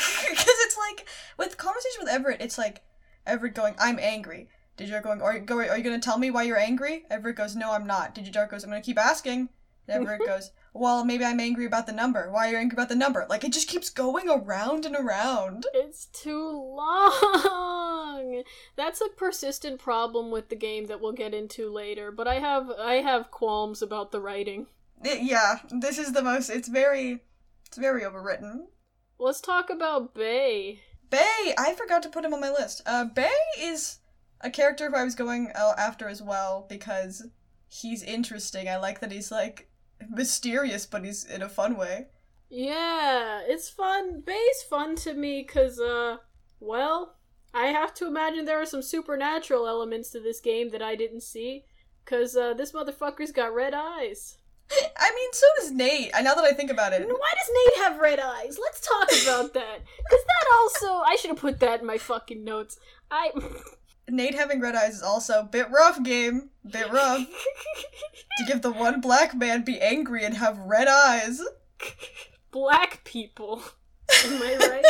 it's 0.47 0.77
like 0.77 1.05
with 1.37 1.57
conversation 1.57 1.99
with 1.99 2.09
Everett, 2.09 2.41
it's 2.41 2.57
like 2.57 2.81
Everett 3.27 3.53
going, 3.53 3.75
"I'm 3.77 3.99
angry." 3.99 4.47
Did 4.77 4.87
you 4.87 4.99
going, 5.01 5.21
"Are 5.21 5.33
you 5.33 5.41
go? 5.41 5.57
Are 5.59 5.77
you 5.77 5.83
gonna 5.83 5.99
tell 5.99 6.17
me 6.17 6.31
why 6.31 6.43
you're 6.43 6.57
angry?" 6.57 7.05
Everett 7.09 7.35
goes, 7.35 7.55
"No, 7.57 7.73
I'm 7.73 7.85
not." 7.85 8.15
Did 8.15 8.25
you 8.25 8.31
goes, 8.31 8.63
"I'm 8.63 8.69
gonna 8.69 8.81
keep 8.81 8.97
asking." 8.97 9.49
And 9.85 10.01
Everett 10.01 10.21
goes, 10.25 10.51
"Well, 10.73 11.03
maybe 11.03 11.25
I'm 11.25 11.41
angry 11.41 11.65
about 11.65 11.87
the 11.87 11.91
number. 11.91 12.31
Why 12.31 12.47
are 12.47 12.51
you 12.51 12.57
angry 12.57 12.77
about 12.77 12.87
the 12.87 12.95
number?" 12.95 13.27
Like 13.29 13.43
it 13.43 13.51
just 13.51 13.67
keeps 13.67 13.89
going 13.89 14.29
around 14.29 14.85
and 14.85 14.95
around. 14.95 15.65
It's 15.73 16.05
too 16.05 16.49
long. 16.49 18.43
That's 18.77 19.01
a 19.01 19.09
persistent 19.09 19.81
problem 19.81 20.31
with 20.31 20.47
the 20.47 20.55
game 20.55 20.85
that 20.85 21.01
we'll 21.01 21.11
get 21.11 21.33
into 21.33 21.69
later, 21.69 22.11
but 22.11 22.29
I 22.29 22.35
have 22.35 22.71
I 22.71 23.01
have 23.01 23.29
qualms 23.29 23.81
about 23.81 24.11
the 24.11 24.21
writing. 24.21 24.67
It- 25.03 25.21
yeah, 25.23 25.59
this 25.69 25.97
is 25.97 26.11
the 26.13 26.21
most. 26.21 26.49
It's 26.49 26.67
very, 26.67 27.21
it's 27.65 27.77
very 27.77 28.01
overwritten. 28.01 28.67
Let's 29.17 29.41
talk 29.41 29.69
about 29.69 30.13
Bay. 30.13 30.81
Bay, 31.09 31.53
I 31.57 31.73
forgot 31.73 32.03
to 32.03 32.09
put 32.09 32.23
him 32.25 32.33
on 32.33 32.41
my 32.41 32.49
list. 32.51 32.81
Uh, 32.85 33.05
Bay 33.05 33.31
is 33.59 33.99
a 34.41 34.49
character 34.49 34.89
who 34.89 34.95
I 34.95 35.03
was 35.03 35.15
going 35.15 35.51
uh, 35.55 35.73
after 35.77 36.07
as 36.07 36.21
well 36.21 36.65
because 36.69 37.27
he's 37.67 38.03
interesting. 38.03 38.67
I 38.69 38.77
like 38.77 38.99
that 39.01 39.11
he's 39.11 39.31
like 39.31 39.69
mysterious, 40.09 40.85
but 40.85 41.03
he's 41.05 41.25
in 41.25 41.41
a 41.41 41.49
fun 41.49 41.77
way. 41.77 42.07
Yeah, 42.49 43.41
it's 43.45 43.69
fun. 43.69 44.21
Bay's 44.25 44.63
fun 44.67 44.95
to 44.97 45.13
me 45.13 45.43
cuz 45.43 45.79
uh 45.79 46.17
well, 46.59 47.17
I 47.53 47.67
have 47.67 47.93
to 47.95 48.07
imagine 48.07 48.45
there 48.45 48.61
are 48.61 48.65
some 48.65 48.81
supernatural 48.81 49.67
elements 49.67 50.09
to 50.11 50.19
this 50.19 50.39
game 50.39 50.69
that 50.69 50.81
I 50.81 50.95
didn't 50.95 51.21
see 51.21 51.65
cuz 52.05 52.35
uh 52.35 52.53
this 52.55 52.71
motherfucker's 52.71 53.31
got 53.31 53.53
red 53.53 53.73
eyes. 53.75 54.38
I 54.97 55.11
mean, 55.15 55.29
so 55.33 55.45
does 55.59 55.71
Nate. 55.71 56.11
I 56.13 56.21
now 56.21 56.35
that 56.35 56.43
I 56.45 56.51
think 56.53 56.69
about 56.71 56.93
it. 56.93 57.01
Why 57.07 57.33
does 57.35 57.49
Nate 57.65 57.83
have 57.83 57.99
red 57.99 58.19
eyes? 58.19 58.57
Let's 58.61 58.79
talk 58.85 59.09
about 59.23 59.53
that. 59.55 59.79
Cuz 60.09 60.19
that 60.27 60.53
also 60.53 60.97
I 60.99 61.15
should 61.15 61.31
have 61.31 61.39
put 61.39 61.59
that 61.59 61.81
in 61.81 61.85
my 61.87 61.97
fucking 61.97 62.43
notes. 62.43 62.77
I 63.09 63.31
Nate 64.09 64.35
having 64.35 64.59
red 64.59 64.75
eyes 64.75 64.95
is 64.95 65.03
also 65.03 65.39
a 65.39 65.43
bit 65.43 65.69
rough 65.71 66.01
game. 66.03 66.49
Bit 66.69 66.91
rough. 66.91 67.25
to 68.37 68.45
give 68.45 68.61
the 68.61 68.71
one 68.71 69.01
black 69.01 69.35
man 69.35 69.63
be 69.63 69.79
angry 69.79 70.23
and 70.25 70.35
have 70.37 70.57
red 70.59 70.87
eyes. 70.87 71.41
Black 72.51 73.03
people. 73.03 73.61
Am 74.25 74.41
I 74.41 74.55
right? 74.59 74.85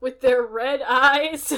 With 0.00 0.20
their 0.20 0.42
red 0.42 0.80
eyes. 0.82 1.52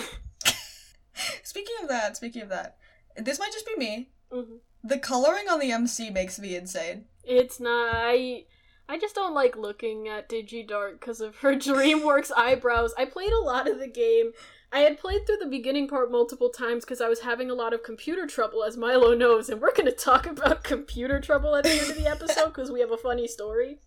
Speaking 1.43 1.77
of 1.83 1.89
that, 1.89 2.17
speaking 2.17 2.43
of 2.43 2.49
that, 2.49 2.77
this 3.17 3.39
might 3.39 3.53
just 3.53 3.67
be 3.67 3.77
me. 3.77 4.11
Mhm. 4.33 4.59
The 4.83 4.99
coloring 4.99 5.49
on 5.49 5.61
the 5.61 5.71
MC 5.73 6.11
makes 6.11 6.39
me 6.39 6.57
insane. 6.57 7.07
It's 7.25 7.61
not. 7.61 7.95
I. 7.95 8.45
I 8.89 8.99
just 8.99 9.15
don't 9.15 9.35
like 9.35 9.57
looking 9.57 10.09
at 10.09 10.29
Digidark 10.29 10.99
because 10.99 11.21
of 11.21 11.37
her 11.37 11.55
DreamWorks 11.55 12.33
eyebrows. 12.37 12.93
I 12.99 13.05
played 13.05 13.31
a 13.31 13.39
lot 13.39 13.69
of 13.69 13.79
the 13.79 13.87
game. 13.87 14.33
I 14.73 14.81
had 14.81 14.99
played 14.99 15.27
through 15.27 15.37
the 15.37 15.47
beginning 15.47 15.89
part 15.89 16.11
multiple 16.11 16.51
times 16.51 16.85
because 16.85 17.01
I 17.01 17.09
was 17.09 17.21
having 17.21 17.51
a 17.51 17.55
lot 17.55 17.73
of 17.73 17.83
computer 17.83 18.27
trouble, 18.27 18.65
as 18.65 18.77
Milo 18.77 19.15
knows, 19.17 19.49
and 19.49 19.61
we're 19.61 19.75
going 19.75 19.87
to 19.87 19.93
talk 19.93 20.27
about 20.27 20.65
computer 20.65 21.21
trouble 21.21 21.55
at 21.55 21.65
the 21.65 21.71
end 21.71 21.91
of 21.91 21.97
the 21.97 22.09
episode 22.09 22.47
because 22.47 22.71
we 22.71 22.81
have 22.81 22.91
a 22.91 22.97
funny 22.97 23.29
story. 23.29 23.79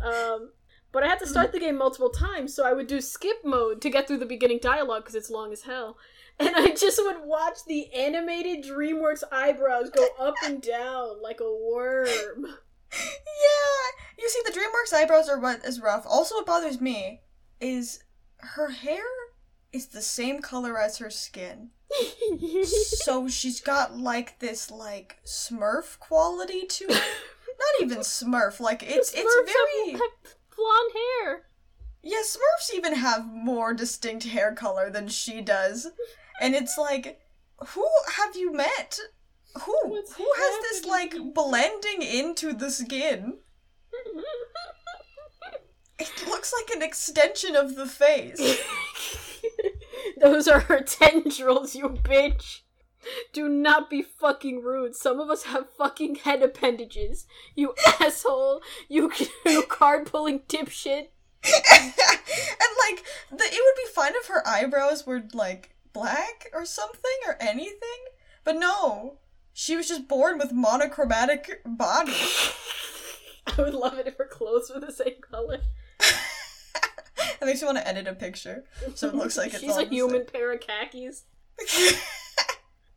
Um, 0.00 0.50
but 0.92 1.02
I 1.02 1.08
had 1.08 1.18
to 1.20 1.26
start 1.26 1.52
the 1.52 1.60
game 1.60 1.76
multiple 1.76 2.10
times, 2.10 2.54
so 2.54 2.64
I 2.64 2.72
would 2.72 2.86
do 2.86 3.00
skip 3.00 3.44
mode 3.44 3.80
to 3.82 3.90
get 3.90 4.06
through 4.08 4.18
the 4.18 4.26
beginning 4.26 4.58
dialogue 4.60 5.02
because 5.02 5.14
it's 5.14 5.30
long 5.30 5.52
as 5.52 5.62
hell. 5.62 5.98
And 6.38 6.54
I 6.54 6.74
just 6.74 7.00
would 7.02 7.24
watch 7.24 7.58
the 7.66 7.92
animated 7.94 8.64
DreamWorks 8.64 9.22
eyebrows 9.32 9.90
go 9.90 10.06
up 10.18 10.34
and 10.44 10.60
down 10.60 11.22
like 11.22 11.40
a 11.40 11.50
worm. 11.50 12.46
Yeah, 12.92 14.04
you 14.18 14.28
see, 14.28 14.40
the 14.44 14.52
DreamWorks 14.52 14.94
eyebrows 14.94 15.28
are 15.28 15.38
what 15.40 15.64
is 15.64 15.80
rough. 15.80 16.04
Also, 16.06 16.34
what 16.36 16.46
bothers 16.46 16.80
me 16.80 17.22
is 17.60 18.00
her 18.38 18.68
hair 18.70 19.04
is 19.72 19.88
the 19.88 20.02
same 20.02 20.40
color 20.40 20.78
as 20.78 20.98
her 20.98 21.10
skin. 21.10 21.70
so 23.04 23.28
she's 23.28 23.60
got 23.60 23.96
like 23.98 24.38
this 24.38 24.70
like 24.70 25.18
Smurf 25.24 25.98
quality 25.98 26.66
to 26.66 26.84
it. 26.84 26.90
Not 27.58 27.82
even 27.82 27.98
Smurf. 27.98 28.60
Like 28.60 28.82
it's 28.82 29.12
it's 29.14 29.52
very 29.52 29.92
have, 29.92 30.00
have 30.00 30.34
blonde 30.56 30.92
hair. 30.94 31.46
yeah. 32.02 32.22
Smurfs 32.24 32.74
even 32.74 32.94
have 32.94 33.26
more 33.26 33.74
distinct 33.74 34.24
hair 34.24 34.54
color 34.54 34.90
than 34.90 35.08
she 35.08 35.40
does, 35.40 35.88
and 36.40 36.54
it's 36.54 36.76
like, 36.78 37.20
who 37.68 37.86
have 38.16 38.36
you 38.36 38.52
met? 38.52 38.98
Who 39.62 39.76
What's 39.84 40.14
who 40.14 40.30
has 40.36 40.62
this 40.62 40.84
like 40.84 41.14
blending 41.34 42.02
into 42.02 42.52
the 42.52 42.70
skin? 42.70 43.38
It 45.98 46.28
looks 46.28 46.52
like 46.52 46.76
an 46.76 46.82
extension 46.82 47.56
of 47.56 47.74
the 47.74 47.86
face. 47.86 48.38
Those 50.20 50.46
are 50.46 50.60
her 50.60 50.82
tendrils, 50.82 51.74
you 51.74 51.88
bitch. 51.88 52.60
Do 53.32 53.48
not 53.48 53.88
be 53.88 54.02
fucking 54.02 54.62
rude. 54.62 54.94
Some 54.94 55.20
of 55.20 55.30
us 55.30 55.44
have 55.44 55.72
fucking 55.78 56.16
head 56.16 56.42
appendages. 56.42 57.26
You 57.54 57.74
asshole. 58.00 58.60
You, 58.88 59.12
you 59.46 59.62
card 59.62 60.06
pulling 60.06 60.40
dipshit. 60.40 61.08
and 61.44 61.92
like 62.90 63.04
the, 63.30 63.44
it 63.44 63.62
would 63.62 63.76
be 63.76 63.92
fine 63.94 64.12
if 64.16 64.26
her 64.26 64.46
eyebrows 64.46 65.06
were 65.06 65.22
like 65.32 65.75
black 65.96 66.48
or 66.52 66.64
something 66.64 67.18
or 67.26 67.36
anything 67.40 67.78
but 68.44 68.56
no 68.56 69.18
she 69.52 69.76
was 69.76 69.88
just 69.88 70.08
born 70.08 70.38
with 70.38 70.52
monochromatic 70.52 71.62
body 71.64 72.12
I 73.46 73.62
would 73.62 73.74
love 73.74 73.98
it 73.98 74.08
if 74.08 74.16
her 74.18 74.26
clothes 74.26 74.70
were 74.74 74.80
the 74.80 74.92
same 74.92 75.20
color. 75.20 75.60
and 77.40 77.48
makes 77.48 77.62
me 77.62 77.66
want 77.66 77.78
to 77.78 77.86
edit 77.86 78.08
a 78.08 78.14
picture 78.14 78.64
so 78.94 79.08
it 79.08 79.14
looks 79.14 79.36
like 79.36 79.54
it's 79.54 79.60
She's 79.60 79.70
all 79.70 79.80
a 79.80 79.84
the 79.84 79.94
human 79.94 80.24
pair 80.26 80.52
of 80.52 80.60
khakis. 80.60 81.24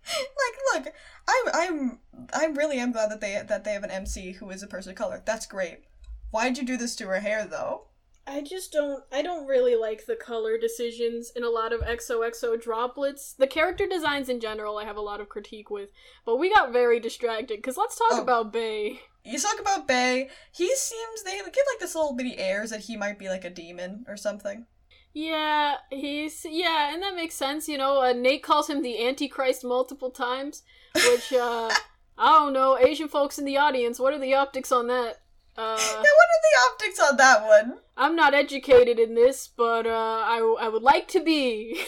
like, 0.09 0.85
look, 0.85 0.93
I'm, 1.27 1.53
I'm, 1.53 1.99
I 2.33 2.45
really 2.45 2.79
am 2.79 2.91
glad 2.91 3.11
that 3.11 3.21
they 3.21 3.41
that 3.47 3.63
they 3.63 3.73
have 3.73 3.83
an 3.83 3.91
MC 3.91 4.33
who 4.33 4.49
is 4.49 4.63
a 4.63 4.67
person 4.67 4.91
of 4.91 4.97
color. 4.97 5.21
That's 5.25 5.45
great. 5.45 5.83
Why'd 6.31 6.57
you 6.57 6.65
do 6.65 6.77
this 6.77 6.95
to 6.97 7.07
her 7.07 7.19
hair, 7.19 7.45
though? 7.45 7.87
I 8.29 8.41
just 8.41 8.71
don't 8.71 9.03
I 9.11 9.21
don't 9.21 9.47
really 9.47 9.75
like 9.75 10.05
the 10.05 10.15
color 10.15 10.57
decisions 10.57 11.31
in 11.35 11.43
a 11.43 11.49
lot 11.49 11.73
of 11.73 11.81
XOXO 11.81 12.61
droplets. 12.61 13.33
The 13.33 13.47
character 13.47 13.87
designs 13.87 14.29
in 14.29 14.39
general 14.39 14.77
I 14.77 14.85
have 14.85 14.97
a 14.97 15.01
lot 15.01 15.19
of 15.19 15.29
critique 15.29 15.69
with, 15.69 15.89
but 16.25 16.37
we 16.37 16.53
got 16.53 16.71
very 16.71 16.99
distracted 16.99 17.63
cuz 17.63 17.75
let's 17.77 17.97
talk 17.97 18.11
Oh. 18.13 18.21
about 18.21 18.53
Bay. 18.53 19.01
You 19.25 19.39
talk 19.39 19.59
about 19.59 19.87
Bay. 19.87 20.29
He 20.51 20.73
seems 20.75 21.23
they 21.23 21.37
give 21.37 21.45
like 21.45 21.79
this 21.79 21.95
little 21.95 22.13
bitty 22.15 22.37
airs 22.37 22.69
that 22.69 22.81
he 22.81 22.95
might 22.95 23.17
be 23.19 23.29
like 23.29 23.43
a 23.45 23.49
demon 23.49 24.05
or 24.07 24.15
something. 24.15 24.67
Yeah, 25.13 25.77
he's 25.89 26.45
yeah, 26.47 26.93
and 26.93 27.01
that 27.01 27.15
makes 27.15 27.35
sense, 27.35 27.67
you 27.67 27.77
know. 27.79 28.01
Uh, 28.01 28.13
Nate 28.13 28.43
calls 28.43 28.69
him 28.69 28.81
the 28.83 29.05
Antichrist 29.07 29.63
multiple 29.63 30.11
times, 30.11 30.61
which 30.93 31.33
uh 31.33 31.69
I 32.17 32.33
don't 32.33 32.53
know, 32.53 32.77
Asian 32.77 33.07
folks 33.07 33.39
in 33.39 33.45
the 33.45 33.57
audience, 33.57 33.97
what 33.99 34.13
are 34.13 34.19
the 34.19 34.35
optics 34.35 34.71
on 34.71 34.87
that? 34.87 35.21
Uh 35.59 35.77
Yeah, 35.79 36.13
what 36.19 36.29
are 36.35 36.43
the 36.47 36.71
optics 36.71 36.99
on 36.99 37.17
that 37.17 37.45
one? 37.45 37.79
I'm 37.97 38.15
not 38.15 38.33
educated 38.33 38.97
in 38.99 39.15
this, 39.15 39.47
but 39.47 39.85
uh 39.85 40.23
I 40.35 40.55
I 40.61 40.69
would 40.69 40.83
like 40.83 41.07
to 41.09 41.23
be. 41.23 41.81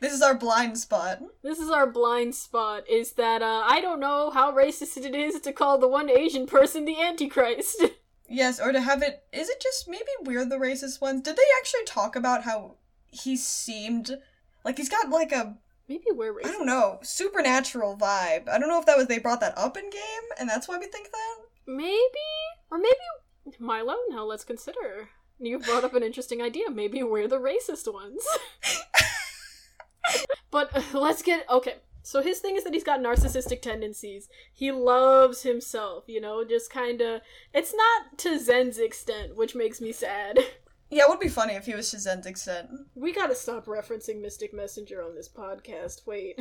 This 0.00 0.12
is 0.12 0.22
our 0.22 0.36
blind 0.36 0.78
spot. 0.78 1.22
This 1.44 1.60
is 1.60 1.70
our 1.70 1.86
blind 1.86 2.34
spot. 2.34 2.88
Is 2.90 3.12
that 3.12 3.40
uh, 3.40 3.62
I 3.64 3.80
don't 3.80 4.00
know 4.00 4.30
how 4.30 4.50
racist 4.50 4.96
it 4.96 5.14
is 5.14 5.40
to 5.42 5.52
call 5.52 5.78
the 5.78 5.86
one 5.86 6.10
Asian 6.10 6.44
person 6.44 6.84
the 6.84 7.00
Antichrist. 7.00 7.82
Yes, 8.28 8.58
or 8.58 8.72
to 8.72 8.80
have 8.80 9.02
it. 9.02 9.24
Is 9.30 9.50
it 9.50 9.60
just 9.60 9.86
maybe 9.88 10.08
we're 10.22 10.46
the 10.46 10.56
racist 10.56 11.02
ones? 11.02 11.20
Did 11.20 11.36
they 11.36 11.42
actually 11.60 11.84
talk 11.84 12.16
about 12.16 12.44
how 12.44 12.76
he 13.10 13.36
seemed 13.36 14.18
like 14.64 14.78
he's 14.78 14.88
got 14.88 15.10
like 15.10 15.32
a 15.32 15.58
Maybe 15.86 16.06
we're 16.10 16.40
I 16.42 16.50
don't 16.50 16.64
know 16.64 16.98
supernatural 17.02 17.98
vibe? 17.98 18.48
I 18.48 18.58
don't 18.58 18.70
know 18.70 18.80
if 18.80 18.86
that 18.86 18.96
was 18.96 19.06
they 19.06 19.18
brought 19.18 19.40
that 19.40 19.58
up 19.58 19.76
in 19.76 19.90
game 19.90 20.26
and 20.38 20.48
that's 20.48 20.66
why 20.66 20.78
we 20.78 20.86
think 20.86 21.10
that. 21.12 21.36
Maybe, 21.66 21.98
or 22.70 22.78
maybe 22.78 23.56
Milo. 23.58 23.94
Now 24.10 24.24
let's 24.24 24.44
consider. 24.44 25.10
You 25.38 25.58
brought 25.58 25.84
up 25.84 25.94
an 25.94 26.02
interesting 26.02 26.40
idea. 26.40 26.70
Maybe 26.70 27.02
we're 27.02 27.28
the 27.28 27.40
racist 27.40 27.92
ones. 27.92 28.24
but 30.50 30.74
uh, 30.76 30.98
let's 30.98 31.22
get 31.22 31.48
okay. 31.50 31.76
So 32.04 32.20
his 32.20 32.40
thing 32.40 32.56
is 32.56 32.64
that 32.64 32.74
he's 32.74 32.84
got 32.84 33.00
narcissistic 33.00 33.62
tendencies. 33.62 34.28
He 34.52 34.72
loves 34.72 35.42
himself, 35.42 36.04
you 36.08 36.20
know, 36.20 36.44
just 36.44 36.70
kind 36.70 37.00
of. 37.00 37.22
It's 37.52 37.74
not 37.74 38.18
to 38.18 38.38
Zen's 38.38 38.78
extent, 38.78 39.36
which 39.36 39.54
makes 39.54 39.80
me 39.80 39.92
sad. 39.92 40.38
Yeah, 40.90 41.04
it 41.04 41.08
would 41.08 41.20
be 41.20 41.28
funny 41.28 41.54
if 41.54 41.64
he 41.64 41.74
was 41.74 41.90
to 41.92 41.98
Zen's 41.98 42.26
extent. 42.26 42.68
We 42.94 43.14
gotta 43.14 43.34
stop 43.34 43.64
referencing 43.64 44.20
Mystic 44.20 44.52
Messenger 44.52 45.02
on 45.02 45.14
this 45.14 45.26
podcast. 45.26 46.06
Wait. 46.06 46.38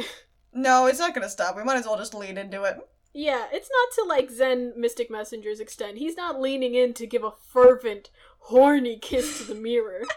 No, 0.53 0.87
it's 0.87 0.99
not 0.99 1.13
gonna 1.13 1.29
stop. 1.29 1.55
We 1.55 1.63
might 1.63 1.77
as 1.77 1.85
well 1.85 1.97
just 1.97 2.13
lean 2.13 2.37
into 2.37 2.63
it. 2.63 2.77
Yeah, 3.13 3.47
it's 3.51 3.69
not 3.69 3.95
to 3.95 4.09
like 4.09 4.31
Zen 4.31 4.73
Mystic 4.77 5.09
Messenger's 5.09 5.59
extent. 5.59 5.97
He's 5.97 6.15
not 6.15 6.39
leaning 6.39 6.75
in 6.75 6.93
to 6.95 7.07
give 7.07 7.23
a 7.23 7.31
fervent, 7.31 8.09
horny 8.39 8.97
kiss 8.97 9.39
to 9.39 9.43
the 9.45 9.55
mirror. 9.55 10.03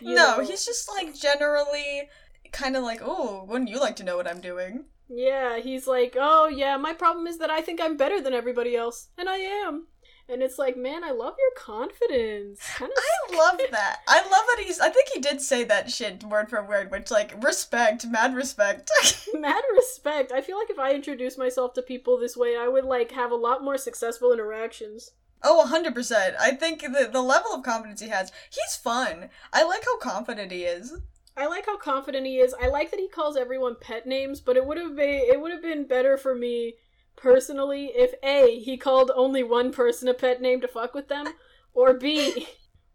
No, 0.00 0.14
know? 0.38 0.40
he's 0.40 0.64
just 0.64 0.88
like 0.88 1.14
generally 1.14 2.08
kind 2.50 2.76
of 2.76 2.82
like, 2.82 3.00
oh, 3.04 3.44
wouldn't 3.46 3.68
you 3.68 3.78
like 3.78 3.96
to 3.96 4.04
know 4.04 4.16
what 4.16 4.26
I'm 4.26 4.40
doing? 4.40 4.86
Yeah, 5.08 5.58
he's 5.58 5.86
like, 5.86 6.16
oh 6.18 6.48
yeah, 6.48 6.76
my 6.78 6.92
problem 6.92 7.26
is 7.26 7.38
that 7.38 7.50
I 7.50 7.60
think 7.60 7.80
I'm 7.80 7.96
better 7.96 8.20
than 8.20 8.32
everybody 8.32 8.74
else, 8.74 9.08
and 9.18 9.28
I 9.28 9.36
am. 9.36 9.86
And 10.28 10.42
it's 10.42 10.58
like, 10.58 10.76
man, 10.76 11.04
I 11.04 11.12
love 11.12 11.34
your 11.38 11.52
confidence. 11.56 12.60
Kind 12.76 12.90
of. 12.90 12.98
I 13.34 13.36
love 13.36 13.60
that. 13.70 14.00
I 14.08 14.20
love 14.22 14.30
that 14.30 14.62
he's. 14.64 14.80
I 14.80 14.90
think 14.90 15.08
he 15.14 15.20
did 15.20 15.40
say 15.40 15.62
that 15.64 15.90
shit 15.90 16.24
word 16.24 16.50
for 16.50 16.62
word, 16.64 16.90
which 16.90 17.10
like 17.10 17.32
respect, 17.42 18.06
mad 18.06 18.34
respect. 18.34 18.90
Mad 19.34 19.62
respect. 19.74 20.32
I 20.32 20.40
feel 20.40 20.58
like 20.58 20.70
if 20.70 20.78
I 20.78 20.92
introduce 20.94 21.36
myself 21.38 21.74
to 21.74 21.82
people 21.82 22.18
this 22.18 22.36
way, 22.36 22.56
I 22.56 22.68
would 22.68 22.84
like 22.84 23.12
have 23.12 23.30
a 23.30 23.36
lot 23.36 23.62
more 23.62 23.78
successful 23.78 24.32
interactions. 24.32 25.12
oh, 25.42 25.66
hundred 25.66 25.94
percent. 25.94 26.34
I 26.40 26.52
think 26.52 26.80
the 26.82 27.08
the 27.12 27.22
level 27.22 27.52
of 27.52 27.62
confidence 27.62 28.00
he 28.00 28.08
has, 28.08 28.32
he's 28.50 28.76
fun. 28.76 29.28
I 29.52 29.62
like 29.64 29.84
how 29.84 29.98
confident 29.98 30.50
he 30.52 30.64
is. 30.64 30.92
I 31.36 31.46
like 31.46 31.66
how 31.66 31.76
confident 31.76 32.26
he 32.26 32.38
is. 32.38 32.54
I 32.60 32.68
like 32.68 32.90
that 32.90 33.00
he 33.00 33.08
calls 33.08 33.36
everyone 33.36 33.76
pet 33.80 34.06
names, 34.06 34.40
but 34.40 34.56
it 34.56 34.66
would 34.66 34.78
have 34.78 34.96
been 34.96 35.08
it 35.32 35.40
would 35.40 35.52
have 35.52 35.62
been 35.62 35.86
better 35.86 36.16
for 36.16 36.34
me 36.34 36.74
personally 37.16 37.86
if 37.94 38.14
A 38.22 38.58
he 38.60 38.76
called 38.76 39.10
only 39.14 39.42
one 39.42 39.72
person 39.72 40.08
a 40.08 40.14
pet 40.14 40.40
name 40.40 40.60
to 40.60 40.68
fuck 40.68 40.94
with 40.94 41.08
them, 41.08 41.26
or 41.74 41.94
B 41.94 42.46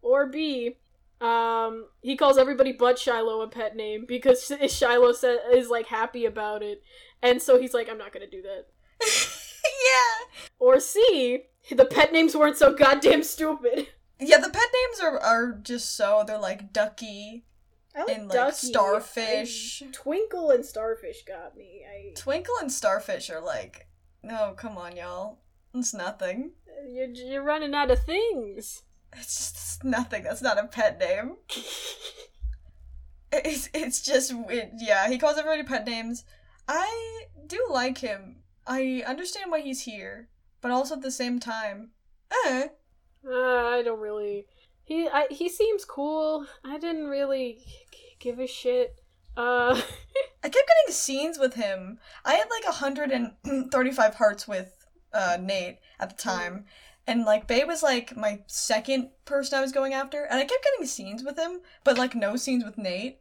or 0.01 0.27
B 0.27 0.77
um 1.19 1.86
he 2.01 2.15
calls 2.17 2.38
everybody 2.39 2.71
but 2.71 2.97
Shiloh 2.97 3.41
a 3.41 3.47
pet 3.47 3.75
name 3.75 4.05
because 4.07 4.51
Shiloh 4.69 5.12
sa- 5.12 5.49
is 5.53 5.69
like 5.69 5.88
happy 5.88 6.25
about 6.25 6.63
it. 6.63 6.81
And 7.21 7.41
so 7.41 7.60
he's 7.60 7.73
like 7.73 7.89
I'm 7.89 7.97
not 7.97 8.12
to 8.13 8.29
do 8.29 8.41
that. 8.41 8.67
yeah. 9.63 10.45
Or 10.60 10.79
C 10.79 11.43
the 11.69 11.86
pet 11.86 12.12
names 12.12 12.36
weren't 12.36 12.57
so 12.57 12.73
goddamn 12.73 13.23
stupid. 13.23 13.88
Yeah, 14.19 14.38
the 14.38 14.49
pet 14.49 14.67
names 14.73 14.99
are 15.01 15.19
are 15.19 15.51
just 15.53 15.95
so 15.95 16.23
they're 16.25 16.38
like 16.39 16.73
ducky, 16.73 17.45
like 17.95 18.10
And, 18.10 18.27
like, 18.29 18.36
Ducky. 18.36 18.67
Starfish. 18.67 19.84
I- 19.86 19.89
Twinkle 19.91 20.49
and 20.51 20.65
Starfish 20.65 21.23
got 21.25 21.55
me. 21.57 21.84
I 21.88 22.13
Twinkle 22.15 22.55
and 22.62 22.71
Starfish 22.71 23.29
are 23.29 23.41
like, 23.41 23.88
no, 24.23 24.53
come 24.55 24.77
on, 24.77 24.95
y'all. 24.95 25.39
It's 25.73 25.93
nothing. 25.93 26.51
You're, 26.89 27.07
you're 27.07 27.43
running 27.43 27.73
out 27.73 27.91
of 27.91 28.03
things. 28.03 28.84
It's 29.13 29.36
just 29.38 29.55
it's 29.55 29.84
nothing. 29.84 30.23
That's 30.23 30.41
not 30.41 30.57
a 30.57 30.67
pet 30.67 30.99
name. 30.99 31.38
It's 33.34 33.69
it's 33.73 34.01
just 34.01 34.34
it, 34.49 34.73
yeah. 34.77 35.07
He 35.07 35.17
calls 35.17 35.38
everybody 35.38 35.63
pet 35.63 35.86
names. 35.88 36.25
I 36.67 37.25
do 37.47 37.65
like 37.69 37.99
him. 37.99 38.43
I 38.67 39.03
understand 39.07 39.49
why 39.49 39.62
he's 39.62 39.84
here, 39.84 40.27
but 40.60 40.71
also 40.71 40.95
at 40.95 41.01
the 41.01 41.12
same 41.12 41.39
time, 41.39 41.91
eh. 42.45 42.67
Uh, 43.25 43.31
I 43.34 43.84
don't 43.84 44.01
really. 44.01 44.47
He 44.84 45.07
I, 45.07 45.27
he 45.29 45.47
seems 45.47 45.86
cool. 45.86 46.45
I 46.65 46.77
didn't 46.77 47.07
really 47.07 47.60
g- 47.91 48.17
give 48.19 48.39
a 48.39 48.47
shit. 48.47 49.01
Uh, 49.38 49.80
I 50.44 50.50
kept 50.50 50.54
getting 50.67 50.94
scenes 50.94 51.38
with 51.39 51.54
him. 51.56 52.00
I 52.26 52.34
had 52.34 52.48
like 52.50 52.65
135 52.65 54.15
hearts 54.15 54.48
with 54.48 54.86
uh, 55.13 55.38
Nate 55.39 55.80
at 56.00 56.10
the 56.10 56.22
time. 56.22 56.65
And 57.08 57.26
like 57.26 57.48
Bay 57.48 57.63
was 57.63 57.82
like 57.82 58.15
my 58.15 58.41
second 58.48 59.10
person 59.26 59.58
I 59.58 59.62
was 59.62 59.72
going 59.72 59.94
after, 59.94 60.24
and 60.24 60.39
I 60.39 60.46
kept 60.46 60.63
getting 60.63 60.86
scenes 60.86 61.24
with 61.24 61.38
him, 61.38 61.62
but 61.84 61.98
like 61.98 62.13
no 62.15 62.36
scenes 62.36 62.63
with 62.63 62.78
Nate. 62.78 63.20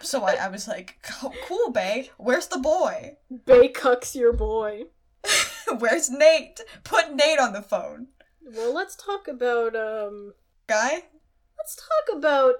So 0.00 0.24
I, 0.24 0.32
I 0.34 0.48
was 0.48 0.66
like, 0.66 0.96
"Co- 1.02 1.32
"Cool, 1.46 1.70
Bay. 1.70 2.10
Where's 2.16 2.48
the 2.48 2.58
boy? 2.58 3.16
Bay 3.44 3.68
cucks 3.68 4.14
your 4.14 4.32
boy. 4.32 4.84
Where's 5.78 6.10
Nate? 6.10 6.60
Put 6.84 7.14
Nate 7.14 7.38
on 7.38 7.52
the 7.52 7.62
phone, 7.62 8.08
Well, 8.42 8.74
let's 8.74 8.96
talk 8.96 9.28
about 9.28 9.76
um. 9.76 10.32
guy." 10.66 11.02
Let's 11.58 11.76
talk 11.76 12.16
about 12.16 12.54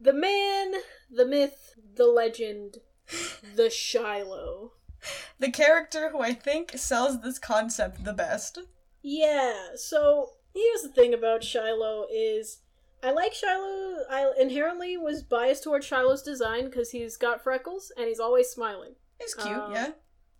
the 0.00 0.14
man, 0.14 0.72
the 1.10 1.26
myth, 1.26 1.74
the 1.98 2.06
legend, 2.06 2.78
the 3.56 3.68
Shiloh. 3.68 4.72
The 5.38 5.50
character 5.50 6.08
who 6.10 6.20
I 6.20 6.32
think 6.32 6.72
sells 6.76 7.20
this 7.20 7.38
concept 7.38 8.04
the 8.04 8.12
best. 8.12 8.58
Yeah, 9.02 9.76
so 9.76 10.30
here's 10.54 10.82
the 10.82 10.88
thing 10.88 11.14
about 11.14 11.44
Shiloh 11.44 12.06
is 12.12 12.60
I 13.02 13.12
like 13.12 13.32
Shiloh. 13.32 13.98
I 14.10 14.32
inherently 14.40 14.96
was 14.96 15.22
biased 15.22 15.62
towards 15.62 15.86
Shiloh's 15.86 16.22
design 16.22 16.64
because 16.64 16.90
he's 16.90 17.16
got 17.16 17.42
freckles 17.42 17.92
and 17.96 18.08
he's 18.08 18.18
always 18.18 18.48
smiling. 18.48 18.94
He's 19.20 19.34
cute, 19.34 19.56
Um, 19.56 19.72
yeah. 19.72 19.90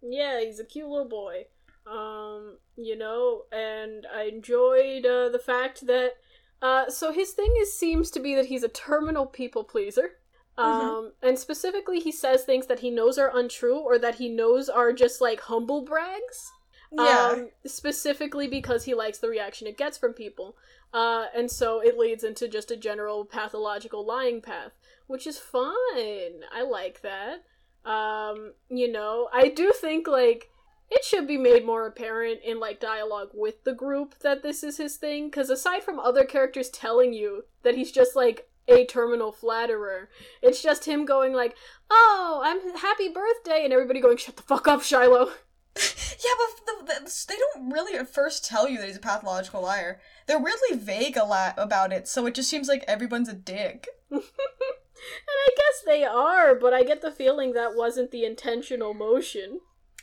Yeah, 0.03 0.41
he's 0.41 0.59
a 0.59 0.65
cute 0.65 0.89
little 0.89 1.09
boy. 1.09 1.45
Um, 1.87 2.59
you 2.77 2.97
know, 2.97 3.43
and 3.53 4.07
I 4.13 4.25
enjoyed 4.25 5.07
uh, 5.07 5.29
the 5.31 5.43
fact 5.45 5.87
that 5.87 6.15
uh, 6.61 6.91
so 6.91 7.13
his 7.13 7.31
thing 7.33 7.53
is 7.61 7.79
seems 7.79 8.11
to 8.11 8.21
be 8.21 8.35
that 8.35 8.47
he's 8.47 8.65
a 8.65 8.69
terminal 8.69 9.27
people 9.27 9.65
pleaser. 9.65 10.13
Um, 10.59 11.13
and 11.23 11.39
specifically, 11.39 12.01
he 12.01 12.11
says 12.11 12.43
things 12.43 12.67
that 12.67 12.81
he 12.81 12.91
knows 12.91 13.17
are 13.17 13.37
untrue 13.37 13.79
or 13.79 13.99
that 13.99 14.17
he 14.17 14.29
knows 14.29 14.69
are 14.69 14.93
just 14.93 15.21
like 15.21 15.41
humble 15.41 15.83
brags. 15.83 16.53
Yeah. 16.91 17.33
Um, 17.33 17.51
specifically 17.67 18.49
because 18.49 18.85
he 18.85 18.95
likes 18.95 19.19
the 19.19 19.29
reaction 19.29 19.67
it 19.67 19.77
gets 19.77 19.99
from 19.99 20.15
people. 20.15 20.57
Uh, 20.93 21.27
and 21.37 21.51
so 21.51 21.81
it 21.81 21.99
leads 21.99 22.25
into 22.25 22.49
just 22.49 22.71
a 22.71 22.77
general 22.77 23.25
pathological 23.25 24.07
lying 24.07 24.41
path, 24.41 24.73
which 25.07 25.27
is 25.27 25.39
fun. 25.39 25.75
I 25.95 26.67
like 26.69 27.03
that. 27.03 27.45
Um, 27.85 28.55
you 28.69 28.91
know, 28.91 29.29
I 29.33 29.49
do 29.49 29.73
think 29.73 30.09
like 30.09 30.51
it 30.91 31.05
should 31.05 31.29
be 31.29 31.37
made 31.37 31.65
more 31.65 31.87
apparent 31.87 32.41
in 32.43 32.59
like 32.59 32.81
dialogue 32.81 33.31
with 33.35 33.65
the 33.65 33.75
group 33.75 34.19
that 34.21 34.43
this 34.43 34.63
is 34.63 34.79
his 34.79 34.97
thing 34.97 35.27
because 35.27 35.51
aside 35.51 35.83
from 35.83 36.01
other 36.01 36.25
characters 36.25 36.71
telling 36.71 37.13
you 37.13 37.45
that 37.63 37.75
he's 37.75 37.93
just 37.93 38.17
like 38.17 38.49
a 38.69 38.85
terminal 38.87 39.33
flatterer 39.33 40.09
it's 40.43 40.63
just 40.63 40.85
him 40.85 41.05
going 41.05 41.33
like 41.33 41.57
oh 41.91 42.41
i'm 42.45 42.77
happy 42.79 43.09
birthday 43.09 43.65
and 43.65 43.73
everybody 43.73 44.01
going 44.01 44.17
shut 44.17 44.37
the 44.37 44.43
fuck 44.43 44.69
up 44.69 44.83
shiloh 44.83 45.31
Yeah, 46.25 46.33
but 46.37 46.87
the, 46.87 46.95
the, 47.05 47.25
they 47.29 47.37
don't 47.37 47.71
really 47.71 47.97
at 47.97 48.13
first 48.13 48.45
tell 48.45 48.69
you 48.69 48.79
that 48.79 48.89
he's 48.89 48.97
a 48.97 49.01
pathological 49.01 49.63
liar. 49.63 50.01
They're 50.27 50.39
weirdly 50.39 50.77
vague 50.77 51.17
a 51.17 51.25
lot 51.25 51.55
about 51.57 51.93
it, 51.93 52.09
so 52.09 52.27
it 52.27 52.35
just 52.35 52.51
seems 52.51 52.67
like 52.67 52.85
everyone's 52.89 53.29
a 53.29 53.35
dick. 53.35 53.87
and 54.11 54.21
I 54.21 55.49
guess 55.57 55.83
they 55.87 56.05
are, 56.05 56.57
but 56.57 56.75
I 56.75 56.83
get 56.83 57.03
the 57.03 57.13
feeling 57.13 57.53
that 57.53 57.77
wasn't 57.77 58.11
the 58.11 58.25
intentional 58.25 58.95
motion. 58.95 59.61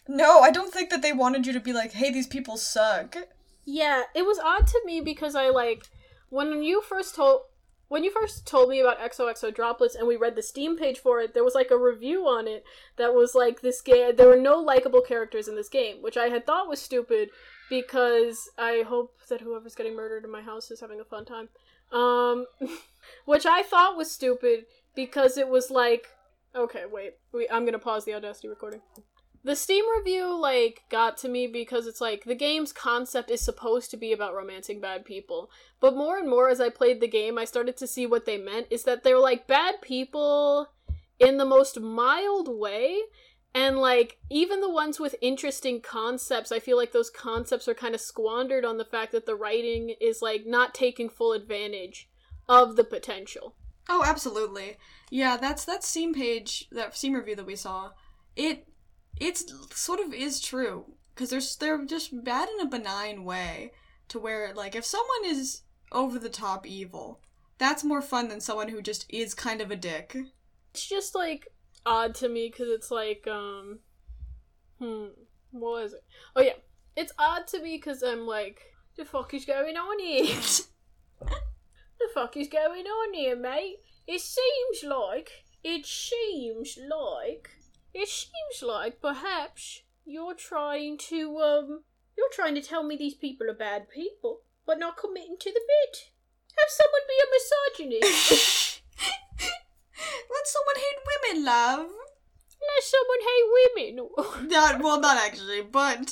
No, 0.07 0.39
I 0.39 0.51
don't 0.51 0.74
think 0.74 0.89
that 0.89 1.01
they 1.01 1.11
wanted 1.11 1.45
you 1.45 1.53
to 1.53 1.59
be 1.59 1.74
like, 1.74 1.91
hey, 1.91 2.11
these 2.11 2.28
people 2.28 2.55
suck. 2.55 3.18
Yeah, 3.66 4.03
it 4.13 4.26
was 4.26 4.39
odd 4.39 4.68
to 4.68 4.82
me 4.86 5.01
because 5.01 5.36
I 5.36 5.49
like 5.49 5.88
when 6.30 6.63
you 6.63 6.82
first 6.82 7.16
told 7.16 7.41
when 7.88 8.03
you 8.03 8.11
first 8.11 8.47
told 8.47 8.69
me 8.69 8.79
about 8.79 8.99
XOXO 8.99 9.53
droplets 9.53 9.95
and 9.95 10.07
we 10.07 10.15
read 10.15 10.36
the 10.36 10.41
Steam 10.41 10.77
page 10.77 10.99
for 10.99 11.19
it, 11.19 11.33
there 11.33 11.43
was 11.43 11.55
like 11.55 11.71
a 11.71 11.77
review 11.77 12.27
on 12.27 12.47
it 12.47 12.63
that 12.97 13.13
was 13.13 13.36
like 13.36 13.61
this 13.61 13.81
game 13.81 14.15
there 14.15 14.27
were 14.27 14.36
no 14.36 14.57
likable 14.57 15.01
characters 15.01 15.47
in 15.47 15.55
this 15.55 15.69
game, 15.69 16.01
which 16.01 16.17
I 16.17 16.29
had 16.29 16.45
thought 16.45 16.67
was 16.67 16.81
stupid 16.81 17.29
because 17.69 18.49
I 18.57 18.83
hope 18.88 19.15
that 19.29 19.41
whoever's 19.41 19.75
getting 19.75 19.95
murdered 19.95 20.23
in 20.23 20.31
my 20.31 20.41
house 20.41 20.71
is 20.71 20.81
having 20.81 20.99
a 20.99 21.05
fun 21.05 21.25
time. 21.25 21.49
Um 21.91 22.45
which 23.25 23.45
I 23.45 23.63
thought 23.63 23.97
was 23.97 24.11
stupid 24.11 24.65
because 24.95 25.38
it 25.38 25.47
was 25.47 25.69
like 25.69 26.07
okay, 26.55 26.83
wait. 26.89 27.15
I'm 27.51 27.65
to 27.73 27.79
pause 27.79 28.05
the 28.05 28.13
Audacity 28.13 28.47
recording 28.47 28.81
the 29.45 29.55
Steam 29.55 29.85
review 29.95 30.35
like 30.35 30.81
got 30.89 31.17
to 31.17 31.29
me 31.29 31.45
because 31.45 31.85
it's 31.85 32.01
like 32.01 32.23
the 32.23 32.33
game's 32.33 32.73
concept 32.73 33.29
is 33.29 33.41
supposed 33.41 33.91
to 33.91 33.97
be 33.97 34.11
about 34.11 34.33
romancing 34.33 34.81
bad 34.81 35.05
people. 35.05 35.51
But 35.79 35.95
more 35.95 36.17
and 36.17 36.27
more 36.27 36.49
as 36.49 36.59
I 36.59 36.69
played 36.69 36.99
the 36.99 37.07
game, 37.07 37.37
I 37.37 37.45
started 37.45 37.77
to 37.77 37.87
see 37.87 38.07
what 38.07 38.25
they 38.25 38.39
meant 38.39 38.65
is 38.71 38.83
that 38.85 39.03
they're 39.03 39.19
like 39.19 39.45
bad 39.45 39.83
people 39.83 40.69
in 41.19 41.37
the 41.37 41.45
most 41.45 41.79
mild 41.79 42.49
way. 42.49 42.99
And 43.53 43.77
like 43.77 44.17
even 44.31 44.61
the 44.61 44.69
ones 44.69 44.99
with 44.99 45.15
interesting 45.21 45.79
concepts, 45.79 46.51
I 46.51 46.57
feel 46.57 46.75
like 46.75 46.91
those 46.91 47.11
concepts 47.11 47.67
are 47.67 47.75
kind 47.75 47.93
of 47.93 48.01
squandered 48.01 48.65
on 48.65 48.79
the 48.79 48.83
fact 48.83 49.11
that 49.11 49.27
the 49.27 49.35
writing 49.35 49.93
is 50.01 50.23
like 50.23 50.47
not 50.47 50.73
taking 50.73 51.07
full 51.07 51.33
advantage 51.33 52.09
of 52.49 52.77
the 52.77 52.83
potential. 52.83 53.55
Oh, 53.87 54.03
absolutely. 54.03 54.77
Yeah, 55.11 55.37
that's 55.37 55.65
that 55.65 55.83
Steam 55.83 56.15
page, 56.15 56.67
that 56.71 56.97
Steam 56.97 57.13
review 57.13 57.35
that 57.35 57.45
we 57.45 57.55
saw. 57.55 57.91
It 58.35 58.67
it's 59.20 59.45
sort 59.72 59.99
of 59.99 60.13
is 60.13 60.39
true 60.39 60.86
because 61.13 61.30
they're 61.30 61.78
they're 61.78 61.86
just 61.86 62.24
bad 62.24 62.49
in 62.49 62.66
a 62.66 62.70
benign 62.70 63.24
way 63.24 63.72
to 64.09 64.20
where 64.20 64.53
like 64.53 64.76
if 64.76 64.86
someone 64.86 65.26
is 65.26 65.61
over 65.91 66.20
the 66.20 66.30
top 66.30 66.68
evil, 66.68 67.22
that's 67.57 67.84
more 67.84 68.01
fun 68.01 68.28
than 68.28 68.41
someone 68.41 68.70
who 68.70 68.82
just 68.82 69.05
is 69.09 69.34
kind 69.34 69.61
of 69.61 69.72
a 69.72 69.76
dick. 69.76 70.16
It's 70.72 70.86
just 70.86 71.16
like 71.16 71.47
odd 71.86 72.16
to 72.16 72.30
me 72.30 72.49
because 72.49 72.70
it's 72.70 72.91
like 72.91 73.28
um, 73.28 73.80
hmm, 74.80 75.05
what 75.51 75.86
is 75.86 75.93
it? 75.93 76.03
Oh 76.36 76.41
yeah, 76.41 76.53
it's 76.95 77.13
odd 77.18 77.47
to 77.47 77.61
me 77.61 77.78
because 77.78 78.03
I'm 78.03 78.28
like, 78.28 78.61
the 78.97 79.05
fuck 79.05 79.34
is 79.34 79.45
going 79.45 79.78
on 79.78 79.99
here? 79.99 80.36
the 81.22 82.07
fuck 82.13 82.36
is 82.38 82.47
going 82.47 82.86
on 82.86 83.13
here, 83.13 83.36
mate? 83.36 83.78
It 84.07 84.22
seems 84.22 84.84
like 84.84 85.30
it 85.63 85.86
seems 85.86 86.78
like 86.89 87.49
it 87.95 88.09
seems 88.09 88.61
like 88.61 89.01
perhaps 89.01 89.83
you're 90.05 90.35
trying 90.35 90.97
to, 90.97 91.37
um, 91.39 91.83
you're 92.17 92.29
trying 92.31 92.53
to 92.55 92.61
tell 92.61 92.83
me 92.83 92.97
these 92.97 93.15
people 93.15 93.49
are 93.49 93.53
bad 93.53 93.89
people, 93.89 94.41
but 94.65 94.77
not 94.77 94.97
committing 94.97 95.37
to 95.39 95.49
the 95.49 95.61
bit. 95.65 96.11
Have 96.57 96.69
someone 96.69 97.01
be 97.07 97.15
a 97.23 98.01
misogynist. 98.01 98.81
Let 100.29 100.45
someone 100.47 100.75
hate 100.75 101.33
women, 101.33 101.45
love. 101.45 101.87
Let 102.61 102.83
someone 102.83 103.21
hate 103.21 103.49
women. 103.75 104.49
not 104.49 104.81
well, 104.83 104.99
not 104.99 105.17
actually, 105.17 105.61
but 105.61 106.11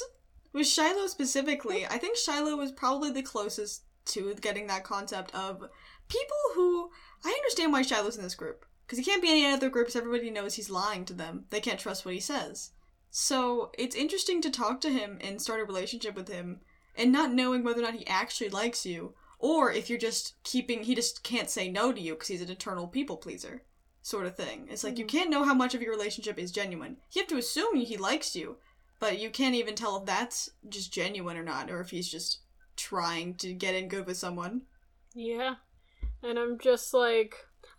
with 0.53 0.67
Shiloh 0.67 1.07
specifically, 1.07 1.86
I 1.86 1.97
think 1.97 2.15
Shiloh 2.15 2.55
was 2.55 2.71
probably 2.71 3.11
the 3.11 3.23
closest 3.23 3.84
to 4.05 4.34
getting 4.36 4.67
that 4.67 4.84
concept 4.84 5.34
of 5.36 5.63
people 6.07 6.38
who 6.55 6.89
I 7.25 7.29
understand 7.29 7.73
why 7.73 7.81
Shiloh's 7.81 8.17
in 8.17 8.23
this 8.23 8.36
group. 8.36 8.65
Because 8.86 8.99
he 8.99 9.05
can't 9.05 9.21
be 9.21 9.31
any 9.31 9.45
other 9.45 9.69
groups, 9.69 9.95
everybody 9.95 10.29
knows 10.29 10.55
he's 10.55 10.69
lying 10.69 11.05
to 11.05 11.13
them. 11.13 11.45
They 11.49 11.59
can't 11.59 11.79
trust 11.79 12.05
what 12.05 12.13
he 12.13 12.19
says. 12.19 12.71
So 13.09 13.71
it's 13.77 13.95
interesting 13.95 14.41
to 14.41 14.49
talk 14.49 14.81
to 14.81 14.89
him 14.89 15.19
and 15.21 15.41
start 15.41 15.61
a 15.61 15.65
relationship 15.65 16.15
with 16.15 16.27
him 16.27 16.61
and 16.95 17.11
not 17.11 17.34
knowing 17.34 17.63
whether 17.63 17.79
or 17.79 17.84
not 17.84 17.95
he 17.95 18.07
actually 18.07 18.49
likes 18.49 18.86
you, 18.86 19.13
or 19.39 19.71
if 19.71 19.89
you're 19.89 19.99
just 19.99 20.36
keeping, 20.43 20.84
he 20.84 20.95
just 20.95 21.23
can't 21.23 21.49
say 21.49 21.69
no 21.69 21.91
to 21.91 21.99
you 21.99 22.13
because 22.13 22.27
he's 22.27 22.41
an 22.41 22.49
eternal 22.49 22.88
people 22.88 23.17
pleaser, 23.17 23.63
sort 24.01 24.25
of 24.25 24.36
thing. 24.36 24.67
It's 24.69 24.84
like 24.84 24.93
mm-hmm. 24.93 25.01
you 25.01 25.05
can't 25.05 25.29
know 25.29 25.43
how 25.43 25.53
much 25.53 25.75
of 25.75 25.81
your 25.81 25.91
relationship 25.91 26.39
is 26.39 26.51
genuine. 26.51 26.97
You 27.11 27.21
have 27.21 27.29
to 27.29 27.38
assume 27.38 27.75
he 27.75 27.97
likes 27.97 28.36
you, 28.36 28.57
but 28.99 29.19
you 29.19 29.29
can't 29.29 29.55
even 29.55 29.75
tell 29.75 29.97
if 29.97 30.05
that's 30.05 30.49
just 30.69 30.93
genuine 30.93 31.38
or 31.38 31.43
not, 31.43 31.69
or 31.69 31.81
if 31.81 31.89
he's 31.89 32.09
just 32.09 32.39
trying 32.75 33.36
to 33.36 33.53
get 33.53 33.75
in 33.75 33.89
good 33.89 34.05
with 34.05 34.17
someone. 34.17 34.61
Yeah. 35.13 35.55
And 36.21 36.39
I'm 36.39 36.57
just 36.57 36.93
like, 36.93 37.36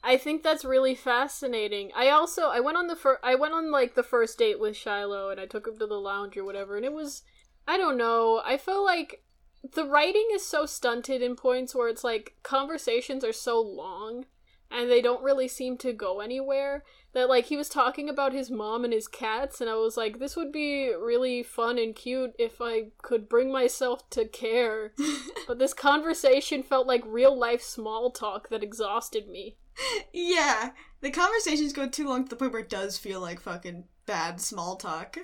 I 0.06 0.18
think 0.18 0.42
that's 0.42 0.66
really 0.66 0.94
fascinating. 0.94 1.90
I 1.96 2.10
also 2.10 2.48
I 2.48 2.60
went 2.60 2.76
on 2.76 2.88
the 2.88 2.96
fir- 2.96 3.20
I 3.22 3.34
went 3.36 3.54
on 3.54 3.70
like 3.70 3.94
the 3.94 4.02
first 4.02 4.38
date 4.38 4.60
with 4.60 4.76
Shiloh 4.76 5.30
and 5.30 5.40
I 5.40 5.46
took 5.46 5.66
him 5.66 5.78
to 5.78 5.86
the 5.86 5.94
lounge 5.94 6.36
or 6.36 6.44
whatever 6.44 6.76
and 6.76 6.84
it 6.84 6.92
was 6.92 7.22
I 7.66 7.78
don't 7.78 7.96
know. 7.96 8.42
I 8.44 8.58
feel 8.58 8.84
like 8.84 9.22
the 9.72 9.86
writing 9.86 10.28
is 10.34 10.44
so 10.44 10.66
stunted 10.66 11.22
in 11.22 11.36
points 11.36 11.74
where 11.74 11.88
it's 11.88 12.04
like 12.04 12.34
conversations 12.42 13.24
are 13.24 13.32
so 13.32 13.58
long 13.62 14.26
and 14.70 14.90
they 14.90 15.00
don't 15.00 15.22
really 15.22 15.48
seem 15.48 15.78
to 15.78 15.94
go 15.94 16.20
anywhere 16.20 16.84
that 17.14 17.30
like 17.30 17.46
he 17.46 17.56
was 17.56 17.70
talking 17.70 18.10
about 18.10 18.34
his 18.34 18.50
mom 18.50 18.84
and 18.84 18.92
his 18.92 19.08
cats 19.08 19.62
and 19.62 19.70
I 19.70 19.76
was 19.76 19.96
like 19.96 20.18
this 20.18 20.36
would 20.36 20.52
be 20.52 20.92
really 20.94 21.42
fun 21.42 21.78
and 21.78 21.96
cute 21.96 22.34
if 22.38 22.60
I 22.60 22.88
could 23.00 23.26
bring 23.26 23.50
myself 23.50 24.10
to 24.10 24.26
care. 24.26 24.92
but 25.46 25.58
this 25.58 25.72
conversation 25.72 26.62
felt 26.62 26.86
like 26.86 27.02
real 27.06 27.34
life 27.34 27.62
small 27.62 28.10
talk 28.10 28.50
that 28.50 28.62
exhausted 28.62 29.28
me 29.30 29.56
yeah, 30.12 30.70
the 31.00 31.10
conversations 31.10 31.72
go 31.72 31.88
too 31.88 32.08
long 32.08 32.24
to 32.24 32.30
the 32.30 32.36
point 32.36 32.52
where 32.52 32.62
it 32.62 32.70
does 32.70 32.98
feel 32.98 33.20
like 33.20 33.40
fucking 33.40 33.84
bad 34.06 34.40
small 34.40 34.76
talk. 34.76 35.18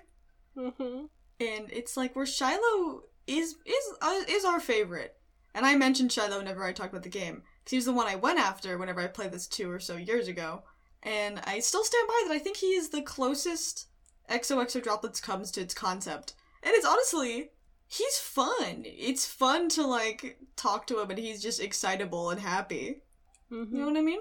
Mm-hmm. 0.56 1.06
And 1.40 1.72
it's 1.72 1.96
like 1.96 2.14
where 2.14 2.26
Shiloh 2.26 3.04
is 3.26 3.56
is 3.64 3.84
uh, 4.00 4.20
is 4.28 4.44
our 4.44 4.60
favorite. 4.60 5.16
And 5.54 5.66
I 5.66 5.74
mentioned 5.74 6.12
Shiloh 6.12 6.38
whenever 6.38 6.64
I 6.64 6.72
talked 6.72 6.92
about 6.92 7.02
the 7.02 7.08
game 7.08 7.42
because 7.58 7.70
he 7.70 7.76
was 7.76 7.86
the 7.86 7.92
one 7.92 8.06
I 8.06 8.16
went 8.16 8.38
after 8.38 8.78
whenever 8.78 9.00
I 9.00 9.08
played 9.08 9.32
this 9.32 9.46
two 9.46 9.70
or 9.70 9.80
so 9.80 9.96
years 9.96 10.28
ago. 10.28 10.62
And 11.02 11.40
I 11.44 11.60
still 11.60 11.82
stand 11.82 12.06
by 12.06 12.24
that. 12.28 12.34
I 12.34 12.38
think 12.38 12.58
he 12.58 12.74
is 12.74 12.90
the 12.90 13.02
closest 13.02 13.86
XOXO 14.28 14.82
droplets 14.82 15.20
comes 15.20 15.50
to 15.52 15.60
its 15.60 15.74
concept. 15.74 16.34
And 16.62 16.72
it's 16.74 16.86
honestly, 16.86 17.50
he's 17.88 18.18
fun. 18.18 18.84
It's 18.84 19.26
fun 19.26 19.68
to 19.70 19.86
like 19.86 20.38
talk 20.56 20.86
to 20.88 21.00
him, 21.00 21.10
and 21.10 21.18
he's 21.18 21.42
just 21.42 21.60
excitable 21.60 22.30
and 22.30 22.40
happy. 22.40 23.02
Mm-hmm. 23.50 23.74
You 23.74 23.80
know 23.80 23.88
what 23.88 23.98
I 23.98 24.02
mean? 24.02 24.20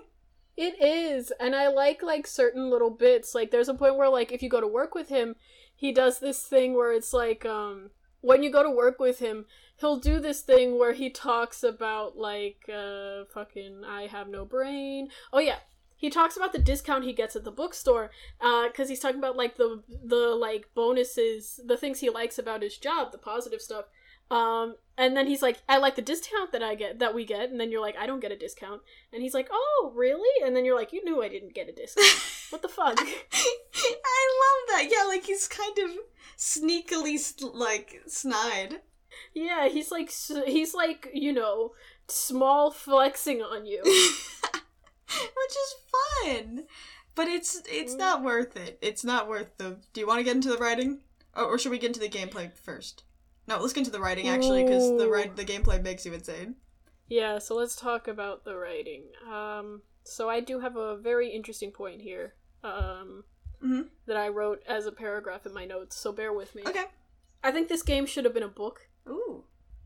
It 0.61 0.83
is, 0.83 1.31
and 1.39 1.55
I 1.55 1.69
like 1.69 2.03
like 2.03 2.27
certain 2.27 2.69
little 2.69 2.89
bits. 2.89 3.33
Like 3.33 3.49
there's 3.49 3.69
a 3.69 3.73
point 3.73 3.95
where 3.95 4.09
like 4.09 4.33
if 4.33 4.43
you 4.43 4.49
go 4.49 4.59
to 4.59 4.67
work 4.67 4.93
with 4.93 5.07
him, 5.07 5.37
he 5.73 5.93
does 5.93 6.19
this 6.19 6.43
thing 6.43 6.73
where 6.73 6.91
it's 6.91 7.13
like 7.13 7.45
um 7.45 7.91
when 8.19 8.43
you 8.43 8.51
go 8.51 8.61
to 8.61 8.69
work 8.69 8.99
with 8.99 9.19
him, 9.19 9.45
he'll 9.77 9.95
do 9.95 10.19
this 10.19 10.41
thing 10.41 10.77
where 10.77 10.91
he 10.91 11.09
talks 11.09 11.63
about 11.63 12.17
like 12.17 12.57
uh 12.67 13.23
fucking 13.33 13.85
I 13.87 14.07
have 14.07 14.27
no 14.27 14.43
brain. 14.43 15.07
Oh 15.31 15.39
yeah, 15.39 15.59
he 15.95 16.09
talks 16.09 16.35
about 16.35 16.51
the 16.51 16.59
discount 16.59 17.05
he 17.05 17.13
gets 17.13 17.37
at 17.37 17.45
the 17.45 17.51
bookstore 17.51 18.11
because 18.37 18.87
uh, 18.87 18.89
he's 18.89 18.99
talking 18.99 19.19
about 19.19 19.37
like 19.37 19.55
the 19.55 19.81
the 20.03 20.35
like 20.35 20.65
bonuses 20.75 21.61
the 21.65 21.77
things 21.77 22.01
he 22.01 22.09
likes 22.09 22.37
about 22.37 22.63
his 22.63 22.77
job 22.77 23.13
the 23.13 23.17
positive 23.17 23.61
stuff 23.61 23.85
um, 24.31 24.75
and 24.97 25.15
then 25.15 25.27
he's 25.27 25.41
like, 25.41 25.59
I 25.67 25.77
like 25.77 25.95
the 25.95 26.01
discount 26.01 26.51
that 26.51 26.61
I 26.61 26.75
get, 26.75 26.99
that 26.99 27.15
we 27.15 27.25
get. 27.25 27.49
And 27.49 27.59
then 27.59 27.71
you're 27.71 27.81
like, 27.81 27.95
I 27.97 28.05
don't 28.05 28.19
get 28.19 28.33
a 28.33 28.37
discount. 28.37 28.81
And 29.13 29.23
he's 29.23 29.33
like, 29.33 29.47
Oh, 29.51 29.93
really? 29.95 30.45
And 30.45 30.55
then 30.55 30.65
you're 30.65 30.75
like, 30.75 30.91
You 30.91 31.03
knew 31.03 31.23
I 31.23 31.29
didn't 31.29 31.55
get 31.55 31.69
a 31.69 31.71
discount. 31.71 32.07
what 32.49 32.61
the 32.61 32.67
fuck? 32.67 32.99
I 32.99 34.29
love 34.43 34.67
that. 34.69 34.87
Yeah, 34.91 35.07
like 35.07 35.25
he's 35.25 35.47
kind 35.47 35.77
of 35.79 35.91
sneakily 36.37 37.17
like 37.53 38.01
snide. 38.07 38.81
Yeah, 39.33 39.67
he's 39.69 39.91
like 39.91 40.11
he's 40.45 40.73
like 40.73 41.09
you 41.13 41.33
know 41.33 41.71
small 42.07 42.71
flexing 42.71 43.41
on 43.41 43.65
you, 43.65 43.81
which 43.83 45.55
is 45.55 45.75
fun. 46.23 46.63
But 47.15 47.27
it's 47.27 47.61
it's 47.69 47.95
mm. 47.95 47.99
not 47.99 48.23
worth 48.23 48.57
it. 48.57 48.77
It's 48.81 49.03
not 49.03 49.27
worth 49.27 49.57
the. 49.57 49.77
Do 49.93 50.01
you 50.01 50.07
want 50.07 50.19
to 50.19 50.23
get 50.23 50.35
into 50.35 50.49
the 50.49 50.57
writing, 50.57 50.99
or, 51.35 51.45
or 51.45 51.57
should 51.57 51.71
we 51.71 51.79
get 51.79 51.87
into 51.87 51.99
the 51.99 52.09
gameplay 52.09 52.51
first? 52.53 53.03
No, 53.49 53.59
let's 53.59 53.73
get 53.73 53.81
into 53.81 53.91
the 53.91 53.99
writing 53.99 54.29
actually, 54.29 54.63
because 54.63 54.95
the 54.97 55.09
right 55.09 55.35
the 55.35 55.43
gameplay 55.43 55.83
makes 55.83 56.05
you 56.05 56.13
insane. 56.13 56.55
Yeah, 57.07 57.39
so 57.39 57.55
let's 57.55 57.75
talk 57.75 58.07
about 58.07 58.45
the 58.45 58.55
writing. 58.55 59.05
Um, 59.27 59.81
so 60.03 60.29
I 60.29 60.39
do 60.39 60.59
have 60.59 60.75
a 60.75 60.95
very 60.97 61.29
interesting 61.29 61.71
point 61.71 62.01
here. 62.01 62.35
Um, 62.63 63.23
mm-hmm. 63.63 63.81
that 64.05 64.17
I 64.17 64.27
wrote 64.27 64.61
as 64.67 64.85
a 64.85 64.91
paragraph 64.91 65.45
in 65.45 65.53
my 65.53 65.65
notes. 65.65 65.95
So 65.95 66.11
bear 66.11 66.31
with 66.31 66.53
me. 66.53 66.61
Okay. 66.67 66.83
I 67.43 67.51
think 67.51 67.69
this 67.69 67.81
game 67.81 68.05
should 68.05 68.25
have 68.25 68.33
been 68.35 68.43
a 68.43 68.47
book. 68.47 68.87
Ooh. 69.09 69.43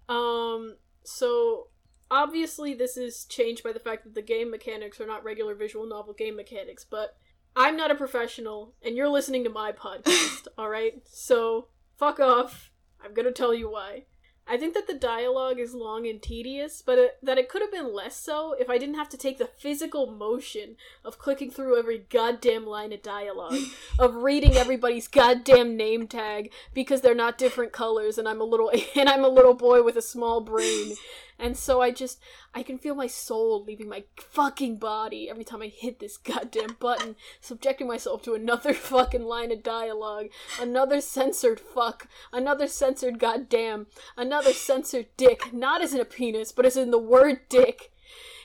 Um. 0.10 0.76
So 1.06 1.70
obviously 2.12 2.74
this 2.74 2.98
is 2.98 3.24
changed 3.26 3.64
by 3.64 3.72
the 3.72 3.80
fact 3.80 4.04
that 4.04 4.14
the 4.14 4.22
game 4.22 4.52
mechanics 4.52 5.00
are 5.00 5.08
not 5.08 5.24
regular 5.24 5.56
visual 5.56 5.88
novel 5.88 6.14
game 6.14 6.36
mechanics, 6.36 6.86
but 6.90 7.16
I'm 7.56 7.78
not 7.78 7.92
a 7.92 7.96
professional, 7.96 8.74
and 8.84 8.98
you're 8.98 9.08
listening 9.08 9.46
to 9.46 9.50
my 9.50 9.72
podcast. 9.86 10.48
all 10.58 10.68
right. 10.68 10.96
So 11.06 11.70
Fuck 11.98 12.20
off. 12.20 12.72
I'm 13.04 13.14
gonna 13.14 13.32
tell 13.32 13.54
you 13.54 13.70
why. 13.70 14.04
I 14.46 14.58
think 14.58 14.74
that 14.74 14.88
the 14.88 14.94
dialogue 14.94 15.58
is 15.58 15.74
long 15.74 16.06
and 16.06 16.22
tedious, 16.22 16.84
but 16.86 16.98
it, 16.98 17.18
that 17.24 17.38
it 17.38 17.48
could 17.48 17.62
have 17.62 17.72
been 17.72 17.94
less 17.94 18.20
so 18.20 18.54
if 18.60 18.70
I 18.70 18.78
didn't 18.78 18.96
have 18.96 19.08
to 19.10 19.18
take 19.18 19.38
the 19.38 19.48
physical 19.48 20.06
motion 20.06 20.76
of 21.06 21.18
clicking 21.18 21.50
through 21.50 21.80
every 21.80 22.00
goddamn 22.10 22.68
line 22.68 22.92
of 22.92 23.02
dialogue, 23.02 23.58
of 24.00 24.16
reading 24.16 24.58
everybody's 24.58 25.08
goddamn 25.08 25.78
name 25.78 26.08
tag 26.08 26.52
because 26.74 27.00
they're 27.00 27.16
not 27.16 27.38
different 27.38 27.72
colors 27.72 28.18
and 28.18 28.28
I'm 28.28 28.42
a 28.42 28.46
little 28.46 28.70
and 28.96 29.08
I'm 29.08 29.24
a 29.24 29.30
little 29.30 29.54
boy 29.54 29.82
with 29.82 29.96
a 29.96 30.02
small 30.02 30.42
brain. 30.42 30.96
And 31.40 31.58
so 31.58 31.82
I 31.82 31.92
just 31.92 32.20
I 32.54 32.64
can 32.64 32.78
feel 32.78 32.96
my 32.96 33.08
soul 33.08 33.64
leaving 33.64 33.90
my 33.90 34.04
fucking 34.18 34.78
body 34.78 35.30
every 35.30 35.44
time 35.44 35.62
I 35.62 35.68
hit 35.68 36.00
this 36.00 36.18
goddamn 36.18 36.78
button, 36.80 37.16
subjecting 37.42 37.88
myself 37.88 38.22
to 38.24 38.34
another 38.34 38.74
fucking 38.74 39.24
line 39.24 39.52
of 39.52 39.64
dialogue, 39.64 40.28
another 40.60 41.02
censored 41.02 41.60
fuck, 41.60 42.08
another 42.32 42.68
censored 42.68 43.20
goddamn, 43.20 43.88
another 44.18 44.54
censored 44.54 45.08
dick, 45.18 45.54
not 45.54 45.82
as 45.82 45.94
in 45.94 46.00
a 46.00 46.06
penis, 46.06 46.52
but 46.52 46.66
as 46.66 46.78
in 46.78 46.92
the 46.92 47.00
word 47.00 47.42
dick. 47.50 47.93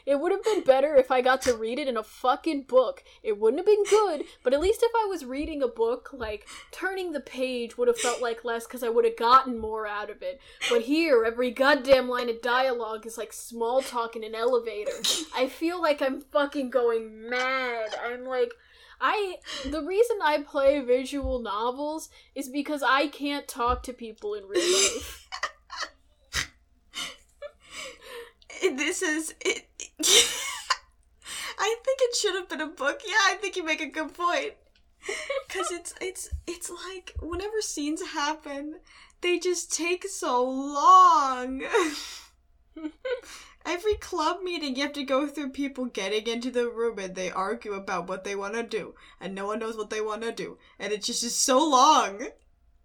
It 0.09 0.19
would 0.19 0.33
have 0.33 0.43
been 0.43 0.63
better 0.63 0.97
if 0.97 1.11
I 1.11 1.21
got 1.21 1.43
to 1.43 1.55
read 1.55 1.79
it 1.79 1.87
in 1.87 1.99
a 1.99 2.03
fucking 2.03 2.63
book. 2.63 3.05
It 3.23 3.39
wouldn't 3.39 3.59
have 3.59 3.67
been 3.67 3.85
good, 3.85 4.25
but 4.43 4.55
at 4.55 4.61
least 4.61 4.83
if 4.83 4.91
I 4.97 5.05
was 5.07 5.27
reading 5.27 5.63
a 5.63 5.69
book, 5.69 6.09
like, 6.15 6.49
turning 6.71 7.13
the 7.13 7.21
page 7.21 7.77
would 7.77 7.89
have 7.89 7.99
felt 7.99 8.23
like 8.23 8.43
less 8.43 8.67
because 8.67 8.83
I 8.83 8.89
would 8.89 9.05
have 9.05 9.19
gotten 9.19 9.59
more 9.59 9.87
out 9.87 10.09
of 10.09 10.23
it. 10.23 10.41
But 10.71 10.81
here, 10.81 11.25
every 11.27 11.51
goddamn 11.51 12.09
line 12.09 12.31
of 12.31 12.41
dialogue 12.41 13.05
is 13.07 13.19
like 13.19 13.35
small 13.35 13.83
talk 13.83 14.17
in 14.17 14.25
an 14.25 14.35
elevator. 14.35 14.93
I 15.37 15.47
feel 15.47 15.79
like 15.79 16.01
I'm 16.01 16.23
fucking 16.23 16.71
going 16.71 17.29
mad. 17.29 17.91
I'm 18.03 18.25
like. 18.25 18.53
I 19.01 19.37
the 19.65 19.85
reason 19.85 20.17
I 20.21 20.43
play 20.43 20.81
visual 20.81 21.39
novels 21.39 22.09
is 22.35 22.49
because 22.49 22.83
I 22.83 23.07
can't 23.07 23.47
talk 23.47 23.85
to 23.85 23.93
people 23.93 24.35
in 24.35 24.49
real 24.49 24.61
life. 24.61 25.29
this 28.63 29.03
is 29.03 29.35
it. 29.41 29.69
I 31.59 31.77
think 31.85 31.99
it 32.01 32.17
should 32.17 32.35
have 32.35 32.49
been 32.49 32.61
a 32.61 32.67
book. 32.67 33.01
Yeah, 33.07 33.17
I 33.27 33.35
think 33.35 33.57
you 33.57 33.65
make 33.65 33.81
a 33.81 33.87
good 33.87 34.15
point. 34.15 34.55
Cause 35.49 35.71
it's 35.71 35.95
it's 36.01 36.29
it's 36.47 36.71
like 36.71 37.15
whenever 37.21 37.61
scenes 37.61 38.03
happen, 38.03 38.77
they 39.21 39.39
just 39.39 39.73
take 39.73 40.07
so 40.09 40.43
long. 40.43 41.63
Every 43.67 43.95
club 43.95 44.43
meeting, 44.43 44.77
you 44.77 44.83
have 44.83 44.93
to 44.95 45.03
go 45.05 45.27
through 45.27 45.51
people 45.51 45.87
getting 45.87 46.27
into 46.27 46.51
the 46.51 46.69
room 46.69 46.99
and 46.99 47.15
they 47.15 47.31
argue 47.31 47.75
about 47.75 48.09
what 48.09 48.25
they 48.25 48.35
want 48.35 48.55
to 48.55 48.63
do, 48.63 48.95
and 49.21 49.35
no 49.35 49.47
one 49.47 49.59
knows 49.59 49.77
what 49.77 49.91
they 49.91 50.01
want 50.01 50.23
to 50.23 50.33
do, 50.33 50.59
and 50.79 50.93
it 50.93 51.03
just 51.03 51.23
is 51.23 51.35
so 51.35 51.59
long. 51.59 52.29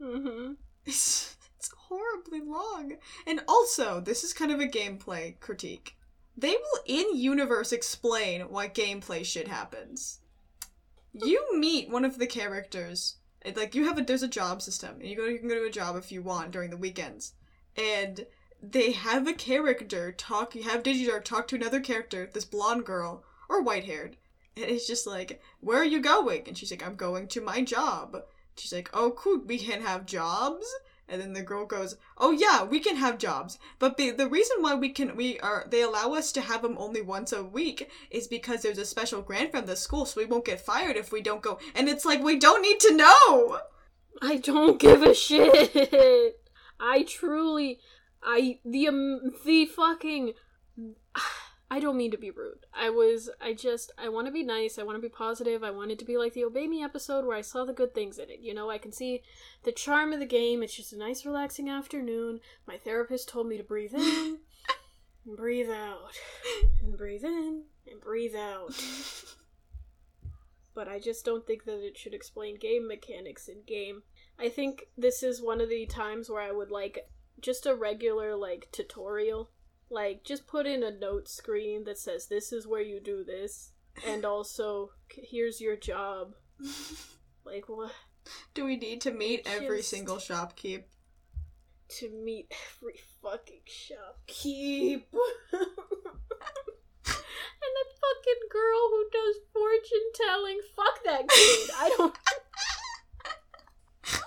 Mm-hmm. 0.02 0.54
Horribly 1.94 2.42
long. 2.42 2.98
And 3.28 3.42
also, 3.48 4.02
this 4.02 4.24
is 4.24 4.34
kind 4.34 4.52
of 4.52 4.60
a 4.60 4.66
gameplay 4.66 5.40
critique. 5.40 5.96
They 6.36 6.56
will 6.56 6.80
in 6.88 7.16
universe 7.16 7.72
explain 7.72 8.42
why 8.50 8.68
gameplay 8.68 9.24
shit 9.24 9.48
happens. 9.48 10.20
You 11.12 11.56
meet 11.60 11.92
one 11.92 12.04
of 12.04 12.18
the 12.18 12.26
characters. 12.26 13.18
Like 13.56 13.76
you 13.76 13.86
have 13.86 14.00
a 14.00 14.02
there's 14.02 14.24
a 14.24 14.28
job 14.28 14.64
system, 14.64 14.96
and 14.96 15.08
you 15.08 15.16
go 15.16 15.26
you 15.26 15.38
can 15.38 15.50
go 15.50 15.56
to 15.56 15.66
a 15.66 15.70
job 15.72 15.96
if 15.96 16.12
you 16.12 16.24
want 16.24 16.50
during 16.50 16.72
the 16.72 16.78
weekends, 16.78 17.34
and 17.78 18.26
they 18.60 18.94
have 18.94 19.28
a 19.28 19.34
character 19.34 20.12
talk. 20.12 20.56
You 20.56 20.64
have 20.64 20.82
Digidark 20.82 21.26
talk 21.26 21.48
to 21.50 21.56
another 21.56 21.80
character, 21.80 22.28
this 22.34 22.46
blonde 22.46 22.86
girl 22.86 23.24
or 23.50 23.62
white 23.62 23.86
haired, 23.86 24.18
and 24.56 24.66
it's 24.66 24.88
just 24.88 25.06
like, 25.06 25.44
"Where 25.60 25.78
are 25.78 25.86
you 25.86 26.00
going?" 26.00 26.48
And 26.48 26.58
she's 26.58 26.72
like, 26.72 26.84
"I'm 26.84 26.96
going 26.96 27.28
to 27.28 27.42
my 27.42 27.62
job." 27.62 28.24
She's 28.58 28.74
like, 28.74 28.90
"Oh, 28.94 29.12
cool. 29.12 29.42
We 29.46 29.60
can 29.60 29.82
have 29.82 30.08
jobs." 30.08 30.66
And 31.08 31.22
then 31.22 31.34
the 31.34 31.42
girl 31.42 31.66
goes, 31.66 31.98
"Oh 32.18 32.32
yeah, 32.32 32.64
we 32.64 32.80
can 32.80 32.96
have 32.96 33.18
jobs, 33.18 33.60
but 33.78 33.98
be- 33.98 34.12
the 34.12 34.30
reason 34.30 34.62
why 34.62 34.74
we 34.76 34.90
can 34.90 35.16
we 35.16 35.40
are 35.42 35.66
they 35.70 35.82
allow 35.82 36.14
us 36.14 36.32
to 36.32 36.42
have 36.42 36.62
them 36.62 36.78
only 36.78 37.02
once 37.02 37.34
a 37.34 37.44
week 37.44 37.90
is 38.10 38.28
because 38.28 38.62
there's 38.62 38.78
a 38.78 38.86
special 38.86 39.22
grant 39.22 39.52
from 39.52 39.66
the 39.66 39.76
school, 39.76 40.06
so 40.06 40.22
we 40.22 40.26
won't 40.26 40.46
get 40.46 40.62
fired 40.62 40.96
if 40.96 41.12
we 41.12 41.22
don't 41.22 41.42
go." 41.42 41.60
And 41.76 41.90
it's 41.90 42.06
like 42.06 42.24
we 42.24 42.40
don't 42.40 42.62
need 42.62 42.80
to 42.82 42.96
know. 42.96 43.60
I 44.22 44.38
don't 44.38 44.80
give 44.80 45.04
a 45.04 45.14
shit. 45.14 46.40
I 46.80 47.04
truly, 47.04 47.80
I 48.24 48.60
the 48.64 48.88
um, 48.88 49.32
the 49.46 49.66
fucking. 49.66 50.34
I 51.74 51.80
don't 51.80 51.98
mean 51.98 52.12
to 52.12 52.20
be 52.20 52.30
rude. 52.30 52.68
I 52.72 52.92
was, 52.92 53.32
I 53.42 53.54
just, 53.54 53.92
I 53.98 54.08
want 54.08 54.28
to 54.28 54.32
be 54.32 54.44
nice. 54.44 54.78
I 54.78 54.84
want 54.84 54.96
to 54.96 55.02
be 55.02 55.10
positive. 55.10 55.64
I 55.64 55.72
want 55.72 55.90
it 55.90 55.98
to 55.98 56.06
be 56.06 56.18
like 56.18 56.34
the 56.34 56.44
Obey 56.44 56.68
Me 56.68 56.84
episode 56.84 57.26
where 57.26 57.36
I 57.36 57.42
saw 57.42 57.66
the 57.66 57.74
good 57.74 57.96
things 57.96 58.20
in 58.20 58.30
it. 58.30 58.42
You 58.42 58.54
know, 58.54 58.70
I 58.70 58.78
can 58.78 58.92
see 58.92 59.24
the 59.64 59.72
charm 59.72 60.14
of 60.14 60.20
the 60.20 60.28
game. 60.28 60.62
It's 60.62 60.76
just 60.76 60.94
a 60.94 61.00
nice, 61.00 61.26
relaxing 61.26 61.70
afternoon. 61.70 62.42
My 62.68 62.78
therapist 62.78 63.28
told 63.28 63.48
me 63.48 63.58
to 63.58 63.64
breathe 63.64 63.96
in, 63.96 64.38
and 65.26 65.36
breathe 65.36 65.72
out, 65.72 66.12
and 66.84 66.96
breathe 66.96 67.24
in, 67.24 67.64
and 67.90 68.00
breathe 68.00 68.36
out. 68.36 68.80
But 70.76 70.88
I 70.88 71.00
just 71.00 71.26
don't 71.26 71.48
think 71.48 71.64
that 71.64 71.84
it 71.84 71.98
should 71.98 72.14
explain 72.14 72.60
game 72.60 72.88
mechanics 72.88 73.48
in 73.48 73.64
game. 73.66 74.04
I 74.38 74.48
think 74.48 74.84
this 74.96 75.24
is 75.24 75.42
one 75.42 75.60
of 75.60 75.70
the 75.70 75.88
times 75.88 76.30
where 76.30 76.44
I 76.44 76.52
would 76.52 76.70
like 76.70 77.10
just 77.42 77.66
a 77.66 77.74
regular 77.74 78.36
like 78.36 78.68
tutorial. 78.72 79.50
Like 79.94 80.24
just 80.24 80.48
put 80.48 80.66
in 80.66 80.82
a 80.82 80.92
note 80.92 81.28
screen 81.30 81.84
that 81.84 82.00
says 82.00 82.28
this 82.28 82.52
is 82.52 82.66
where 82.66 82.82
you 82.82 83.00
do 83.00 83.24
this 83.24 83.72
and 84.08 84.26
also 84.26 84.90
here's 85.10 85.62
your 85.62 85.76
job. 85.76 86.36
Like 87.46 87.68
what 87.68 87.92
Do 88.54 88.64
we 88.64 88.78
need 88.78 89.02
to 89.02 89.12
meet 89.12 89.46
every 89.46 89.82
single 89.82 90.16
shopkeep? 90.16 90.84
to 92.00 92.10
meet 92.10 92.52
every 92.52 93.00
fucking 93.22 93.62
shopkeep. 93.68 95.04
and 95.54 95.62
that 97.04 97.90
fucking 98.02 98.44
girl 98.50 98.90
who 98.90 99.06
does 99.12 99.36
fortune 99.52 100.12
telling. 100.16 100.60
Fuck 100.76 101.04
that 101.06 101.28
kid. 101.28 101.70
I 101.78 101.96
don't 101.98 102.16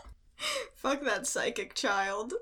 Fuck 0.74 1.02
that 1.02 1.26
psychic 1.26 1.74
child. 1.74 2.34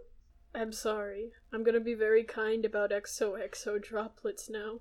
I'm 0.55 0.73
sorry. 0.73 1.33
I'm 1.53 1.65
gonna 1.65 1.81
be 1.81 1.95
very 1.95 2.25
kind 2.25 2.65
about 2.65 2.91
XOXO 2.91 3.83
droplets 3.83 4.49
now. 4.49 4.81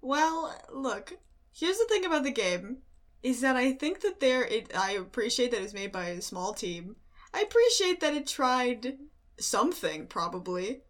Well, 0.00 0.54
look. 0.72 1.14
Here's 1.54 1.78
the 1.78 1.86
thing 1.88 2.04
about 2.04 2.24
the 2.24 2.32
game 2.32 2.78
is 3.22 3.40
that 3.40 3.56
I 3.56 3.72
think 3.72 4.00
that 4.00 4.20
there 4.20 4.44
it 4.44 4.74
I 4.76 4.92
appreciate 4.92 5.50
that 5.52 5.62
it's 5.62 5.74
made 5.74 5.92
by 5.92 6.06
a 6.06 6.22
small 6.22 6.54
team. 6.54 6.96
I 7.32 7.40
appreciate 7.42 8.00
that 8.00 8.14
it 8.14 8.26
tried 8.26 8.98
something 9.38 10.06
probably. 10.06 10.82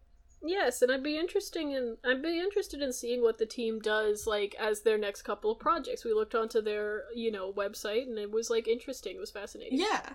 Yes, 0.45 0.81
and 0.81 0.91
I'd 0.91 1.03
be 1.03 1.17
interesting 1.17 1.71
in 1.71 1.97
I'd 2.03 2.21
be 2.21 2.39
interested 2.39 2.81
in 2.81 2.91
seeing 2.91 3.21
what 3.21 3.37
the 3.37 3.45
team 3.45 3.79
does 3.79 4.27
like 4.27 4.55
as 4.59 4.81
their 4.81 4.97
next 4.97 5.21
couple 5.21 5.51
of 5.51 5.59
projects. 5.59 6.03
We 6.03 6.13
looked 6.13 6.35
onto 6.35 6.61
their, 6.61 7.03
you 7.15 7.31
know, 7.31 7.53
website 7.53 8.03
and 8.03 8.17
it 8.17 8.31
was 8.31 8.49
like 8.49 8.67
interesting. 8.67 9.15
It 9.15 9.19
was 9.19 9.31
fascinating. 9.31 9.79
Yeah. 9.79 10.09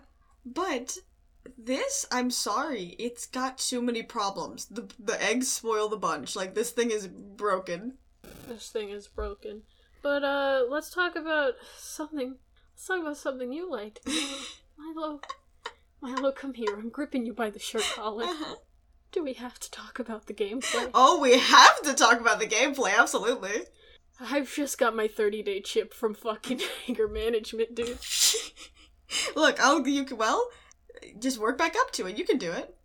But 0.45 0.99
this, 1.57 2.07
I'm 2.11 2.31
sorry, 2.31 2.97
it's 2.99 3.27
got 3.27 3.59
too 3.59 3.81
many 3.81 4.03
problems. 4.03 4.67
The 4.67 4.89
the 4.99 5.23
eggs 5.23 5.51
spoil 5.51 5.89
the 5.89 5.97
bunch. 5.97 6.37
Like 6.37 6.55
this 6.55 6.71
thing 6.71 6.91
is 6.91 7.09
broken. 7.09 7.99
This 8.49 8.71
thing 8.71 8.91
is 8.91 9.09
broken. 9.09 9.63
But 10.03 10.25
uh 10.25 10.65
let's 10.69 10.91
talk 10.91 11.17
about 11.17 11.55
something 11.77 12.37
let's 12.73 12.87
talk 12.87 13.01
about 13.01 13.17
something 13.17 13.53
you 13.53 13.71
liked. 13.71 14.01
Milo 14.79 15.21
Milo, 16.01 16.33
come 16.33 16.55
here. 16.55 16.77
I'm 16.77 16.91
gripping 16.91 17.27
you 17.27 17.33
by 17.33 17.51
the 17.51 17.59
shirt 17.59 17.85
collar. 17.95 18.27
Do 19.11 19.25
we 19.25 19.33
have 19.35 19.59
to 19.61 19.71
talk 19.71 19.99
about 19.99 20.27
the 20.27 20.35
gameplay? 20.35 20.91
oh, 20.93 21.19
we 21.19 21.39
have 21.39 21.81
to 21.83 21.95
talk 21.95 22.21
about 22.21 22.39
the 22.41 22.47
gameplay, 22.47 22.97
absolutely. 22.97 23.63
I've 24.21 24.53
just 24.53 24.79
got 24.79 24.95
my 24.97 25.09
30 25.09 25.43
day 25.43 25.61
chip 25.61 25.95
from 25.95 26.15
fucking 26.15 26.61
anger 26.89 27.09
management, 27.09 27.75
dude. 27.75 27.99
Look, 29.35 29.61
I'll 29.61 29.87
you 29.87 30.07
well, 30.15 30.49
just 31.19 31.39
work 31.39 31.59
back 31.59 31.75
up 31.77 31.91
to 31.93 32.07
it. 32.07 32.19
You 32.19 32.25
can 32.25 32.39
do 32.39 32.53
it. 32.53 32.77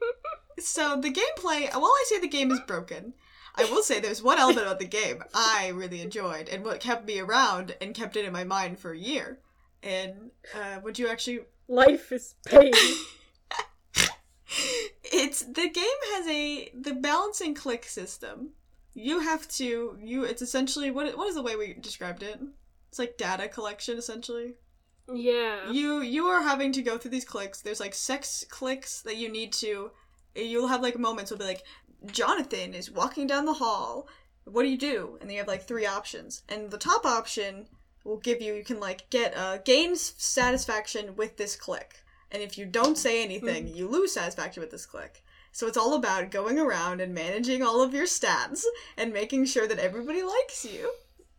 so 0.58 1.00
the 1.00 1.12
gameplay, 1.12 1.72
while 1.72 1.84
I 1.84 2.04
say 2.08 2.20
the 2.20 2.28
game 2.28 2.50
is 2.50 2.60
broken, 2.60 3.14
I 3.54 3.64
will 3.64 3.82
say 3.82 4.00
there's 4.00 4.22
one 4.22 4.38
element 4.38 4.66
about 4.66 4.78
the 4.78 4.86
game 4.86 5.22
I 5.34 5.68
really 5.68 6.02
enjoyed 6.02 6.48
and 6.48 6.64
what 6.64 6.80
kept 6.80 7.06
me 7.06 7.18
around 7.20 7.74
and 7.80 7.94
kept 7.94 8.16
it 8.16 8.24
in 8.24 8.32
my 8.32 8.44
mind 8.44 8.78
for 8.78 8.92
a 8.92 8.98
year. 8.98 9.38
And 9.82 10.30
uh, 10.54 10.80
would 10.82 10.98
you 10.98 11.08
actually? 11.08 11.40
Life 11.68 12.12
is 12.12 12.34
pain. 12.46 12.72
It's 15.12 15.42
the 15.42 15.68
game 15.68 16.00
has 16.14 16.26
a 16.26 16.70
the 16.74 16.94
balancing 16.94 17.54
clique 17.54 17.84
system. 17.84 18.50
You 18.94 19.20
have 19.20 19.48
to 19.52 19.98
you. 20.00 20.24
It's 20.24 20.42
essentially 20.42 20.90
what 20.90 21.16
what 21.16 21.28
is 21.28 21.34
the 21.34 21.42
way 21.42 21.56
we 21.56 21.74
described 21.74 22.22
it? 22.22 22.40
It's 22.88 22.98
like 22.98 23.16
data 23.16 23.48
collection 23.48 23.98
essentially. 23.98 24.54
Yeah. 25.12 25.70
you 25.70 26.00
you 26.00 26.26
are 26.26 26.42
having 26.42 26.72
to 26.72 26.82
go 26.82 26.98
through 26.98 27.12
these 27.12 27.24
cliques 27.24 27.60
there's 27.62 27.80
like 27.80 27.94
sex 27.94 28.44
clicks 28.48 29.02
that 29.02 29.16
you 29.16 29.28
need 29.30 29.52
to 29.54 29.90
you'll 30.34 30.68
have 30.68 30.82
like 30.82 30.98
moments 30.98 31.30
will 31.30 31.38
be 31.38 31.44
like 31.44 31.62
jonathan 32.06 32.74
is 32.74 32.90
walking 32.90 33.26
down 33.26 33.44
the 33.44 33.52
hall 33.54 34.08
what 34.44 34.62
do 34.64 34.68
you 34.68 34.76
do 34.78 35.16
and 35.20 35.28
then 35.28 35.34
you 35.34 35.38
have 35.38 35.48
like 35.48 35.62
three 35.66 35.86
options 35.86 36.42
and 36.48 36.70
the 36.70 36.78
top 36.78 37.06
option 37.06 37.66
will 38.04 38.18
give 38.18 38.40
you 38.42 38.54
you 38.54 38.64
can 38.64 38.80
like 38.80 39.08
get 39.10 39.36
uh 39.36 39.58
gain 39.58 39.94
satisfaction 39.96 41.14
with 41.16 41.36
this 41.36 41.56
clique 41.56 42.02
and 42.32 42.42
if 42.42 42.58
you 42.58 42.66
don't 42.66 42.98
say 42.98 43.22
anything, 43.22 43.66
Mm-hmm. 43.66 43.76
you 43.76 43.86
lose 43.88 44.12
satisfaction 44.12 44.60
with 44.60 44.72
this 44.72 44.84
clique. 44.84 45.22
So 45.52 45.68
it's 45.68 45.76
all 45.76 45.94
about 45.94 46.32
going 46.32 46.58
around 46.58 47.00
and 47.00 47.14
managing 47.14 47.62
all 47.62 47.80
of 47.80 47.94
your 47.94 48.04
stats 48.04 48.64
and 48.96 49.12
making 49.12 49.44
sure 49.44 49.68
that 49.68 49.78
everybody 49.78 50.24
likes 50.24 50.64
you. 50.64 50.92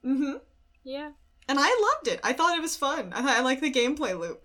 Mm-hmm. 0.06 0.38
Yeah. 0.86 1.12
And 1.50 1.58
I 1.60 1.94
loved 1.96 2.08
it. 2.08 2.20
I 2.24 2.34
thought 2.34 2.58
it 2.58 2.62
was 2.62 2.76
fun. 2.76 3.14
I 3.14 3.22
thought 3.22 3.38
I 3.38 3.42
liked 3.42 3.62
the 3.62 3.72
gameplay 3.72 4.18
loop. 4.20 4.44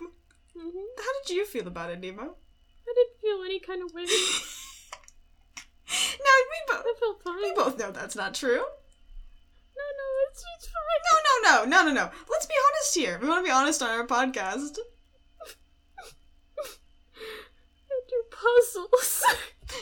hmm 0.57 0.68
How 0.98 1.12
did 1.26 1.34
you 1.34 1.44
feel 1.44 1.66
about 1.66 1.90
it, 1.90 2.00
Nemo? 2.00 2.22
I 2.22 2.94
didn't 2.94 3.20
feel 3.20 3.42
any 3.44 3.59
kind 3.61 3.82
of 3.82 3.92
way. 3.94 4.07
No, 5.92 6.30
we 6.50 6.74
both 6.74 6.84
I 6.86 6.94
felt 6.98 7.22
fine. 7.22 7.42
we 7.42 7.53
both 7.53 7.78
know 7.78 7.90
that's 7.90 8.16
not 8.16 8.32
true. 8.34 8.57
No, 8.57 9.84
no, 9.98 10.07
it's, 10.30 10.42
it's 10.57 10.66
fine. 10.68 11.03
No, 11.11 11.16
no, 11.24 11.64
no, 11.64 11.64
no, 11.70 11.88
no, 11.88 11.92
no. 11.92 12.11
Let's 12.30 12.46
be 12.46 12.55
honest 12.70 12.94
here. 12.94 13.18
We 13.20 13.28
want 13.28 13.44
to 13.44 13.48
be 13.48 13.53
honest 13.53 13.82
on 13.82 13.90
our 13.90 14.07
podcast. 14.07 14.78
I 17.90 18.00
do 18.09 18.22
puzzles. 18.30 19.22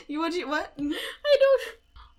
You 0.09 0.18
what? 0.21 0.35
You 0.35 0.49
what? 0.49 0.73
I 0.79 1.37
don't. 1.39 1.62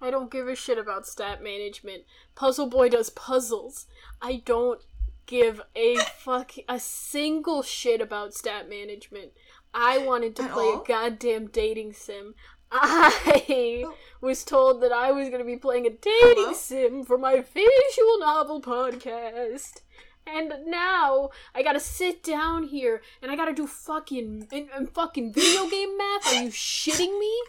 I 0.04 0.10
don't 0.10 0.32
give 0.32 0.48
a 0.48 0.56
shit 0.56 0.78
about 0.78 1.06
stat 1.06 1.44
management. 1.44 2.04
Puzzle 2.36 2.68
Boy 2.68 2.90
does 2.90 3.10
puzzles. 3.10 3.86
I 4.22 4.42
don't 4.46 4.82
give 5.26 5.62
a 5.76 5.96
fuck 5.98 6.52
a 6.68 6.80
single 6.80 7.62
shit 7.64 8.02
about 8.02 8.34
stat 8.34 8.70
management. 8.70 9.32
I 9.74 9.98
wanted 10.00 10.36
to 10.38 10.44
At 10.44 10.52
play 10.52 10.66
all? 10.66 10.82
a 10.82 10.86
goddamn 10.86 11.48
dating 11.48 11.94
sim. 11.94 12.36
I 12.72 13.84
Oh. 13.86 13.96
was 14.22 14.44
told 14.44 14.82
that 14.82 14.92
I 14.92 15.12
was 15.12 15.28
going 15.30 15.40
to 15.40 15.46
be 15.46 15.58
playing 15.58 15.86
a 15.86 15.90
dating 15.90 16.44
Hello? 16.44 16.54
sim 16.54 17.04
for 17.04 17.18
my 17.18 17.36
visual 17.42 18.20
novel 18.20 18.62
podcast. 18.62 19.82
And 20.28 20.54
now 20.68 21.32
I 21.56 21.64
gotta 21.64 21.80
sit 21.80 22.24
down 22.24 22.66
here 22.66 23.02
and 23.24 23.32
I 23.32 23.36
gotta 23.36 23.54
do 23.54 23.66
fucking 23.66 24.48
and, 24.52 24.70
and 24.74 24.88
uh, 24.88 24.92
fucking 24.92 25.34
video 25.34 25.68
game 25.68 25.98
math. 25.98 26.28
Are 26.28 26.44
you 26.44 26.50
shitting 26.50 27.20
me? 27.20 27.42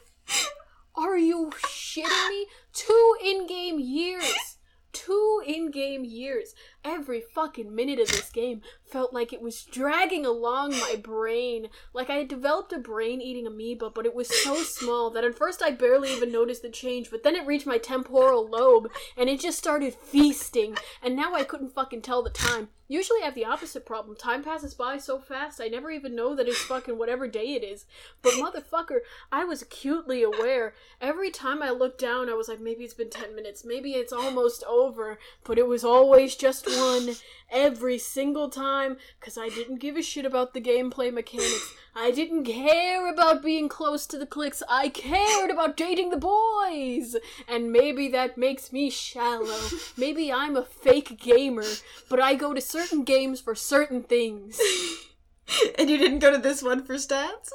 Are 0.97 1.19
you 1.19 1.51
shitting 1.67 2.29
me? 2.31 2.47
Two 2.73 3.15
in-game 3.23 3.79
years. 3.79 4.57
Two 4.93 5.43
in-game 5.47 6.05
years. 6.05 6.55
Every 6.85 7.23
fucking 7.35 7.75
minute 7.75 7.99
of 7.99 8.09
this 8.09 8.31
game 8.31 8.61
felt 8.85 9.15
like 9.15 9.33
it 9.33 9.41
was 9.41 9.65
dragging 9.65 10.27
along 10.27 10.73
my 10.73 10.97
brain. 11.03 11.69
Like 11.95 12.11
I 12.11 12.17
had 12.17 12.29
developed 12.29 12.73
a 12.75 12.79
brain-eating 12.79 13.47
amoeba, 13.47 13.91
but 13.91 14.05
it 14.05 14.15
was 14.15 14.29
so 14.29 14.57
small 14.57 15.09
that 15.11 15.25
at 15.25 15.37
first 15.37 15.63
I 15.63 15.71
barely 15.71 16.13
even 16.13 16.31
noticed 16.31 16.63
the 16.63 16.69
change, 16.69 17.11
but 17.11 17.23
then 17.23 17.37
it 17.37 17.47
reached 17.47 17.67
my 17.67 17.79
temporal 17.79 18.47
lobe 18.47 18.91
and 19.17 19.31
it 19.31 19.41
just 19.41 19.59
started 19.59 19.95
feasting, 19.95 20.77
and 21.03 21.17
now 21.17 21.35
I 21.35 21.45
couldn't 21.45 21.75
fucking 21.75 22.03
tell 22.03 22.23
the 22.23 22.31
time. 22.31 22.69
Usually 22.93 23.23
I 23.23 23.25
have 23.25 23.35
the 23.35 23.47
opposite 23.47 23.87
problem. 23.87 24.17
Time 24.17 24.45
passes 24.45 24.75
by 24.75 24.99
so 24.99 25.19
fast 25.19 25.63
I 25.63 25.69
never 25.69 25.91
even 25.91 26.15
know 26.15 26.35
that 26.35 26.47
it's 26.47 26.59
fucking 26.59 26.99
whatever 26.99 27.27
day 27.27 27.55
it 27.55 27.65
is. 27.65 27.87
But 28.21 28.35
motherfucker, 28.35 28.99
I 29.33 29.47
was 29.47 29.63
acutely 29.63 30.23
aware. 30.23 30.75
Every 31.01 31.31
time 31.31 31.63
I 31.63 31.71
looked 31.71 31.99
down, 31.99 32.29
I 32.29 32.35
was 32.35 32.49
like, 32.49 32.61
maybe 32.61 32.85
it's 32.85 32.93
been 32.93 33.09
10 33.09 33.35
minutes, 33.35 33.65
maybe 33.65 33.93
it's 33.93 34.13
almost 34.13 34.63
over. 34.65 35.19
But 35.43 35.57
it 35.57 35.67
was 35.67 35.85
always 35.85 36.37
just 36.37 36.67
one 36.67 37.15
every 37.51 37.97
single 37.97 38.51
time 38.51 38.99
because 39.19 39.39
I 39.39 39.49
didn't 39.49 39.81
give 39.81 39.97
a 39.97 40.03
shit 40.03 40.27
about 40.27 40.53
the 40.53 40.61
gameplay 40.61 41.11
mechanics. 41.11 41.75
I 41.95 42.11
didn't 42.11 42.45
care 42.45 43.13
about 43.13 43.43
being 43.43 43.69
close 43.69 44.07
to 44.07 44.19
the 44.19 44.27
cliques. 44.27 44.63
I 44.67 44.89
cared 44.89 45.51
about 45.51 45.77
dating 45.77 46.09
the 46.09 46.17
boys. 46.17 47.17
And 47.47 47.71
maybe 47.71 48.09
that 48.09 48.39
makes 48.39 48.73
me 48.73 48.89
shallow. 48.89 49.61
Maybe 49.97 50.33
I'm 50.33 50.57
a 50.57 50.65
fake 50.65 51.19
gamer, 51.21 51.67
but 52.09 52.19
I 52.19 52.35
go 52.35 52.55
to 52.55 52.61
certain 52.83 53.05
games 53.05 53.41
for 53.41 53.55
certain 53.55 54.03
things. 54.03 54.61
and 55.79 55.89
you 55.91 55.99
didn't 55.99 56.21
go 56.21 56.31
to 56.31 56.39
this 56.39 56.63
one 56.63 56.85
for 56.85 56.95
stats? 56.95 57.51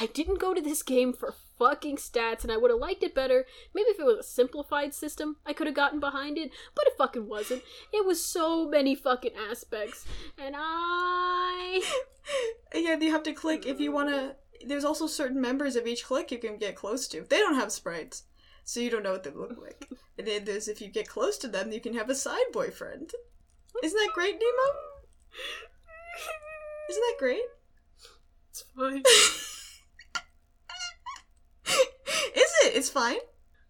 I 0.00 0.06
didn't 0.06 0.38
go 0.38 0.54
to 0.54 0.60
this 0.60 0.82
game 0.82 1.12
for 1.12 1.34
fucking 1.58 1.96
stats, 1.96 2.42
and 2.42 2.52
I 2.52 2.56
would 2.56 2.70
have 2.70 2.80
liked 2.80 3.02
it 3.02 3.14
better. 3.14 3.46
Maybe 3.74 3.88
if 3.88 3.98
it 3.98 4.04
was 4.04 4.18
a 4.18 4.22
simplified 4.22 4.94
system, 4.94 5.36
I 5.46 5.52
could 5.52 5.66
have 5.66 5.76
gotten 5.76 6.00
behind 6.00 6.38
it, 6.38 6.50
but 6.74 6.86
it 6.86 6.94
fucking 6.96 7.28
wasn't. 7.28 7.62
It 7.92 8.04
was 8.04 8.24
so 8.24 8.68
many 8.68 8.94
fucking 8.94 9.32
aspects, 9.50 10.04
and 10.38 10.54
I. 10.56 11.82
Yeah, 12.74 12.96
you 12.98 13.12
have 13.12 13.22
to 13.24 13.34
click 13.34 13.66
if 13.66 13.78
you 13.78 13.92
want 13.92 14.08
to. 14.08 14.34
There's 14.66 14.84
also 14.84 15.06
certain 15.06 15.40
members 15.42 15.76
of 15.76 15.86
each 15.86 16.06
click 16.06 16.32
you 16.32 16.38
can 16.38 16.56
get 16.56 16.74
close 16.74 17.06
to. 17.08 17.20
They 17.20 17.38
don't 17.38 17.54
have 17.56 17.70
sprites, 17.70 18.24
so 18.64 18.80
you 18.80 18.88
don't 18.88 19.02
know 19.02 19.12
what 19.12 19.24
they 19.24 19.30
look 19.30 19.58
like. 19.60 19.86
And 20.16 20.26
then 20.26 20.44
there's 20.44 20.66
if 20.66 20.80
you 20.80 20.88
get 20.88 21.06
close 21.06 21.36
to 21.38 21.48
them, 21.48 21.70
you 21.70 21.80
can 21.80 21.94
have 21.94 22.08
a 22.08 22.14
side 22.14 22.50
boyfriend. 22.50 23.12
Isn't 23.82 23.98
that 23.98 24.10
great, 24.14 24.34
Nemo? 24.34 24.78
Isn't 26.90 27.02
that 27.02 27.16
great? 27.18 27.42
It's 28.50 28.64
fine. 28.76 28.98
Is 32.36 32.52
it? 32.64 32.76
It's 32.76 32.90
fine. 32.90 33.18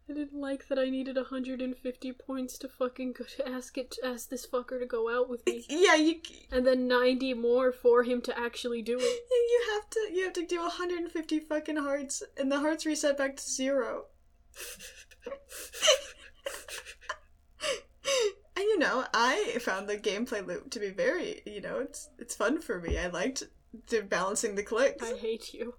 I 0.09 0.13
didn't 0.13 0.39
like 0.39 0.69
that 0.69 0.79
I 0.79 0.91
needed 0.91 1.17
150 1.17 2.13
points 2.13 2.59
to 2.59 2.69
fucking 2.69 3.13
go 3.13 3.25
to 3.25 3.49
ask 3.49 3.79
it 3.79 3.91
to 3.93 4.07
ask 4.07 4.29
this 4.29 4.47
fucker 4.47 4.79
to 4.79 4.85
go 4.85 5.09
out 5.09 5.31
with 5.31 5.47
me. 5.47 5.65
Yeah, 5.71 5.95
you 5.95 6.21
And 6.53 6.67
then 6.67 6.87
90 6.87 7.33
more 7.35 7.73
for 7.73 8.03
him 8.03 8.21
to 8.23 8.39
actually 8.39 8.83
do 8.83 8.99
it. 9.01 9.03
you 9.31 9.63
have 9.73 9.89
to 9.91 10.09
you 10.13 10.25
have 10.25 10.35
to 10.35 10.45
do 10.45 10.61
150 10.61 11.41
fucking 11.41 11.77
hearts, 11.77 12.23
and 12.37 12.53
the 12.53 12.61
hearts 12.61 12.85
reset 12.85 13.17
back 13.17 13.37
to 13.37 13.43
zero. 13.43 14.05
And 18.57 18.65
you 18.65 18.79
know, 18.79 19.05
I 19.13 19.59
found 19.61 19.89
the 19.89 19.99
gameplay 19.99 20.47
loop 20.47 20.71
to 20.71 20.79
be 20.79 20.91
very, 20.91 21.43
you 21.45 21.61
know, 21.61 21.79
it's 21.81 22.09
it's 22.19 22.37
fun 22.37 22.61
for 22.61 22.81
me. 22.81 22.99
I 22.99 23.09
liked 23.09 23.43
the 23.89 24.03
balancing 24.03 24.55
the 24.55 24.63
cliques. 24.63 25.03
I 25.03 25.17
hate 25.17 25.53
you. 25.53 25.75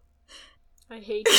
I 0.89 0.99
hate 0.99 1.27
you. 1.27 1.33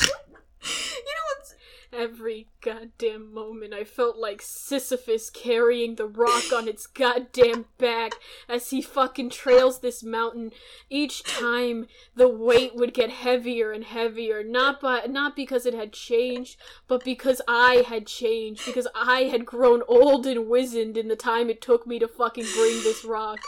you 0.00 0.06
know 0.06 1.26
what's 1.36 1.54
Every 1.96 2.48
goddamn 2.60 3.32
moment 3.32 3.72
I 3.72 3.84
felt 3.84 4.18
like 4.18 4.42
Sisyphus 4.42 5.30
carrying 5.30 5.94
the 5.94 6.06
rock 6.06 6.52
on 6.54 6.68
its 6.68 6.86
goddamn 6.86 7.64
back 7.78 8.12
as 8.50 8.68
he 8.68 8.82
fucking 8.82 9.30
trails 9.30 9.80
this 9.80 10.02
mountain. 10.02 10.52
Each 10.90 11.22
time 11.22 11.86
the 12.14 12.28
weight 12.28 12.74
would 12.74 12.92
get 12.92 13.08
heavier 13.08 13.72
and 13.72 13.82
heavier, 13.82 14.44
not 14.44 14.78
by 14.78 15.06
not 15.06 15.34
because 15.34 15.64
it 15.64 15.72
had 15.72 15.94
changed, 15.94 16.60
but 16.86 17.02
because 17.02 17.40
I 17.48 17.82
had 17.88 18.06
changed, 18.06 18.66
because 18.66 18.88
I 18.94 19.22
had 19.22 19.46
grown 19.46 19.82
old 19.88 20.26
and 20.26 20.48
wizened 20.48 20.98
in 20.98 21.08
the 21.08 21.16
time 21.16 21.48
it 21.48 21.62
took 21.62 21.86
me 21.86 21.98
to 21.98 22.08
fucking 22.08 22.46
bring 22.54 22.82
this 22.82 23.06
rock. 23.06 23.38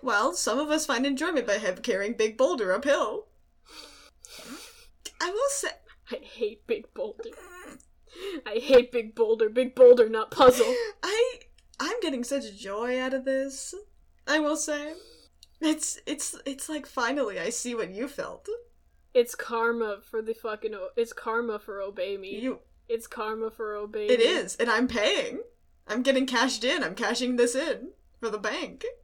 well, 0.00 0.32
some 0.32 0.60
of 0.60 0.70
us 0.70 0.86
find 0.86 1.04
enjoyment 1.04 1.48
by 1.48 1.58
have 1.58 1.82
carrying 1.82 2.12
big 2.12 2.36
boulder 2.36 2.72
uphill. 2.72 3.26
I 5.20 5.30
will 5.30 5.48
say 5.50 5.70
I 6.10 6.16
hate 6.22 6.66
Big 6.66 6.92
Boulder. 6.94 7.30
I 8.46 8.54
hate 8.56 8.90
Big 8.92 9.14
Boulder. 9.14 9.48
Big 9.48 9.74
Boulder, 9.74 10.08
not 10.08 10.30
puzzle. 10.30 10.74
I 11.02 11.40
I'm 11.78 12.00
getting 12.00 12.24
such 12.24 12.56
joy 12.56 13.00
out 13.00 13.14
of 13.14 13.24
this. 13.24 13.74
I 14.26 14.38
will 14.40 14.56
say. 14.56 14.94
It's 15.60 16.00
it's 16.06 16.36
it's 16.44 16.68
like 16.68 16.86
finally 16.86 17.38
I 17.38 17.50
see 17.50 17.74
what 17.74 17.90
you 17.94 18.08
felt. 18.08 18.48
It's 19.14 19.34
karma 19.34 19.98
for 20.02 20.22
the 20.22 20.34
fucking. 20.34 20.74
O- 20.74 20.88
it's 20.96 21.12
karma 21.12 21.58
for 21.58 21.80
obey 21.80 22.16
me. 22.16 22.38
You 22.40 22.60
It's 22.88 23.06
karma 23.06 23.50
for 23.50 23.74
obey. 23.76 24.06
it 24.06 24.18
me. 24.20 24.24
is, 24.24 24.56
and 24.56 24.70
I'm 24.70 24.88
paying. 24.88 25.40
I'm 25.86 26.02
getting 26.02 26.26
cashed 26.26 26.64
in. 26.64 26.82
I'm 26.84 26.94
cashing 26.94 27.36
this 27.36 27.54
in 27.54 27.90
for 28.20 28.30
the 28.30 28.38
bank. 28.38 28.84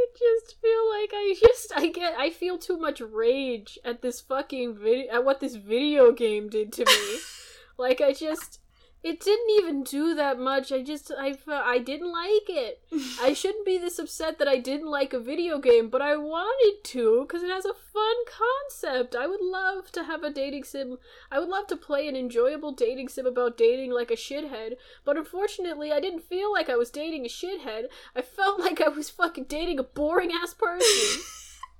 I 0.00 0.06
just 0.18 0.60
feel 0.60 0.88
like 0.88 1.10
I 1.12 1.34
just 1.38 1.72
I 1.76 1.88
get 1.88 2.14
I 2.18 2.30
feel 2.30 2.58
too 2.58 2.78
much 2.78 3.00
rage 3.00 3.78
at 3.84 4.00
this 4.00 4.20
fucking 4.20 4.76
video 4.76 5.12
at 5.12 5.24
what 5.24 5.40
this 5.40 5.56
video 5.56 6.12
game 6.12 6.48
did 6.48 6.72
to 6.74 6.84
me. 6.86 7.18
like 7.76 8.00
I 8.00 8.12
just 8.12 8.60
it 9.02 9.18
didn't 9.18 9.50
even 9.58 9.82
do 9.82 10.14
that 10.14 10.38
much. 10.38 10.70
I 10.70 10.82
just 10.82 11.10
I 11.16 11.34
I 11.48 11.78
didn't 11.78 12.12
like 12.12 12.48
it. 12.48 12.82
I 13.22 13.32
shouldn't 13.32 13.64
be 13.64 13.78
this 13.78 13.98
upset 13.98 14.38
that 14.38 14.48
I 14.48 14.58
didn't 14.58 14.90
like 14.90 15.14
a 15.14 15.20
video 15.20 15.58
game, 15.58 15.88
but 15.88 16.02
I 16.02 16.16
wanted 16.16 16.84
to 16.84 17.22
because 17.22 17.42
it 17.42 17.50
has 17.50 17.64
a 17.64 17.72
fun 17.72 18.16
concept. 18.26 19.16
I 19.16 19.26
would 19.26 19.40
love 19.40 19.90
to 19.92 20.04
have 20.04 20.22
a 20.22 20.30
dating 20.30 20.64
sim. 20.64 20.98
I 21.30 21.38
would 21.38 21.48
love 21.48 21.66
to 21.68 21.76
play 21.76 22.08
an 22.08 22.16
enjoyable 22.16 22.72
dating 22.72 23.08
sim 23.08 23.24
about 23.24 23.56
dating 23.56 23.90
like 23.90 24.10
a 24.10 24.16
shithead, 24.16 24.74
but 25.04 25.16
unfortunately, 25.16 25.92
I 25.92 26.00
didn't 26.00 26.28
feel 26.28 26.52
like 26.52 26.68
I 26.68 26.76
was 26.76 26.90
dating 26.90 27.24
a 27.24 27.28
shithead. 27.28 27.84
I 28.14 28.20
felt 28.20 28.60
like 28.60 28.82
I 28.82 28.88
was 28.88 29.08
fucking 29.08 29.44
dating 29.44 29.78
a 29.78 29.84
boring 29.84 30.30
ass 30.30 30.52
person. 30.52 31.22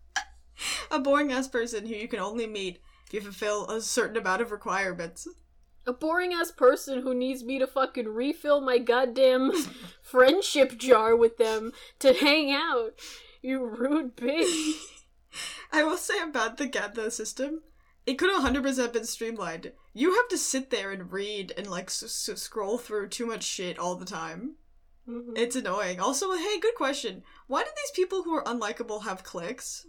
a 0.91 0.99
boring 0.99 1.33
ass 1.33 1.49
person 1.49 1.87
who 1.87 1.95
you 1.95 2.09
can 2.09 2.21
only 2.21 2.47
meet 2.47 2.81
if 3.09 3.12
you 3.12 3.21
fulfill 3.21 3.68
a 3.68 3.83
certain 3.83 4.16
amount 4.16 4.41
of 4.41 4.53
requirements. 4.53 5.29
A 5.91 5.93
boring 5.93 6.32
ass 6.32 6.53
person 6.53 7.03
who 7.03 7.12
needs 7.12 7.43
me 7.43 7.59
to 7.59 7.66
fucking 7.66 8.07
refill 8.07 8.61
my 8.61 8.78
goddamn 8.78 9.51
friendship 10.03 10.78
jar 10.78 11.16
with 11.16 11.36
them 11.36 11.72
to 11.99 12.12
hang 12.12 12.53
out. 12.53 12.93
You 13.43 13.64
rude 13.66 14.16
bitch. 14.16 14.74
I 15.72 15.82
will 15.82 15.97
say 15.97 16.22
about 16.22 16.59
the 16.59 16.66
Gatha 16.68 17.11
system, 17.11 17.62
it 18.07 18.14
could 18.20 18.30
have 18.30 18.45
100% 18.45 18.93
been 18.93 19.05
streamlined. 19.05 19.72
You 19.93 20.14
have 20.14 20.28
to 20.28 20.38
sit 20.38 20.70
there 20.70 20.93
and 20.93 21.11
read 21.11 21.53
and 21.59 21.66
like 21.68 21.86
s- 21.88 22.05
s- 22.28 22.41
scroll 22.41 22.78
through 22.78 23.09
too 23.09 23.26
much 23.26 23.43
shit 23.43 23.76
all 23.76 23.97
the 23.97 24.07
time. 24.07 24.55
Mhm. 25.09 25.36
It's 25.36 25.57
annoying. 25.57 25.99
Also, 25.99 26.30
hey, 26.34 26.61
good 26.61 26.76
question. 26.76 27.24
Why 27.49 27.64
do 27.64 27.70
these 27.76 27.91
people 27.97 28.22
who 28.22 28.32
are 28.34 28.45
unlikable 28.45 29.03
have 29.03 29.24
cliques? 29.24 29.88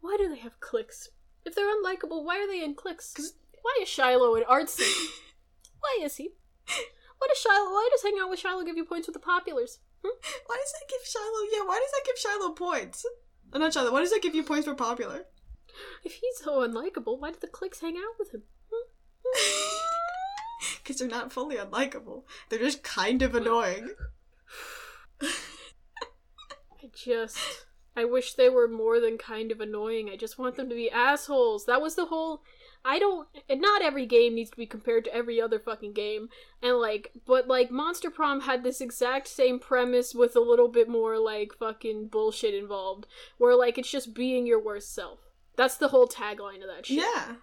Why 0.00 0.16
do 0.18 0.28
they 0.28 0.40
have 0.40 0.58
cliques? 0.58 1.10
If 1.44 1.54
they're 1.54 1.72
unlikable, 1.72 2.24
why 2.24 2.40
are 2.40 2.48
they 2.48 2.64
in 2.64 2.74
cliques? 2.74 3.34
Why 3.62 3.78
is 3.82 3.88
Shiloh 3.88 4.34
an 4.36 4.44
artsy? 4.44 4.90
why 5.80 5.98
is 6.02 6.16
he? 6.16 6.30
What 7.18 7.28
does 7.28 7.38
Shiloh? 7.38 7.70
Why 7.70 7.88
does 7.92 8.02
hanging 8.02 8.20
out 8.20 8.30
with 8.30 8.38
Shiloh 8.38 8.64
give 8.64 8.76
you 8.76 8.84
points 8.84 9.06
with 9.06 9.14
the 9.14 9.20
populars? 9.20 9.78
Hmm? 10.02 10.16
Why 10.46 10.56
does 10.56 10.72
that 10.72 10.88
give 10.88 11.06
Shiloh? 11.06 11.48
Yeah, 11.52 11.66
why 11.66 11.80
does 11.80 11.90
that 11.92 12.06
give 12.06 12.18
Shiloh 12.18 12.54
points? 12.54 13.04
Oh, 13.52 13.58
not 13.58 13.72
Shiloh. 13.72 13.92
Why 13.92 14.00
does 14.00 14.10
that 14.10 14.22
give 14.22 14.34
you 14.34 14.42
points 14.42 14.66
for 14.66 14.74
popular? 14.74 15.26
If 16.04 16.14
he's 16.14 16.38
so 16.42 16.66
unlikable, 16.66 17.20
why 17.20 17.30
do 17.30 17.38
the 17.40 17.46
cliques 17.46 17.80
hang 17.80 17.96
out 17.96 18.18
with 18.18 18.32
him? 18.32 18.42
Hmm? 18.72 19.76
Because 20.82 20.98
they're 20.98 21.08
not 21.08 21.32
fully 21.32 21.56
unlikable. 21.56 22.24
They're 22.48 22.58
just 22.58 22.82
kind 22.82 23.22
of 23.22 23.34
annoying. 23.34 23.90
I 25.22 26.90
just. 26.92 27.38
I 27.96 28.04
wish 28.04 28.34
they 28.34 28.48
were 28.48 28.68
more 28.68 29.00
than 29.00 29.18
kind 29.18 29.52
of 29.52 29.60
annoying. 29.60 30.10
I 30.10 30.16
just 30.16 30.38
want 30.38 30.56
them 30.56 30.68
to 30.68 30.74
be 30.74 30.90
assholes. 30.90 31.66
That 31.66 31.80
was 31.80 31.94
the 31.94 32.06
whole. 32.06 32.42
I 32.84 32.98
don't. 32.98 33.28
And 33.48 33.60
not 33.60 33.82
every 33.82 34.06
game 34.06 34.34
needs 34.34 34.50
to 34.50 34.56
be 34.56 34.66
compared 34.66 35.04
to 35.04 35.14
every 35.14 35.40
other 35.40 35.58
fucking 35.58 35.92
game. 35.92 36.28
And 36.62 36.76
like. 36.78 37.12
But 37.26 37.46
like, 37.48 37.70
Monster 37.70 38.10
Prom 38.10 38.42
had 38.42 38.62
this 38.62 38.80
exact 38.80 39.28
same 39.28 39.58
premise 39.58 40.14
with 40.14 40.34
a 40.36 40.40
little 40.40 40.68
bit 40.68 40.88
more 40.88 41.18
like 41.18 41.52
fucking 41.58 42.08
bullshit 42.08 42.54
involved. 42.54 43.06
Where 43.38 43.54
like, 43.56 43.76
it's 43.78 43.90
just 43.90 44.14
being 44.14 44.46
your 44.46 44.62
worst 44.62 44.94
self. 44.94 45.18
That's 45.56 45.76
the 45.76 45.88
whole 45.88 46.08
tagline 46.08 46.62
of 46.62 46.68
that 46.74 46.86
shit. 46.86 46.98
Yeah. 46.98 47.34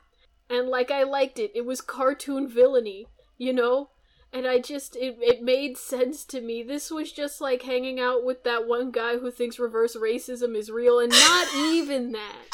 and 0.49 0.69
like 0.69 0.89
I 0.89 1.03
liked 1.03 1.37
it. 1.39 1.51
It 1.53 1.65
was 1.65 1.81
cartoon 1.81 2.47
villainy, 2.47 3.07
you 3.37 3.53
know? 3.53 3.89
And 4.33 4.47
I 4.47 4.59
just 4.59 4.95
it 4.95 5.17
it 5.21 5.41
made 5.43 5.77
sense 5.77 6.25
to 6.25 6.41
me. 6.41 6.63
This 6.63 6.89
was 6.91 7.11
just 7.11 7.39
like 7.41 7.61
hanging 7.61 7.99
out 7.99 8.25
with 8.25 8.43
that 8.43 8.67
one 8.67 8.91
guy 8.91 9.17
who 9.19 9.29
thinks 9.31 9.59
reverse 9.59 9.95
racism 9.95 10.55
is 10.55 10.69
real 10.71 10.99
and 10.99 11.11
not 11.11 11.47
even 11.55 12.11
that. 12.13 12.45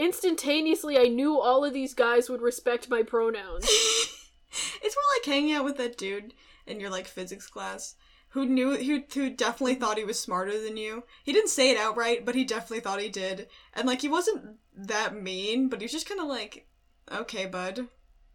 Instantaneously 0.00 0.98
I 0.98 1.08
knew 1.08 1.38
all 1.38 1.62
of 1.62 1.74
these 1.74 1.92
guys 1.92 2.30
would 2.30 2.40
respect 2.40 2.88
my 2.88 3.02
pronouns. 3.02 3.64
it's 4.82 4.96
more 4.96 5.16
like 5.16 5.26
hanging 5.26 5.52
out 5.52 5.64
with 5.64 5.76
that 5.76 5.98
dude 5.98 6.32
in 6.66 6.80
your 6.80 6.88
like 6.88 7.06
physics 7.06 7.46
class 7.46 7.96
who 8.30 8.46
knew 8.46 8.76
who 8.76 9.02
who 9.12 9.28
definitely 9.28 9.74
thought 9.74 9.98
he 9.98 10.04
was 10.04 10.18
smarter 10.18 10.58
than 10.58 10.78
you. 10.78 11.04
He 11.22 11.34
didn't 11.34 11.50
say 11.50 11.70
it 11.70 11.76
outright, 11.76 12.24
but 12.24 12.34
he 12.34 12.44
definitely 12.44 12.80
thought 12.80 13.02
he 13.02 13.10
did. 13.10 13.48
And 13.74 13.86
like 13.86 14.00
he 14.00 14.08
wasn't 14.08 14.56
that 14.74 15.14
mean, 15.14 15.68
but 15.68 15.80
he 15.80 15.84
was 15.84 15.92
just 15.92 16.08
kind 16.08 16.20
of 16.20 16.28
like, 16.28 16.66
"Okay, 17.12 17.44
bud." 17.44 17.88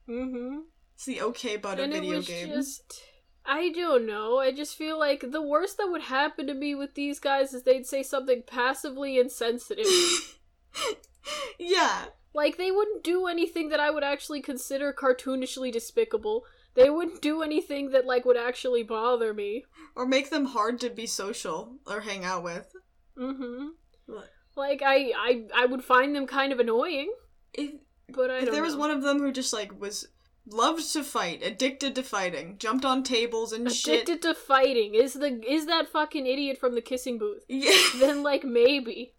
Mm-hmm. 0.08 0.60
It's 0.94 1.06
the 1.06 1.22
okay 1.22 1.58
bud 1.58 1.80
of 1.80 1.86
And 1.86 1.94
it 1.94 2.02
video 2.02 2.18
was 2.18 2.28
games. 2.28 2.54
just 2.54 3.02
I 3.44 3.72
don't 3.72 4.06
know. 4.06 4.38
I 4.38 4.52
just 4.52 4.76
feel 4.76 5.00
like 5.00 5.32
the 5.32 5.42
worst 5.42 5.78
that 5.78 5.88
would 5.90 6.04
happen 6.04 6.46
to 6.46 6.54
me 6.54 6.76
with 6.76 6.94
these 6.94 7.20
guys 7.20 7.56
is 7.56 7.64
they'd 7.64 7.88
say 7.88 8.04
something 8.04 8.44
passively 8.46 9.18
insensitive. 9.18 9.88
yeah. 11.60 12.06
Like, 12.34 12.58
they 12.58 12.72
wouldn't 12.72 13.04
do 13.04 13.28
anything 13.28 13.70
that 13.70 13.80
I 13.80 13.90
would 13.90 14.04
actually 14.04 14.42
consider 14.42 14.94
cartoonishly 14.94 15.72
despicable. 15.72 16.44
They 16.76 16.90
wouldn't 16.90 17.22
do 17.22 17.42
anything 17.42 17.92
that, 17.92 18.06
like, 18.06 18.26
would 18.26 18.38
actually 18.38 18.84
bother 18.84 19.34
me. 19.34 19.64
Or 19.96 20.06
make 20.06 20.30
them 20.30 20.46
hard 20.46 20.80
to 20.82 20.90
be 20.90 21.08
social 21.08 21.78
or 21.88 22.02
hang 22.02 22.26
out 22.26 22.44
with. 22.44 22.76
Mm-hmm. 23.18 23.68
What? 24.08 24.30
Like, 24.58 24.82
I, 24.86 25.12
I, 25.18 25.44
I 25.56 25.66
would 25.66 25.84
find 25.84 26.16
them 26.16 26.28
kind 26.28 26.52
of 26.52 26.60
annoying, 26.60 27.14
If 27.54 27.72
but 28.10 28.30
I 28.30 28.40
if 28.40 28.52
there 28.52 28.64
was 28.64 28.76
one 28.76 28.92
of 28.92 29.02
them 29.02 29.20
who 29.20 29.32
just 29.32 29.54
like 29.54 29.80
was 29.80 30.08
loved 30.48 30.92
to 30.94 31.04
fight, 31.04 31.42
addicted 31.44 31.96
to 31.96 32.04
fighting, 32.04 32.58
jumped 32.58 32.86
on 32.86 33.04
tables 33.04 33.52
and 33.52 33.72
shit. 33.72 34.04
Addicted 34.04 34.22
to 34.22 34.36
fighting 34.36 34.94
is 34.94 35.14
the 35.14 35.42
is 35.48 35.66
that 35.66 35.90
fucking 35.90 36.28
idiot 36.28 36.58
from 36.60 36.76
the 36.76 36.82
kissing 36.82 37.18
booth? 37.18 37.44
Yeah, 37.50 37.78
then, 38.00 38.24
like, 38.24 38.44
maybe. 38.44 39.14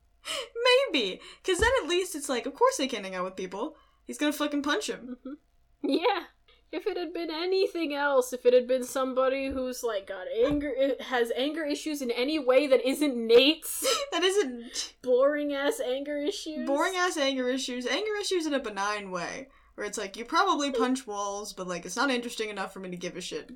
Maybe. 0.93 1.20
Because 1.43 1.59
then 1.61 1.70
at 1.83 1.89
least 1.89 2.14
it's 2.14 2.29
like, 2.29 2.47
of 2.47 2.55
course 2.55 2.77
they 2.77 2.89
can't 2.89 3.05
hang 3.05 3.14
out 3.14 3.24
with 3.24 3.37
people. 3.37 3.77
He's 4.07 4.18
gonna 4.18 4.33
fucking 4.33 4.62
punch 4.62 4.89
him. 4.89 5.16
hmm 5.22 5.35
Yeah. 5.83 6.24
If 6.72 6.87
it 6.89 6.97
had 6.97 7.14
been 7.14 7.31
anything 7.31 7.95
else, 7.95 8.33
if 8.33 8.45
it 8.45 8.53
had 8.53 8.66
been 8.66 8.83
somebody 8.85 9.49
who's 9.49 9.83
like 9.85 10.09
got 10.09 10.27
anger, 10.45 10.72
has 11.01 11.31
anger 11.37 11.64
issues 11.64 12.03
in 12.03 12.11
any 12.11 12.41
way 12.41 12.66
that 12.66 12.87
isn't 12.87 13.16
Nate's 13.16 13.87
That 14.12 14.24
isn't 14.24 14.95
boring 15.01 15.53
ass 15.55 15.81
anger 15.81 16.18
issues, 16.18 16.66
boring 16.66 16.97
ass 16.97 17.16
anger 17.16 17.49
issues. 17.49 17.87
Anger 17.87 18.16
issues 18.20 18.47
in 18.47 18.55
a 18.55 18.59
benign 18.59 19.11
way. 19.11 19.49
Where 19.77 19.87
it's 19.87 19.99
like, 19.99 20.16
you 20.16 20.24
probably 20.24 20.70
punch 20.70 21.07
walls, 21.07 21.53
but 21.53 21.68
like, 21.68 21.85
it's 21.85 21.97
not 21.97 22.11
interesting 22.11 22.49
enough 22.49 22.72
for 22.72 22.81
me 22.81 22.91
to 22.91 22.97
give 22.97 23.16
a 23.16 23.20
shit. 23.20 23.53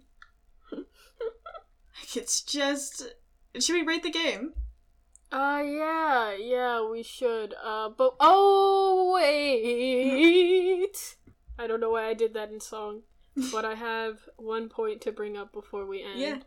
Like, 2.00 2.16
it's 2.16 2.42
just. 2.42 3.14
Should 3.58 3.74
we 3.74 3.82
rate 3.86 4.02
the 4.02 4.10
game? 4.10 4.52
Uh, 5.32 5.62
yeah, 5.64 6.34
yeah, 6.36 6.88
we 6.88 7.02
should. 7.02 7.54
Uh, 7.62 7.88
but 7.88 8.14
oh 8.20 9.12
wait, 9.14 11.16
I 11.58 11.66
don't 11.66 11.80
know 11.80 11.90
why 11.90 12.06
I 12.06 12.14
did 12.14 12.34
that 12.34 12.50
in 12.50 12.60
song, 12.60 13.02
but 13.52 13.64
I 13.64 13.74
have 13.74 14.18
one 14.36 14.68
point 14.68 15.00
to 15.02 15.12
bring 15.12 15.36
up 15.36 15.52
before 15.52 15.86
we 15.86 16.02
end. 16.02 16.20
Yeah. 16.20 16.38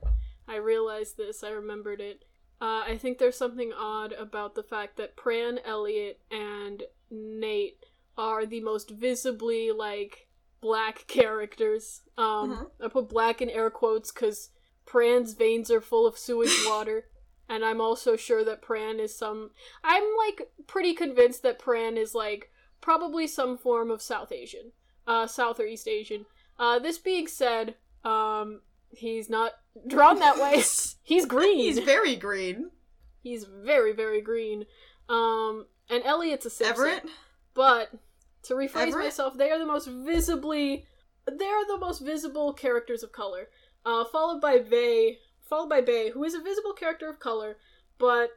I 0.48 0.58
realized 0.58 1.18
this. 1.18 1.44
I 1.44 1.50
remembered 1.52 2.02
it. 2.02 2.24
Uh, 2.62 2.84
I 2.88 2.98
think 3.00 3.18
there's 3.18 3.38
something 3.38 3.72
odd 3.78 4.14
about 4.14 4.56
the 4.56 4.64
fact 4.64 4.98
that 4.98 5.16
Pran, 5.18 5.58
Elliot, 5.66 6.20
and 6.32 6.84
Nate 7.10 7.84
are 8.18 8.46
the 8.46 8.62
most 8.62 8.90
visibly 8.90 9.72
like 9.72 10.28
black 10.62 11.08
characters. 11.08 12.02
Um, 12.18 12.52
Uh-huh. 12.52 12.66
I 12.84 12.88
put 12.90 13.10
black 13.10 13.42
in 13.42 13.50
air 13.50 13.70
quotes 13.70 14.12
because 14.12 14.50
Pran's 14.86 15.34
veins 15.34 15.72
are 15.72 15.82
full 15.82 16.06
of 16.06 16.18
sewage 16.18 16.56
water. 16.66 17.06
And 17.50 17.64
I'm 17.64 17.82
also 17.82 18.16
sure 18.16 18.44
that 18.46 18.62
Pran 18.62 19.00
is 19.00 19.16
some. 19.18 19.52
I'm 19.84 20.04
like 20.18 20.50
pretty 20.66 20.94
convinced 20.94 21.44
that 21.44 21.60
Pran 21.60 21.98
is 21.98 22.16
like 22.16 22.50
probably 22.82 23.28
some 23.28 23.58
form 23.58 23.92
of 23.92 24.02
South 24.02 24.32
Asian, 24.32 24.72
uh, 25.06 25.28
South 25.28 25.60
or 25.60 25.66
East 25.66 25.88
Asian. 25.88 26.26
Uh, 26.58 26.80
this 26.80 26.98
being 26.98 27.28
said, 27.28 27.76
um, 28.04 28.62
he's 28.90 29.30
not 29.30 29.54
drawn 29.88 30.20
that 30.20 30.38
way. 30.38 30.64
He's 31.04 31.26
green. 31.26 31.60
He's 31.60 31.80
very 31.80 32.16
green. 32.16 32.72
He's 33.22 33.44
very, 33.44 33.92
very 33.94 34.22
green. 34.22 34.66
Um, 35.10 35.66
and 35.90 36.04
Elliot's 36.06 36.46
a 36.46 36.50
Simpson. 36.50 36.86
Everett? 36.86 37.04
But 37.54 37.92
to 38.44 38.54
rephrase 38.54 38.88
Everett? 38.88 39.06
myself, 39.06 39.38
they 39.38 39.52
are 39.52 39.60
the 39.60 39.66
most 39.66 39.88
visibly, 39.88 40.86
they 41.26 41.46
are 41.46 41.68
the 41.68 41.78
most 41.78 42.00
visible 42.00 42.54
characters 42.54 43.04
of 43.04 43.12
color. 43.12 43.50
Uh, 43.86 44.06
followed 44.06 44.40
by 44.40 44.60
Bay, 44.60 45.20
followed 45.44 45.70
by 45.70 45.82
Bay, 45.82 46.12
who 46.12 46.24
is 46.24 46.34
a 46.34 46.42
visible 46.42 46.74
character 46.74 47.10
of 47.10 47.20
color, 47.20 47.58
but 47.98 48.32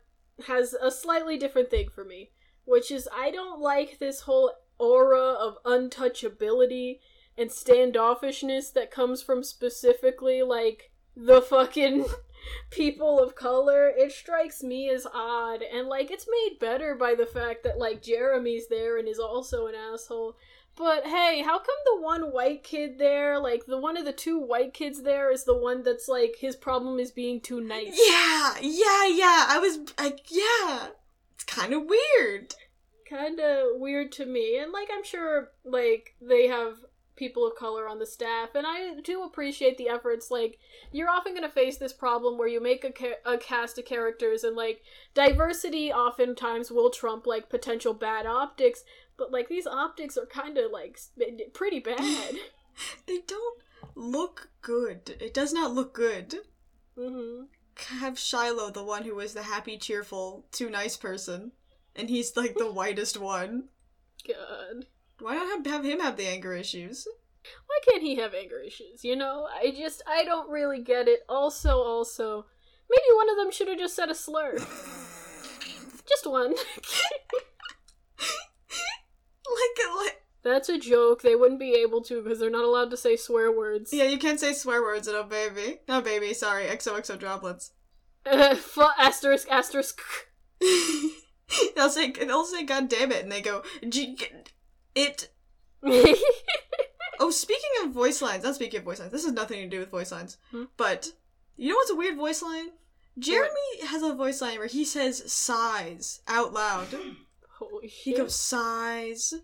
has 0.47 0.75
a 0.75 0.91
slightly 0.91 1.39
different 1.39 1.71
thing 1.71 1.89
for 1.89 2.05
me, 2.05 2.31
which 2.65 2.91
is 2.91 3.09
I 3.15 3.31
don't 3.31 3.61
like 3.61 3.99
this 3.99 4.23
whole 4.23 4.53
aura 4.79 5.33
of 5.33 5.63
untouchability 5.65 6.99
and 7.39 7.51
standoffishness 7.51 8.73
that 8.73 8.91
comes 8.91 9.23
from 9.23 9.43
specifically 9.43 10.43
like 10.43 10.91
the 11.17 11.41
fucking 11.41 12.05
people 12.71 13.19
of 13.19 13.35
color. 13.35 13.89
It 13.89 14.13
strikes 14.13 14.63
me 14.63 14.91
as 14.91 15.07
odd 15.13 15.63
and 15.63 15.89
like 15.89 16.11
it's 16.11 16.29
made 16.31 16.59
better 16.59 16.95
by 16.95 17.15
the 17.15 17.27
fact 17.27 17.65
that 17.65 17.79
like 17.79 18.03
jeremy's 18.03 18.69
there 18.69 18.99
and 18.99 19.09
is 19.09 19.19
also 19.19 19.67
an 19.67 19.75
asshole 19.75 20.37
but 20.77 21.07
hey 21.07 21.43
how 21.43 21.59
come 21.59 21.77
the 21.87 22.01
one 22.01 22.23
white 22.33 22.63
kid 22.63 22.99
there 22.99 23.39
like 23.39 23.65
the 23.67 23.79
one 23.79 23.97
of 23.97 24.05
the 24.05 24.13
two 24.13 24.39
white 24.39 24.75
kids 24.75 25.03
there 25.03 25.31
is 25.31 25.45
the 25.45 25.57
one 25.57 25.83
that's 25.83 26.09
like 26.09 26.37
his 26.39 26.55
problem 26.57 26.99
is 26.99 27.11
being 27.11 27.41
too 27.41 27.61
nice 27.61 27.99
Yeah, 28.09 28.55
yeah, 28.61 29.07
yeah. 29.07 29.47
I 29.49 29.59
was 29.61 29.79
like, 29.99 30.21
yeah. 30.31 30.89
It's 31.35 31.45
kind 31.45 31.73
of 31.75 31.83
weird. 31.85 32.55
kind 33.09 33.39
of 33.41 33.79
weird 33.81 34.11
to 34.13 34.27
me 34.27 34.59
and 34.59 34.73
like 34.73 34.89
i'm 34.93 35.05
sure 35.05 35.53
like 35.65 36.15
they 36.21 36.47
have 36.49 36.75
people 37.15 37.47
of 37.47 37.55
color 37.55 37.89
on 37.89 37.99
the 37.99 38.05
staff 38.07 38.51
and 38.55 38.67
i 38.67 38.99
do 39.03 39.23
appreciate 39.23 39.79
the 39.79 39.89
efforts 39.89 40.31
like 40.31 40.59
you're 40.93 41.09
often 41.09 41.33
going 41.33 41.43
to 41.43 41.49
face 41.49 41.77
this 41.79 41.93
problem 41.93 42.37
where 42.37 42.49
you 42.49 42.61
make 42.61 42.85
a, 42.85 42.91
ca- 42.91 43.21
a 43.25 43.39
cast 43.39 43.79
of 43.79 43.85
characters 43.87 44.45
and 44.45 44.55
like 44.57 44.83
diversity 45.15 45.93
oftentimes 45.93 46.71
will 46.71 46.91
trump 46.91 47.27
like 47.27 47.49
potential 47.49 47.95
bad 47.95 48.27
optics 48.27 48.83
but 49.19 49.33
like 49.33 49.49
these 49.49 49.67
optics 49.67 50.17
are 50.17 50.27
kind 50.27 50.59
of 50.59 50.71
like 50.71 50.99
pretty 51.55 51.81
bad 51.81 51.99
They 53.07 53.21
don't 53.27 53.59
look 53.95 54.51
good. 54.61 55.17
It 55.21 55.33
does 55.33 55.53
not 55.55 55.73
look 55.73 55.95
good. 55.95 56.35
hmm 56.99 57.45
Have 58.01 58.19
Shiloh, 58.19 58.71
the 58.71 58.85
one 58.85 59.05
who 59.05 59.15
was 59.15 59.33
the 59.33 59.43
happy, 59.45 59.79
cheerful, 59.79 60.45
too 60.53 60.69
nice 60.69 60.97
person, 60.97 61.53
and 61.95 62.11
he's 62.11 62.37
like 62.37 62.55
the 62.57 62.71
whitest 62.81 63.19
one. 63.19 63.69
god 64.29 64.87
Why 65.21 65.37
not 65.37 65.49
have, 65.49 65.67
have 65.67 65.85
him 65.87 66.01
have 66.01 66.17
the 66.17 66.27
anger 66.27 66.53
issues? 66.55 67.07
why 67.69 67.79
can't 67.89 68.03
he 68.03 68.17
have 68.17 68.35
anger 68.35 68.59
issues 68.59 69.05
you 69.05 69.15
know 69.15 69.47
i 69.63 69.71
just 69.71 70.03
i 70.05 70.25
don't 70.25 70.51
really 70.51 70.81
get 70.83 71.07
it 71.07 71.21
also 71.29 71.79
also 71.79 72.45
maybe 72.91 73.15
one 73.15 73.31
of 73.31 73.37
them 73.37 73.53
should 73.53 73.69
have 73.69 73.79
just 73.79 73.95
said 73.95 74.09
a 74.11 74.15
slur 74.17 74.57
just 76.09 76.27
one 76.27 76.55
like, 79.55 79.97
like 80.07 80.23
That's 80.43 80.69
a 80.69 80.79
joke. 80.79 81.23
They 81.23 81.35
wouldn't 81.35 81.61
be 81.61 81.75
able 81.75 82.03
to 82.03 82.23
because 82.23 82.39
they're 82.39 82.51
not 82.51 82.65
allowed 82.65 82.91
to 82.91 82.97
say 82.97 83.17
swear 83.17 83.51
words. 83.51 83.93
Yeah, 83.93 84.05
you 84.05 84.19
can't 84.19 84.41
say 84.41 84.53
swear 84.53 84.83
words 84.83 85.09
in 85.09 85.15
a 85.15 85.23
baby. 85.25 85.81
No 85.89 86.01
baby, 86.01 86.33
sorry, 86.35 86.65
XOXO 86.67 87.19
droplets. 87.19 87.73
F- 88.27 88.79
asterisk 88.99 89.49
asterisk. 89.51 90.01
they'll 91.77 91.91
say 91.91 92.11
they'll 92.11 92.45
say 92.45 92.65
God 92.65 92.89
damn 92.89 93.13
it, 93.13 93.23
and 93.23 93.31
they 93.31 93.41
go 93.41 93.63
G- 93.89 94.19
it. 94.95 95.29
Oh, 97.19 97.31
speaking 97.31 97.71
of 97.83 97.93
voice 97.93 98.21
lines, 98.21 98.45
not 98.45 98.57
speaking 98.57 98.79
of 98.79 98.85
voice 98.85 99.01
lines. 99.01 99.11
This 99.11 99.25
has 99.25 99.33
nothing 99.33 99.63
to 99.63 99.69
do 99.69 99.79
with 99.81 99.91
voice 99.91 100.13
lines, 100.13 100.37
Hmm? 100.51 100.65
but 100.77 101.13
you 101.57 101.71
know 101.71 101.77
what's 101.77 101.91
a 101.91 101.95
weird 101.95 102.17
voice 102.17 102.43
line? 102.43 102.67
Jeremy 103.19 103.87
has 103.87 104.03
a 104.03 104.13
voice 104.13 104.43
line 104.43 104.59
where 104.59 104.67
he 104.67 104.85
says 104.85 105.33
sighs 105.33 106.21
out 106.29 106.53
loud. 106.53 106.89
Holy 107.59 107.89
He 107.89 108.15
goes 108.15 108.35
sighs. 108.39 109.35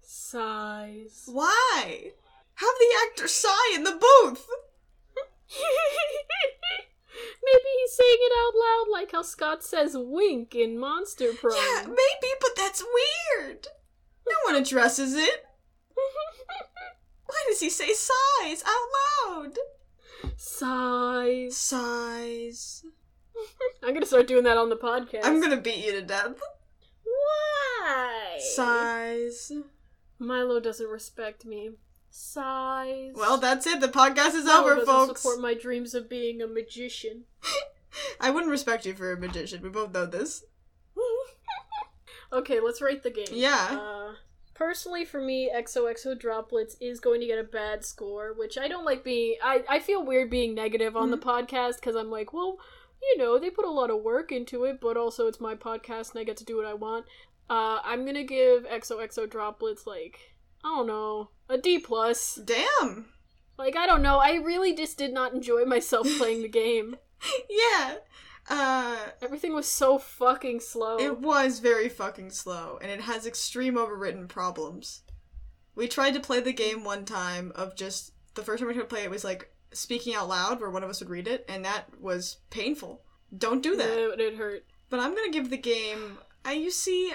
Sighs. 0.00 1.24
Why? 1.26 2.12
Have 2.54 2.74
the 2.78 2.94
actor 3.06 3.28
sigh 3.28 3.72
in 3.74 3.84
the 3.84 3.92
booth. 3.92 4.46
Maybe 7.44 7.68
he's 7.80 7.96
saying 7.96 8.18
it 8.20 8.32
out 8.38 8.54
loud 8.58 8.86
like 8.92 9.12
how 9.12 9.22
Scott 9.22 9.62
says 9.62 9.96
wink 9.96 10.54
in 10.54 10.78
Monster 10.78 11.32
Prom. 11.34 11.54
Yeah, 11.56 11.82
maybe, 11.82 12.32
but 12.40 12.56
that's 12.56 12.82
weird. 12.82 13.66
No 14.26 14.34
one 14.44 14.54
addresses 14.54 15.14
it. 15.14 15.44
Why 17.26 17.44
does 17.48 17.60
he 17.60 17.68
say 17.68 17.92
sighs 17.92 18.62
out 18.64 18.88
loud? 19.28 19.58
Sighs. 20.36 21.56
Sighs. 21.56 22.84
I'm 23.82 23.94
gonna 23.94 24.06
start 24.06 24.28
doing 24.28 24.44
that 24.44 24.56
on 24.56 24.68
the 24.70 24.76
podcast. 24.76 25.24
I'm 25.24 25.40
gonna 25.40 25.60
beat 25.60 25.84
you 25.84 25.92
to 25.92 26.02
death. 26.02 26.40
Why? 27.80 28.38
Sighs. 28.40 29.52
Milo 30.18 30.60
doesn't 30.60 30.88
respect 30.88 31.44
me. 31.44 31.70
Sighs. 32.10 33.12
Well, 33.16 33.38
that's 33.38 33.66
it. 33.66 33.80
The 33.80 33.88
podcast 33.88 34.34
is 34.34 34.44
Milo 34.44 34.70
over, 34.72 34.86
folks. 34.86 35.20
support 35.22 35.40
my 35.40 35.54
dreams 35.54 35.94
of 35.94 36.08
being 36.08 36.40
a 36.42 36.46
magician. 36.46 37.24
I 38.20 38.30
wouldn't 38.30 38.50
respect 38.50 38.86
you 38.86 38.94
for 38.94 39.12
a 39.12 39.16
magician. 39.18 39.62
We 39.62 39.68
both 39.68 39.92
know 39.92 40.06
this. 40.06 40.44
okay, 42.32 42.60
let's 42.60 42.80
rate 42.80 43.02
the 43.02 43.10
game. 43.10 43.26
Yeah. 43.30 43.68
Uh, 43.80 44.12
personally, 44.54 45.04
for 45.04 45.20
me, 45.20 45.50
XOXO 45.54 46.18
Droplets 46.18 46.76
is 46.80 47.00
going 47.00 47.20
to 47.20 47.26
get 47.26 47.38
a 47.38 47.42
bad 47.44 47.84
score, 47.84 48.32
which 48.36 48.56
I 48.58 48.68
don't 48.68 48.84
like 48.84 49.04
being. 49.04 49.36
I, 49.42 49.64
I 49.68 49.78
feel 49.80 50.04
weird 50.04 50.30
being 50.30 50.54
negative 50.54 50.96
on 50.96 51.10
the 51.10 51.18
Mm-hmm. 51.18 51.28
podcast 51.28 51.76
because 51.76 51.96
I'm 51.96 52.10
like, 52.10 52.32
well, 52.32 52.58
you 53.02 53.18
know, 53.18 53.38
they 53.38 53.50
put 53.50 53.64
a 53.64 53.70
lot 53.70 53.90
of 53.90 54.02
work 54.02 54.32
into 54.32 54.64
it, 54.64 54.80
but 54.80 54.96
also 54.96 55.26
it's 55.26 55.40
my 55.40 55.54
podcast 55.54 56.12
and 56.12 56.20
I 56.20 56.24
get 56.24 56.36
to 56.38 56.44
do 56.44 56.56
what 56.56 56.66
I 56.66 56.74
want. 56.74 57.06
Uh, 57.50 57.80
I'm 57.84 58.06
gonna 58.06 58.24
give 58.24 58.64
XOXO 58.64 59.28
Droplets 59.28 59.86
like 59.86 60.34
I 60.64 60.68
don't 60.76 60.86
know 60.86 61.30
a 61.48 61.58
D 61.58 61.78
plus. 61.78 62.36
Damn. 62.44 63.06
Like 63.58 63.76
I 63.76 63.86
don't 63.86 64.02
know, 64.02 64.18
I 64.18 64.34
really 64.36 64.74
just 64.74 64.96
did 64.96 65.12
not 65.12 65.34
enjoy 65.34 65.64
myself 65.64 66.06
playing 66.18 66.42
the 66.42 66.48
game. 66.48 66.96
Yeah. 67.48 67.98
Uh, 68.50 68.96
Everything 69.22 69.54
was 69.54 69.68
so 69.68 69.96
fucking 69.96 70.58
slow. 70.58 70.98
it 70.98 71.20
was 71.20 71.60
very 71.60 71.88
fucking 71.88 72.30
slow, 72.32 72.80
and 72.82 72.90
it 72.90 73.02
has 73.02 73.26
extreme 73.26 73.74
overwritten 73.76 74.26
problems. 74.28 75.02
We 75.76 75.86
tried 75.86 76.14
to 76.14 76.20
play 76.20 76.40
the 76.40 76.52
game 76.52 76.82
one 76.82 77.04
time 77.04 77.52
of 77.54 77.76
just 77.76 78.12
the 78.34 78.42
first 78.42 78.58
time 78.58 78.66
we 78.66 78.74
tried 78.74 78.82
to 78.82 78.88
play 78.88 79.04
it 79.04 79.10
was 79.10 79.22
like 79.22 79.51
speaking 79.72 80.14
out 80.14 80.28
loud, 80.28 80.60
where 80.60 80.70
one 80.70 80.82
of 80.82 80.90
us 80.90 81.00
would 81.00 81.10
read 81.10 81.28
it, 81.28 81.44
and 81.48 81.64
that 81.64 81.86
was 82.00 82.38
painful. 82.50 83.02
Don't 83.36 83.62
do 83.62 83.76
that. 83.76 83.88
It, 83.90 84.20
it 84.20 84.36
hurt. 84.36 84.64
But 84.90 85.00
I'm 85.00 85.14
gonna 85.14 85.30
give 85.30 85.50
the 85.50 85.56
game. 85.56 86.18
I 86.44 86.52
you 86.54 86.70
see, 86.70 87.12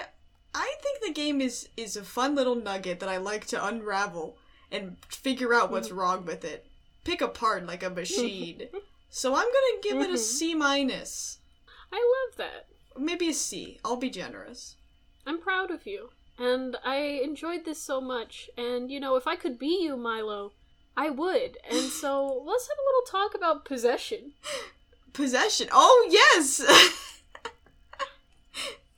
I 0.54 0.74
think 0.82 1.00
the 1.02 1.12
game 1.12 1.40
is 1.40 1.68
is 1.76 1.96
a 1.96 2.02
fun 2.02 2.34
little 2.34 2.54
nugget 2.56 3.00
that 3.00 3.08
I 3.08 3.18
like 3.18 3.46
to 3.46 3.64
unravel 3.64 4.36
and 4.70 4.96
figure 5.08 5.54
out 5.54 5.70
what's 5.70 5.90
wrong 5.90 6.24
with 6.24 6.44
it. 6.44 6.66
Pick 7.04 7.20
apart 7.20 7.66
like 7.66 7.82
a 7.82 7.90
machine. 7.90 8.62
so 9.10 9.34
I'm 9.34 9.46
gonna 9.46 9.82
give 9.82 10.00
it 10.00 10.10
a 10.10 10.14
Mhm. 10.14 10.18
C 10.18 10.54
minus, 10.54 11.38
I 11.92 11.96
love 12.26 12.36
that. 12.36 12.66
maybe 12.98 13.28
a 13.28 13.34
C. 13.34 13.78
I'll 13.84 13.96
be 13.96 14.10
generous. 14.10 14.76
I'm 15.24 15.40
proud 15.40 15.70
of 15.70 15.86
you. 15.86 16.10
And 16.38 16.76
I 16.84 17.20
enjoyed 17.22 17.64
this 17.64 17.80
so 17.80 18.00
much. 18.00 18.48
And, 18.56 18.90
you 18.92 19.00
know, 19.00 19.16
if 19.16 19.26
I 19.26 19.34
could 19.36 19.58
be 19.58 19.82
you, 19.82 19.96
Milo, 19.96 20.52
I 20.98 21.10
would. 21.10 21.58
And 21.70 21.90
so 21.90 22.42
let's 22.44 22.66
have 22.66 22.76
a 22.76 22.86
little 22.88 23.06
talk 23.06 23.36
about 23.36 23.64
possession. 23.64 24.32
Possession. 25.12 25.68
Oh 25.70 26.08
yes. 26.10 26.60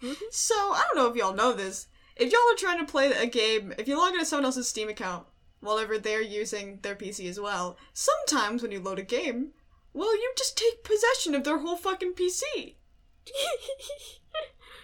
Mhm. 0.03 0.17
so 0.31 0.55
I 0.55 0.83
don't 0.87 0.97
know 0.97 1.11
if 1.11 1.17
y'all 1.17 1.35
know 1.35 1.53
this. 1.53 1.87
If 2.17 2.33
y'all 2.33 2.41
are 2.51 2.57
trying 2.57 2.79
to 2.79 2.91
play 2.91 3.13
a 3.13 3.27
game, 3.27 3.75
if 3.77 3.87
you 3.87 3.99
log 3.99 4.15
into 4.15 4.25
someone 4.25 4.47
else's 4.47 4.67
Steam 4.67 4.89
account 4.89 5.27
while 5.61 5.79
ever 5.79 5.99
they're 5.99 6.23
using 6.23 6.79
their 6.81 6.95
PC 6.97 7.29
as 7.29 7.39
well, 7.39 7.77
sometimes 7.93 8.63
when 8.63 8.73
you 8.73 8.81
load 8.81 8.99
a 8.99 9.03
game, 9.03 9.53
well, 9.93 10.17
you 10.17 10.33
just 10.39 10.57
take 10.57 10.85
possession 10.85 11.35
of 11.35 11.45
their 11.45 11.59
whole 11.59 11.77
fucking 11.77 12.15
PC. 12.15 12.77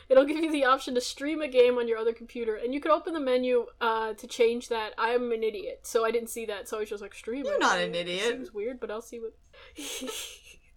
It'll 0.09 0.25
give 0.25 0.37
you 0.39 0.53
the 0.53 0.65
option 0.65 0.95
to 0.95 1.01
stream 1.01 1.43
a 1.43 1.49
game 1.49 1.79
on 1.79 1.89
your 1.89 1.99
other 1.99 2.13
computer, 2.13 2.55
and 2.55 2.73
you 2.73 2.81
can 2.81 2.93
open 2.93 3.13
the 3.13 3.21
menu 3.21 3.67
uh, 3.81 4.15
to 4.15 4.27
change 4.27 4.69
that. 4.69 4.93
I'm 4.97 5.33
an 5.33 5.43
idiot, 5.43 5.81
so 5.83 6.05
I 6.05 6.11
didn't 6.13 6.31
see 6.31 6.47
that, 6.47 6.69
so 6.69 6.77
I 6.77 6.81
was 6.81 6.91
just 6.91 7.03
like, 7.03 7.15
stream. 7.15 7.45
You're 7.45 7.59
not 7.59 7.81
an 7.81 7.95
idiot. 7.95 8.29
Seems 8.29 8.53
weird, 8.53 8.79
but 8.79 8.91
I'll 8.91 9.03
see 9.03 9.19
what. 9.19 9.35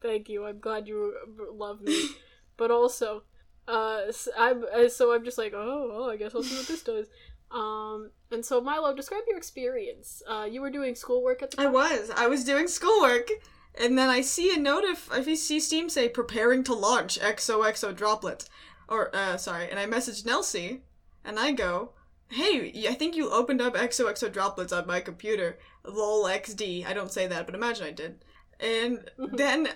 Thank 0.02 0.30
you. 0.30 0.46
I'm 0.46 0.60
glad 0.60 0.88
you 0.88 1.14
love 1.54 1.82
me, 1.82 2.10
but 2.58 2.72
also, 2.72 3.24
uh, 3.68 4.02
I'm 4.38 4.66
uh, 4.74 4.90
so 4.90 5.14
I'm 5.14 5.24
just 5.24 5.38
like, 5.38 5.54
oh, 5.56 5.90
well, 5.92 6.10
I 6.10 6.18
guess 6.18 6.34
I'll 6.34 6.44
see 6.44 6.58
what 6.58 6.68
this 6.68 6.84
does. 6.84 7.08
Um, 7.52 8.12
and 8.32 8.46
so 8.46 8.62
Milo, 8.62 8.96
describe 8.96 9.24
your 9.28 9.38
experience. 9.38 10.22
Uh, 10.28 10.48
you 10.50 10.62
were 10.62 10.70
doing 10.70 10.96
schoolwork 10.96 11.42
at 11.42 11.52
the 11.52 11.62
I 11.62 11.66
was. 11.68 12.12
I 12.16 12.28
was 12.28 12.44
doing 12.44 12.68
schoolwork, 12.68 13.30
and 13.76 13.98
then 13.98 14.10
I 14.10 14.22
see 14.22 14.54
a 14.54 14.58
note 14.58 14.84
if 14.86 15.12
I 15.12 15.22
see 15.36 15.60
Steam 15.60 15.90
say 15.90 16.10
preparing 16.10 16.64
to 16.66 16.74
launch 16.74 17.20
XOXO 17.20 17.96
droplets, 17.96 18.50
or 18.90 19.16
uh, 19.16 19.38
sorry, 19.38 19.70
and 19.70 19.80
I 19.80 19.86
message 19.86 20.24
Nelsie, 20.24 20.82
and 21.24 21.40
I 21.40 21.52
go, 21.52 21.94
"Hey, 22.30 22.86
I 22.90 22.94
think 22.94 23.16
you 23.16 23.30
opened 23.30 23.62
up 23.62 23.76
XOXO 23.76 24.32
droplets 24.32 24.74
on 24.74 24.88
my 24.88 25.00
computer." 25.00 25.58
Lol 25.86 26.26
XD. 26.26 26.86
I 26.86 26.94
don't 26.94 27.12
say 27.12 27.28
that, 27.28 27.46
but 27.46 27.56
imagine 27.56 27.86
I 27.86 27.92
did. 27.92 28.24
And 28.60 29.10
then 29.18 29.70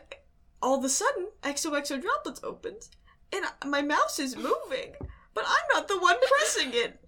all 0.62 0.78
of 0.78 0.84
a 0.84 0.90
sudden, 0.90 1.28
XOXO 1.44 2.02
droplets 2.02 2.42
opens, 2.44 2.90
and 3.32 3.46
my 3.66 3.82
mouse 3.82 4.20
is 4.20 4.36
moving, 4.36 4.96
but 5.34 5.46
I'm 5.48 5.68
not 5.74 5.88
the 5.88 5.98
one 6.00 6.18
pressing 6.20 6.72
it. 6.74 7.00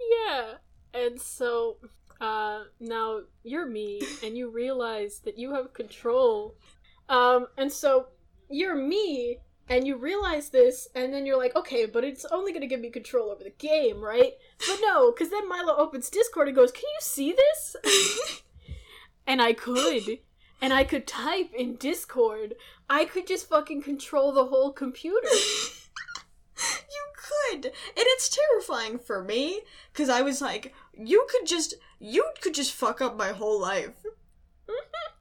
yeah. 0.26 0.54
And 0.92 1.20
so 1.20 1.78
uh 2.20 2.62
now 2.78 3.20
you're 3.42 3.66
me 3.66 4.00
and 4.22 4.38
you 4.38 4.48
realize 4.48 5.18
that 5.20 5.38
you 5.38 5.52
have 5.52 5.72
control. 5.72 6.56
Um 7.08 7.46
and 7.56 7.72
so 7.72 8.08
you're 8.48 8.74
me 8.74 9.38
and 9.68 9.86
you 9.86 9.96
realize 9.96 10.50
this 10.50 10.88
and 10.94 11.12
then 11.12 11.24
you're 11.24 11.38
like, 11.38 11.56
"Okay, 11.56 11.86
but 11.86 12.04
it's 12.04 12.24
only 12.26 12.52
going 12.52 12.60
to 12.60 12.66
give 12.66 12.80
me 12.80 12.90
control 12.90 13.30
over 13.30 13.42
the 13.42 13.50
game, 13.50 14.00
right?" 14.00 14.34
But 14.58 14.78
no, 14.82 15.10
cuz 15.12 15.30
then 15.30 15.48
Milo 15.48 15.76
opens 15.76 16.10
Discord 16.10 16.48
and 16.48 16.56
goes, 16.56 16.72
"Can 16.72 16.84
you 16.84 17.00
see 17.00 17.32
this?" 17.32 17.76
and 19.26 19.40
I 19.40 19.52
could. 19.52 20.20
And 20.60 20.72
I 20.72 20.84
could 20.84 21.06
type 21.06 21.52
in 21.52 21.76
Discord. 21.76 22.54
I 22.88 23.04
could 23.04 23.26
just 23.26 23.48
fucking 23.48 23.82
control 23.82 24.32
the 24.32 24.46
whole 24.46 24.72
computer. 24.72 25.28
You 26.56 27.04
could, 27.16 27.64
and 27.66 27.72
it's 27.96 28.28
terrifying 28.28 28.98
for 28.98 29.22
me 29.22 29.62
because 29.92 30.08
I 30.08 30.22
was 30.22 30.40
like, 30.40 30.72
you 30.96 31.26
could 31.28 31.46
just, 31.46 31.74
you 31.98 32.24
could 32.40 32.54
just 32.54 32.72
fuck 32.72 33.00
up 33.00 33.16
my 33.16 33.32
whole 33.32 33.60
life. 33.60 34.04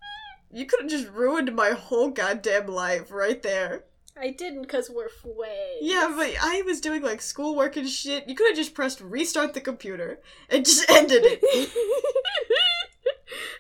You 0.54 0.66
could 0.66 0.82
have 0.82 0.90
just 0.90 1.10
ruined 1.10 1.56
my 1.56 1.72
whole 1.72 2.10
goddamn 2.10 2.68
life 2.68 3.12
right 3.12 3.42
there. 3.42 3.86
I 4.16 4.30
didn't 4.30 4.66
cuz 4.66 4.90
we're 4.92 5.10
way. 5.26 5.78
Yeah, 5.82 6.14
but 6.16 6.36
I 6.40 6.62
was 6.62 6.80
doing 6.80 7.02
like 7.02 7.22
schoolwork 7.22 7.76
and 7.76 7.90
shit. 7.90 8.30
You 8.30 8.36
could 8.36 8.48
have 8.50 8.56
just 8.56 8.76
pressed 8.76 9.02
restart 9.02 9.56
the 9.56 9.62
computer 9.62 10.22
and 10.50 10.64
just 10.64 10.88
ended 10.90 11.24
it. 11.26 11.42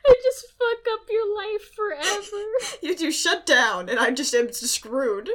I 0.06 0.14
just 0.24 0.46
fuck 0.52 0.86
up 0.94 1.08
your 1.10 1.36
life 1.36 1.74
forever. 1.74 2.44
You 2.82 2.96
do 2.96 3.12
shut 3.12 3.46
down, 3.46 3.90
and 3.90 3.98
I 4.00 4.12
just 4.12 4.36
am 4.36 4.52
screwed. 4.52 5.30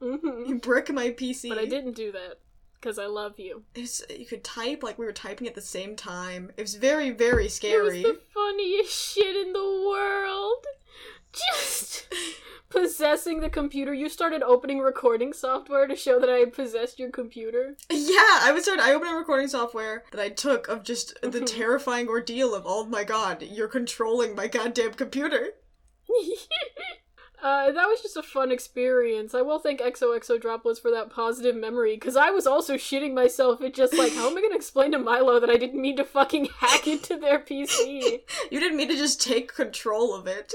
hmm 0.00 0.44
You 0.46 0.58
brick 0.58 0.90
my 0.92 1.10
PC. 1.10 1.50
But 1.50 1.58
I 1.58 1.66
didn't 1.66 1.92
do 1.92 2.10
that 2.12 2.40
because 2.80 2.98
I 2.98 3.06
love 3.06 3.38
you. 3.38 3.62
It's, 3.74 4.02
you 4.10 4.26
could 4.26 4.44
type 4.44 4.82
like 4.82 4.98
we 4.98 5.06
were 5.06 5.12
typing 5.12 5.46
at 5.46 5.54
the 5.54 5.60
same 5.60 5.96
time. 5.96 6.50
It 6.56 6.62
was 6.62 6.74
very, 6.76 7.10
very 7.10 7.48
scary. 7.48 8.02
It 8.02 8.06
was 8.06 8.14
the 8.16 8.20
funniest 8.34 8.92
shit 9.14 9.36
in 9.36 9.52
the 9.52 9.84
world. 9.88 10.64
Just 11.32 12.12
possessing 12.70 13.40
the 13.40 13.50
computer. 13.50 13.92
You 13.92 14.08
started 14.08 14.42
opening 14.42 14.78
recording 14.78 15.32
software 15.32 15.86
to 15.86 15.94
show 15.96 16.18
that 16.20 16.30
I 16.30 16.46
possessed 16.46 16.98
your 16.98 17.10
computer. 17.10 17.76
Yeah, 17.90 18.38
I 18.40 18.50
was 18.54 18.64
started. 18.64 18.82
I 18.82 18.92
opened 18.94 19.10
a 19.12 19.16
recording 19.16 19.48
software 19.48 20.04
that 20.12 20.20
I 20.20 20.30
took 20.30 20.68
of 20.68 20.84
just 20.84 21.20
the 21.20 21.28
Mhm. 21.28 21.46
terrifying 21.46 22.08
ordeal 22.08 22.54
of 22.54 22.62
oh 22.66 22.84
my 22.86 23.04
god, 23.04 23.42
you're 23.42 23.68
controlling 23.68 24.34
my 24.34 24.46
goddamn 24.48 24.94
computer. 24.94 25.50
Uh, 27.40 27.70
that 27.70 27.86
was 27.86 28.00
just 28.00 28.16
a 28.16 28.22
fun 28.22 28.50
experience. 28.50 29.32
I 29.32 29.42
will 29.42 29.60
thank 29.60 29.80
XOXO 29.80 30.40
Droplets 30.40 30.80
for 30.80 30.90
that 30.90 31.10
positive 31.10 31.54
memory, 31.54 31.94
because 31.94 32.16
I 32.16 32.30
was 32.30 32.46
also 32.46 32.74
shitting 32.74 33.14
myself 33.14 33.62
at 33.62 33.74
just 33.74 33.94
like, 33.94 34.12
how 34.12 34.28
am 34.28 34.36
I 34.36 34.42
gonna 34.42 34.56
explain 34.56 34.92
to 34.92 34.98
Milo 34.98 35.38
that 35.38 35.50
I 35.50 35.56
didn't 35.56 35.80
mean 35.80 35.96
to 35.98 36.04
fucking 36.04 36.48
hack 36.58 36.88
into 36.88 37.16
their 37.16 37.38
PC? 37.38 38.22
You 38.50 38.60
didn't 38.60 38.76
mean 38.76 38.88
to 38.88 38.96
just 38.96 39.20
take 39.20 39.54
control 39.54 40.14
of 40.14 40.26
it. 40.26 40.52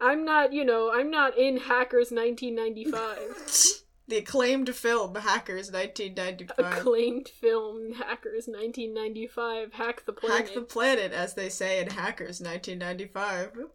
I'm 0.00 0.24
not, 0.24 0.52
you 0.52 0.64
know, 0.64 0.90
I'm 0.92 1.10
not 1.10 1.38
in 1.38 1.58
Hackers 1.58 2.10
1995. 2.10 3.82
the 4.08 4.16
acclaimed 4.18 4.74
film 4.74 5.14
Hackers 5.14 5.70
1995. 5.70 6.78
Acclaimed 6.78 7.28
film 7.28 7.92
Hackers 7.92 8.46
1995. 8.46 9.72
Hack 9.74 10.04
the 10.06 10.12
planet. 10.12 10.46
Hack 10.46 10.54
the 10.54 10.62
planet, 10.62 11.12
as 11.12 11.34
they 11.34 11.48
say 11.48 11.80
in 11.80 11.90
Hackers 11.90 12.40
1995. 12.40 13.70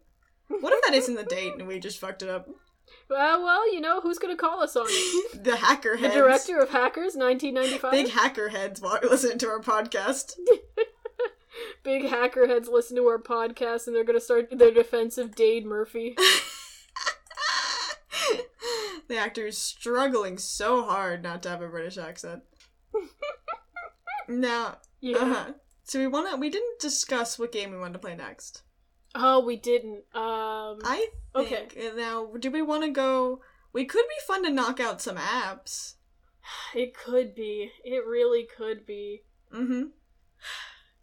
What 0.48 0.72
if 0.72 0.82
that 0.84 0.94
isn't 0.94 1.14
the 1.16 1.24
date 1.24 1.54
and 1.58 1.66
we 1.66 1.78
just 1.80 1.98
fucked 1.98 2.22
it 2.22 2.28
up? 2.28 2.48
Well, 3.10 3.42
well, 3.42 3.72
you 3.72 3.80
know, 3.80 4.00
who's 4.00 4.18
gonna 4.18 4.36
call 4.36 4.62
us 4.62 4.76
on 4.76 4.86
it? 4.88 5.42
The 5.44 5.56
hacker 5.56 5.96
The 5.96 6.08
director 6.08 6.58
of 6.58 6.70
Hackers 6.70 7.14
1995? 7.16 7.90
Big 7.90 8.10
hacker 8.10 8.48
heads 8.50 8.80
listening 8.82 9.38
to 9.38 9.48
our 9.48 9.60
podcast. 9.60 10.34
Big 11.82 12.06
hacker 12.08 12.46
heads 12.46 12.68
listen 12.68 12.96
to 12.96 13.06
our 13.06 13.18
podcast 13.18 13.86
and 13.86 13.96
they're 13.96 14.04
gonna 14.04 14.20
start 14.20 14.50
their 14.56 14.70
defense 14.72 15.18
of 15.18 15.34
Dade 15.34 15.64
Murphy. 15.66 16.16
the 19.08 19.16
actor 19.16 19.46
is 19.46 19.56
struggling 19.58 20.36
so 20.38 20.82
hard 20.84 21.22
not 21.22 21.42
to 21.44 21.48
have 21.48 21.62
a 21.62 21.68
British 21.68 21.96
accent. 21.98 22.42
now, 24.28 24.78
Yeah. 25.00 25.18
uh-huh. 25.18 25.52
So 25.84 25.98
we 26.00 26.06
wanna 26.08 26.36
we 26.36 26.50
didn't 26.50 26.80
discuss 26.80 27.38
what 27.38 27.52
game 27.52 27.70
we 27.70 27.78
wanted 27.78 27.94
to 27.94 27.98
play 28.00 28.14
next. 28.16 28.62
Oh, 29.18 29.40
we 29.40 29.56
didn't. 29.56 30.04
Um. 30.14 30.78
I 30.84 31.08
think 31.34 31.76
Okay. 31.76 31.90
now 31.96 32.28
do 32.38 32.50
we 32.50 32.62
wanna 32.62 32.90
go 32.90 33.40
we 33.76 33.84
could 33.84 34.06
be 34.08 34.26
fun 34.26 34.42
to 34.44 34.50
knock 34.50 34.80
out 34.80 35.02
some 35.02 35.18
apps. 35.18 35.96
It 36.74 36.94
could 36.94 37.34
be. 37.34 37.72
It 37.84 38.06
really 38.06 38.48
could 38.56 38.86
be. 38.86 39.24
Mm-hmm. 39.54 39.88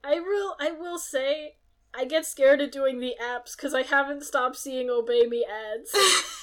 I 0.03 0.19
will. 0.19 0.55
I 0.59 0.71
will 0.71 0.97
say. 0.97 1.57
I 1.93 2.05
get 2.05 2.25
scared 2.25 2.61
of 2.61 2.71
doing 2.71 2.99
the 2.99 3.13
apps 3.21 3.55
because 3.55 3.75
I 3.75 3.83
haven't 3.83 4.23
stopped 4.23 4.55
seeing 4.55 4.89
Obey 4.89 5.27
Me 5.27 5.45
ads. 5.45 5.91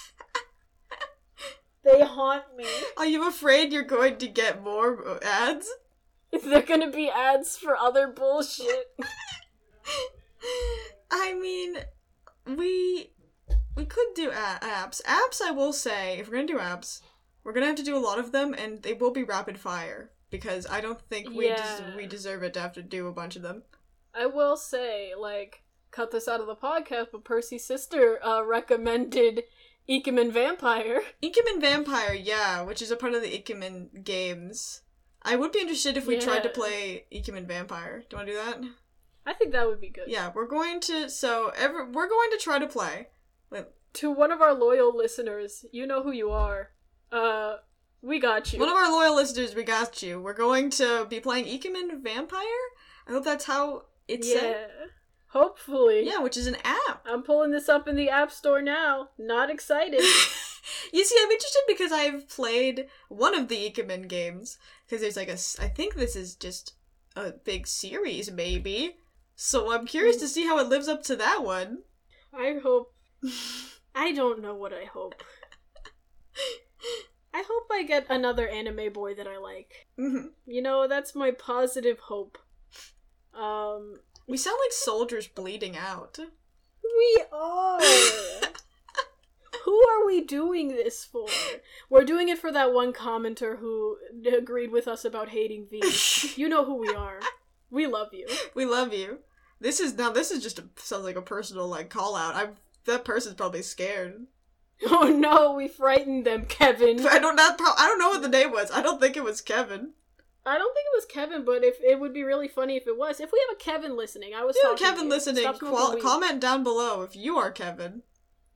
they 1.82 2.04
haunt 2.04 2.44
me. 2.56 2.66
Are 2.96 3.06
you 3.06 3.26
afraid 3.26 3.72
you're 3.72 3.82
going 3.82 4.16
to 4.18 4.28
get 4.28 4.62
more 4.62 5.04
uh, 5.04 5.18
ads? 5.24 5.68
They're 6.44 6.62
gonna 6.62 6.92
be 6.92 7.10
ads 7.10 7.56
for 7.56 7.76
other 7.76 8.06
bullshit. 8.06 8.94
I 11.10 11.34
mean, 11.34 11.76
we 12.46 13.12
we 13.76 13.84
could 13.84 14.08
do 14.14 14.30
a- 14.30 14.58
apps. 14.62 15.02
Apps, 15.02 15.40
I 15.42 15.50
will 15.50 15.72
say, 15.72 16.18
if 16.18 16.28
we're 16.28 16.36
gonna 16.36 16.46
do 16.46 16.58
apps, 16.58 17.00
we're 17.44 17.52
gonna 17.52 17.66
have 17.66 17.76
to 17.76 17.82
do 17.82 17.96
a 17.96 17.98
lot 17.98 18.18
of 18.18 18.32
them, 18.32 18.54
and 18.54 18.82
they 18.82 18.94
will 18.94 19.10
be 19.10 19.22
rapid 19.24 19.58
fire 19.58 20.10
because 20.30 20.66
I 20.66 20.80
don't 20.80 21.00
think 21.08 21.30
we 21.30 21.48
des- 21.48 21.96
we 21.96 22.06
deserve 22.06 22.42
it 22.42 22.54
to 22.54 22.60
have 22.60 22.72
to 22.74 22.82
do 22.82 23.06
a 23.08 23.12
bunch 23.12 23.36
of 23.36 23.42
them. 23.42 23.64
I 24.14 24.26
will 24.26 24.56
say, 24.56 25.14
like, 25.14 25.62
cut 25.90 26.10
this 26.10 26.28
out 26.28 26.40
of 26.40 26.46
the 26.46 26.56
podcast, 26.56 27.08
but 27.12 27.24
Percy's 27.24 27.64
sister 27.64 28.24
uh, 28.24 28.42
recommended 28.44 29.44
Ikemen 29.88 30.32
Vampire. 30.32 31.02
Ikemen 31.22 31.60
Vampire, 31.60 32.14
yeah, 32.14 32.62
which 32.62 32.82
is 32.82 32.90
a 32.90 32.96
part 32.96 33.14
of 33.14 33.22
the 33.22 33.28
Ikemen 33.38 34.04
games. 34.04 34.82
I 35.22 35.36
would 35.36 35.52
be 35.52 35.60
interested 35.60 35.96
if 35.96 36.06
we 36.06 36.18
tried 36.18 36.42
to 36.44 36.48
play 36.48 37.04
Ikemen 37.12 37.46
Vampire. 37.46 38.04
Do 38.08 38.16
you 38.16 38.16
want 38.16 38.28
to 38.28 38.32
do 38.32 38.38
that? 38.38 38.70
I 39.26 39.34
think 39.34 39.52
that 39.52 39.66
would 39.66 39.80
be 39.80 39.90
good. 39.90 40.04
Yeah, 40.08 40.30
we're 40.34 40.46
going 40.46 40.80
to. 40.80 41.08
So 41.10 41.52
every 41.56 41.84
we're 41.84 42.08
going 42.08 42.30
to 42.30 42.38
try 42.38 42.58
to 42.58 42.66
play. 42.66 43.08
To 43.94 44.12
one 44.12 44.30
of 44.30 44.40
our 44.40 44.54
loyal 44.54 44.96
listeners, 44.96 45.64
you 45.72 45.84
know 45.84 46.04
who 46.04 46.12
you 46.12 46.30
are. 46.30 46.70
Uh, 47.10 47.56
we 48.02 48.20
got 48.20 48.52
you. 48.52 48.60
One 48.60 48.68
of 48.68 48.76
our 48.76 48.90
loyal 48.90 49.16
listeners, 49.16 49.54
we 49.54 49.64
got 49.64 50.00
you. 50.00 50.20
We're 50.20 50.32
going 50.32 50.70
to 50.70 51.06
be 51.10 51.18
playing 51.18 51.46
Ikemen 51.46 52.00
Vampire. 52.00 52.40
I 53.08 53.12
hope 53.12 53.24
that's 53.24 53.46
how 53.46 53.86
it's 54.06 54.28
yeah. 54.28 54.40
said. 54.40 54.70
Hopefully. 55.28 56.06
Yeah, 56.06 56.20
which 56.20 56.36
is 56.36 56.46
an 56.46 56.56
app. 56.64 57.04
I'm 57.04 57.22
pulling 57.22 57.50
this 57.50 57.68
up 57.68 57.86
in 57.86 57.96
the 57.96 58.08
App 58.08 58.32
Store 58.32 58.62
now. 58.62 59.10
Not 59.18 59.50
excited. 59.50 60.00
you 60.92 61.04
see, 61.04 61.16
I'm 61.20 61.30
interested 61.30 61.62
because 61.68 61.92
I've 61.92 62.28
played 62.28 62.86
one 63.08 63.36
of 63.36 63.48
the 63.48 63.66
Ikemen 63.66 64.08
games. 64.08 64.58
Because 64.86 65.02
there's 65.02 65.16
like 65.16 65.28
a. 65.28 65.32
s- 65.32 65.58
I 65.60 65.68
think 65.68 65.94
this 65.94 66.16
is 66.16 66.34
just 66.34 66.74
a 67.16 67.32
big 67.32 67.66
series, 67.66 68.30
maybe. 68.30 68.96
So 69.42 69.72
I'm 69.72 69.86
curious 69.86 70.18
to 70.18 70.28
see 70.28 70.44
how 70.46 70.58
it 70.58 70.68
lives 70.68 70.86
up 70.86 71.02
to 71.04 71.16
that 71.16 71.42
one. 71.42 71.78
I 72.30 72.58
hope. 72.62 72.92
I 73.94 74.12
don't 74.12 74.42
know 74.42 74.54
what 74.54 74.74
I 74.74 74.84
hope. 74.84 75.14
I 77.32 77.42
hope 77.48 77.66
I 77.72 77.82
get 77.84 78.04
another 78.10 78.46
anime 78.46 78.92
boy 78.92 79.14
that 79.14 79.26
I 79.26 79.38
like. 79.38 79.86
Mhm. 79.98 80.32
You 80.46 80.60
know, 80.60 80.86
that's 80.86 81.14
my 81.14 81.30
positive 81.30 82.00
hope. 82.00 82.36
Um, 83.32 84.00
we 84.28 84.36
sound 84.36 84.58
like 84.62 84.72
soldiers 84.72 85.26
bleeding 85.26 85.74
out. 85.74 86.18
we 86.82 87.24
are. 87.32 87.80
who 89.64 89.88
are 89.88 90.04
we 90.06 90.20
doing 90.20 90.68
this 90.68 91.06
for? 91.06 91.28
We're 91.88 92.04
doing 92.04 92.28
it 92.28 92.38
for 92.38 92.52
that 92.52 92.74
one 92.74 92.92
commenter 92.92 93.58
who 93.58 93.96
agreed 94.36 94.70
with 94.70 94.86
us 94.86 95.02
about 95.06 95.30
hating 95.30 95.66
V. 95.70 95.80
You 96.36 96.50
know 96.50 96.66
who 96.66 96.74
we 96.74 96.94
are. 96.94 97.20
We 97.70 97.86
love 97.86 98.12
you. 98.12 98.26
we 98.54 98.66
love 98.66 98.92
you. 98.92 99.20
This 99.60 99.80
is 99.80 99.96
now. 99.96 100.10
This 100.10 100.30
is 100.30 100.42
just 100.42 100.58
a, 100.58 100.64
sounds 100.76 101.04
like 101.04 101.16
a 101.16 101.22
personal 101.22 101.68
like 101.68 101.90
call 101.90 102.16
out. 102.16 102.34
I'm 102.34 102.50
that 102.86 103.04
person's 103.04 103.34
probably 103.34 103.62
scared. 103.62 104.26
Oh 104.90 105.14
no, 105.14 105.52
we 105.52 105.68
frightened 105.68 106.24
them, 106.24 106.46
Kevin. 106.46 107.06
I 107.06 107.18
don't 107.18 107.36
not. 107.36 107.58
Pro- 107.58 107.74
I 107.76 107.86
don't 107.86 107.98
know 107.98 108.08
what 108.08 108.22
the 108.22 108.30
name 108.30 108.50
was. 108.50 108.70
I 108.70 108.80
don't 108.80 108.98
think 108.98 109.14
it 109.14 109.22
was 109.22 109.42
Kevin. 109.42 109.90
I 110.46 110.56
don't 110.56 110.74
think 110.74 110.86
it 110.86 110.96
was 110.96 111.04
Kevin, 111.04 111.44
but 111.44 111.62
if 111.62 111.76
it 111.82 112.00
would 112.00 112.14
be 112.14 112.22
really 112.22 112.48
funny 112.48 112.78
if 112.78 112.86
it 112.86 112.96
was. 112.96 113.20
If 113.20 113.30
we 113.30 113.44
have 113.46 113.54
a 113.56 113.62
Kevin 113.62 113.94
listening, 113.94 114.32
I 114.34 114.42
was 114.42 114.56
If 114.56 114.62
you 114.62 114.76
to 114.76 114.82
Kevin 114.82 115.10
listening, 115.10 115.52
qual- 115.58 115.98
comment 115.98 116.40
down 116.40 116.64
below 116.64 117.02
if 117.02 117.14
you 117.14 117.36
are 117.36 117.50
Kevin. 117.50 118.04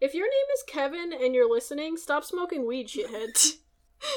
If 0.01 0.15
your 0.15 0.25
name 0.25 0.47
is 0.55 0.65
Kevin 0.67 1.13
and 1.13 1.35
you're 1.35 1.51
listening, 1.51 1.99
stop 1.99 2.25
smoking 2.25 2.67
weed, 2.67 2.89
shithead. 2.89 3.57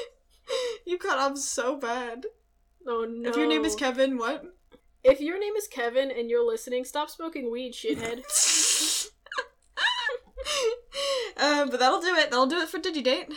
you 0.85 0.97
cut 0.97 1.19
off 1.19 1.37
so 1.37 1.75
bad. 1.75 2.25
Oh 2.87 3.05
no. 3.09 3.29
If 3.29 3.35
your 3.35 3.47
name 3.47 3.65
is 3.65 3.75
Kevin, 3.75 4.17
what? 4.17 4.45
If 5.03 5.21
your 5.21 5.39
name 5.39 5.55
is 5.55 5.67
Kevin 5.67 6.11
and 6.11 6.29
you're 6.29 6.45
listening, 6.45 6.83
stop 6.83 7.09
smoking 7.09 7.51
weed, 7.51 7.73
shithead. 7.73 8.23
uh, 11.37 11.65
but 11.69 11.79
that'll 11.79 12.01
do 12.01 12.15
it. 12.15 12.29
That'll 12.29 12.45
do 12.47 12.59
it 12.59 12.67
for 12.69 12.79
Digidate. 12.79 13.33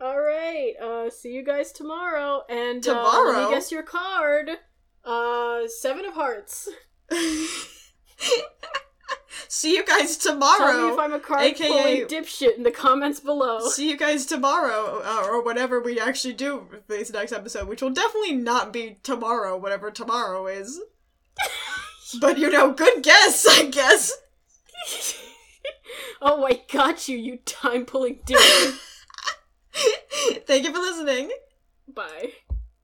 All 0.00 0.20
right. 0.20 0.74
Uh, 0.80 1.10
see 1.10 1.32
you 1.32 1.42
guys 1.44 1.72
tomorrow. 1.72 2.42
And 2.48 2.86
Uh, 2.86 2.94
Tomorrow? 2.94 3.32
let 3.40 3.48
me 3.48 3.54
guess 3.54 3.72
your 3.72 3.82
card. 3.82 4.50
Uh, 5.04 5.66
seven 5.66 6.04
of 6.04 6.14
hearts. 6.14 6.68
See 9.48 9.74
you 9.74 9.84
guys 9.84 10.18
tomorrow. 10.18 10.58
Tell 10.58 10.86
me 10.86 10.92
if. 10.92 10.98
I'm 10.98 11.12
a 11.14 11.20
card 11.20 11.42
aka 11.42 11.68
pulling 11.68 12.06
dipshit 12.06 12.56
in 12.58 12.64
the 12.64 12.70
comments 12.70 13.18
below. 13.18 13.60
See 13.68 13.88
you 13.88 13.96
guys 13.96 14.26
tomorrow, 14.26 15.02
uh, 15.02 15.26
or 15.26 15.42
whatever 15.42 15.80
we 15.80 15.98
actually 15.98 16.34
do 16.34 16.66
with 16.70 16.86
this 16.86 17.10
next 17.12 17.32
episode, 17.32 17.66
which 17.66 17.80
will 17.80 17.90
definitely 17.90 18.34
not 18.34 18.72
be 18.72 18.98
tomorrow, 19.02 19.56
whatever 19.56 19.90
tomorrow 19.90 20.46
is. 20.46 20.78
but 22.20 22.38
you 22.38 22.50
know, 22.50 22.72
good 22.72 23.02
guess, 23.02 23.46
I 23.48 23.66
guess. 23.66 24.12
oh, 26.22 26.44
I 26.44 26.60
got 26.70 27.08
you, 27.08 27.16
you 27.16 27.38
time 27.46 27.86
pulling 27.86 28.20
dipshit. 28.26 28.78
Thank 30.46 30.64
you 30.64 30.72
for 30.72 30.80
listening. 30.80 31.30
Bye. 31.94 32.32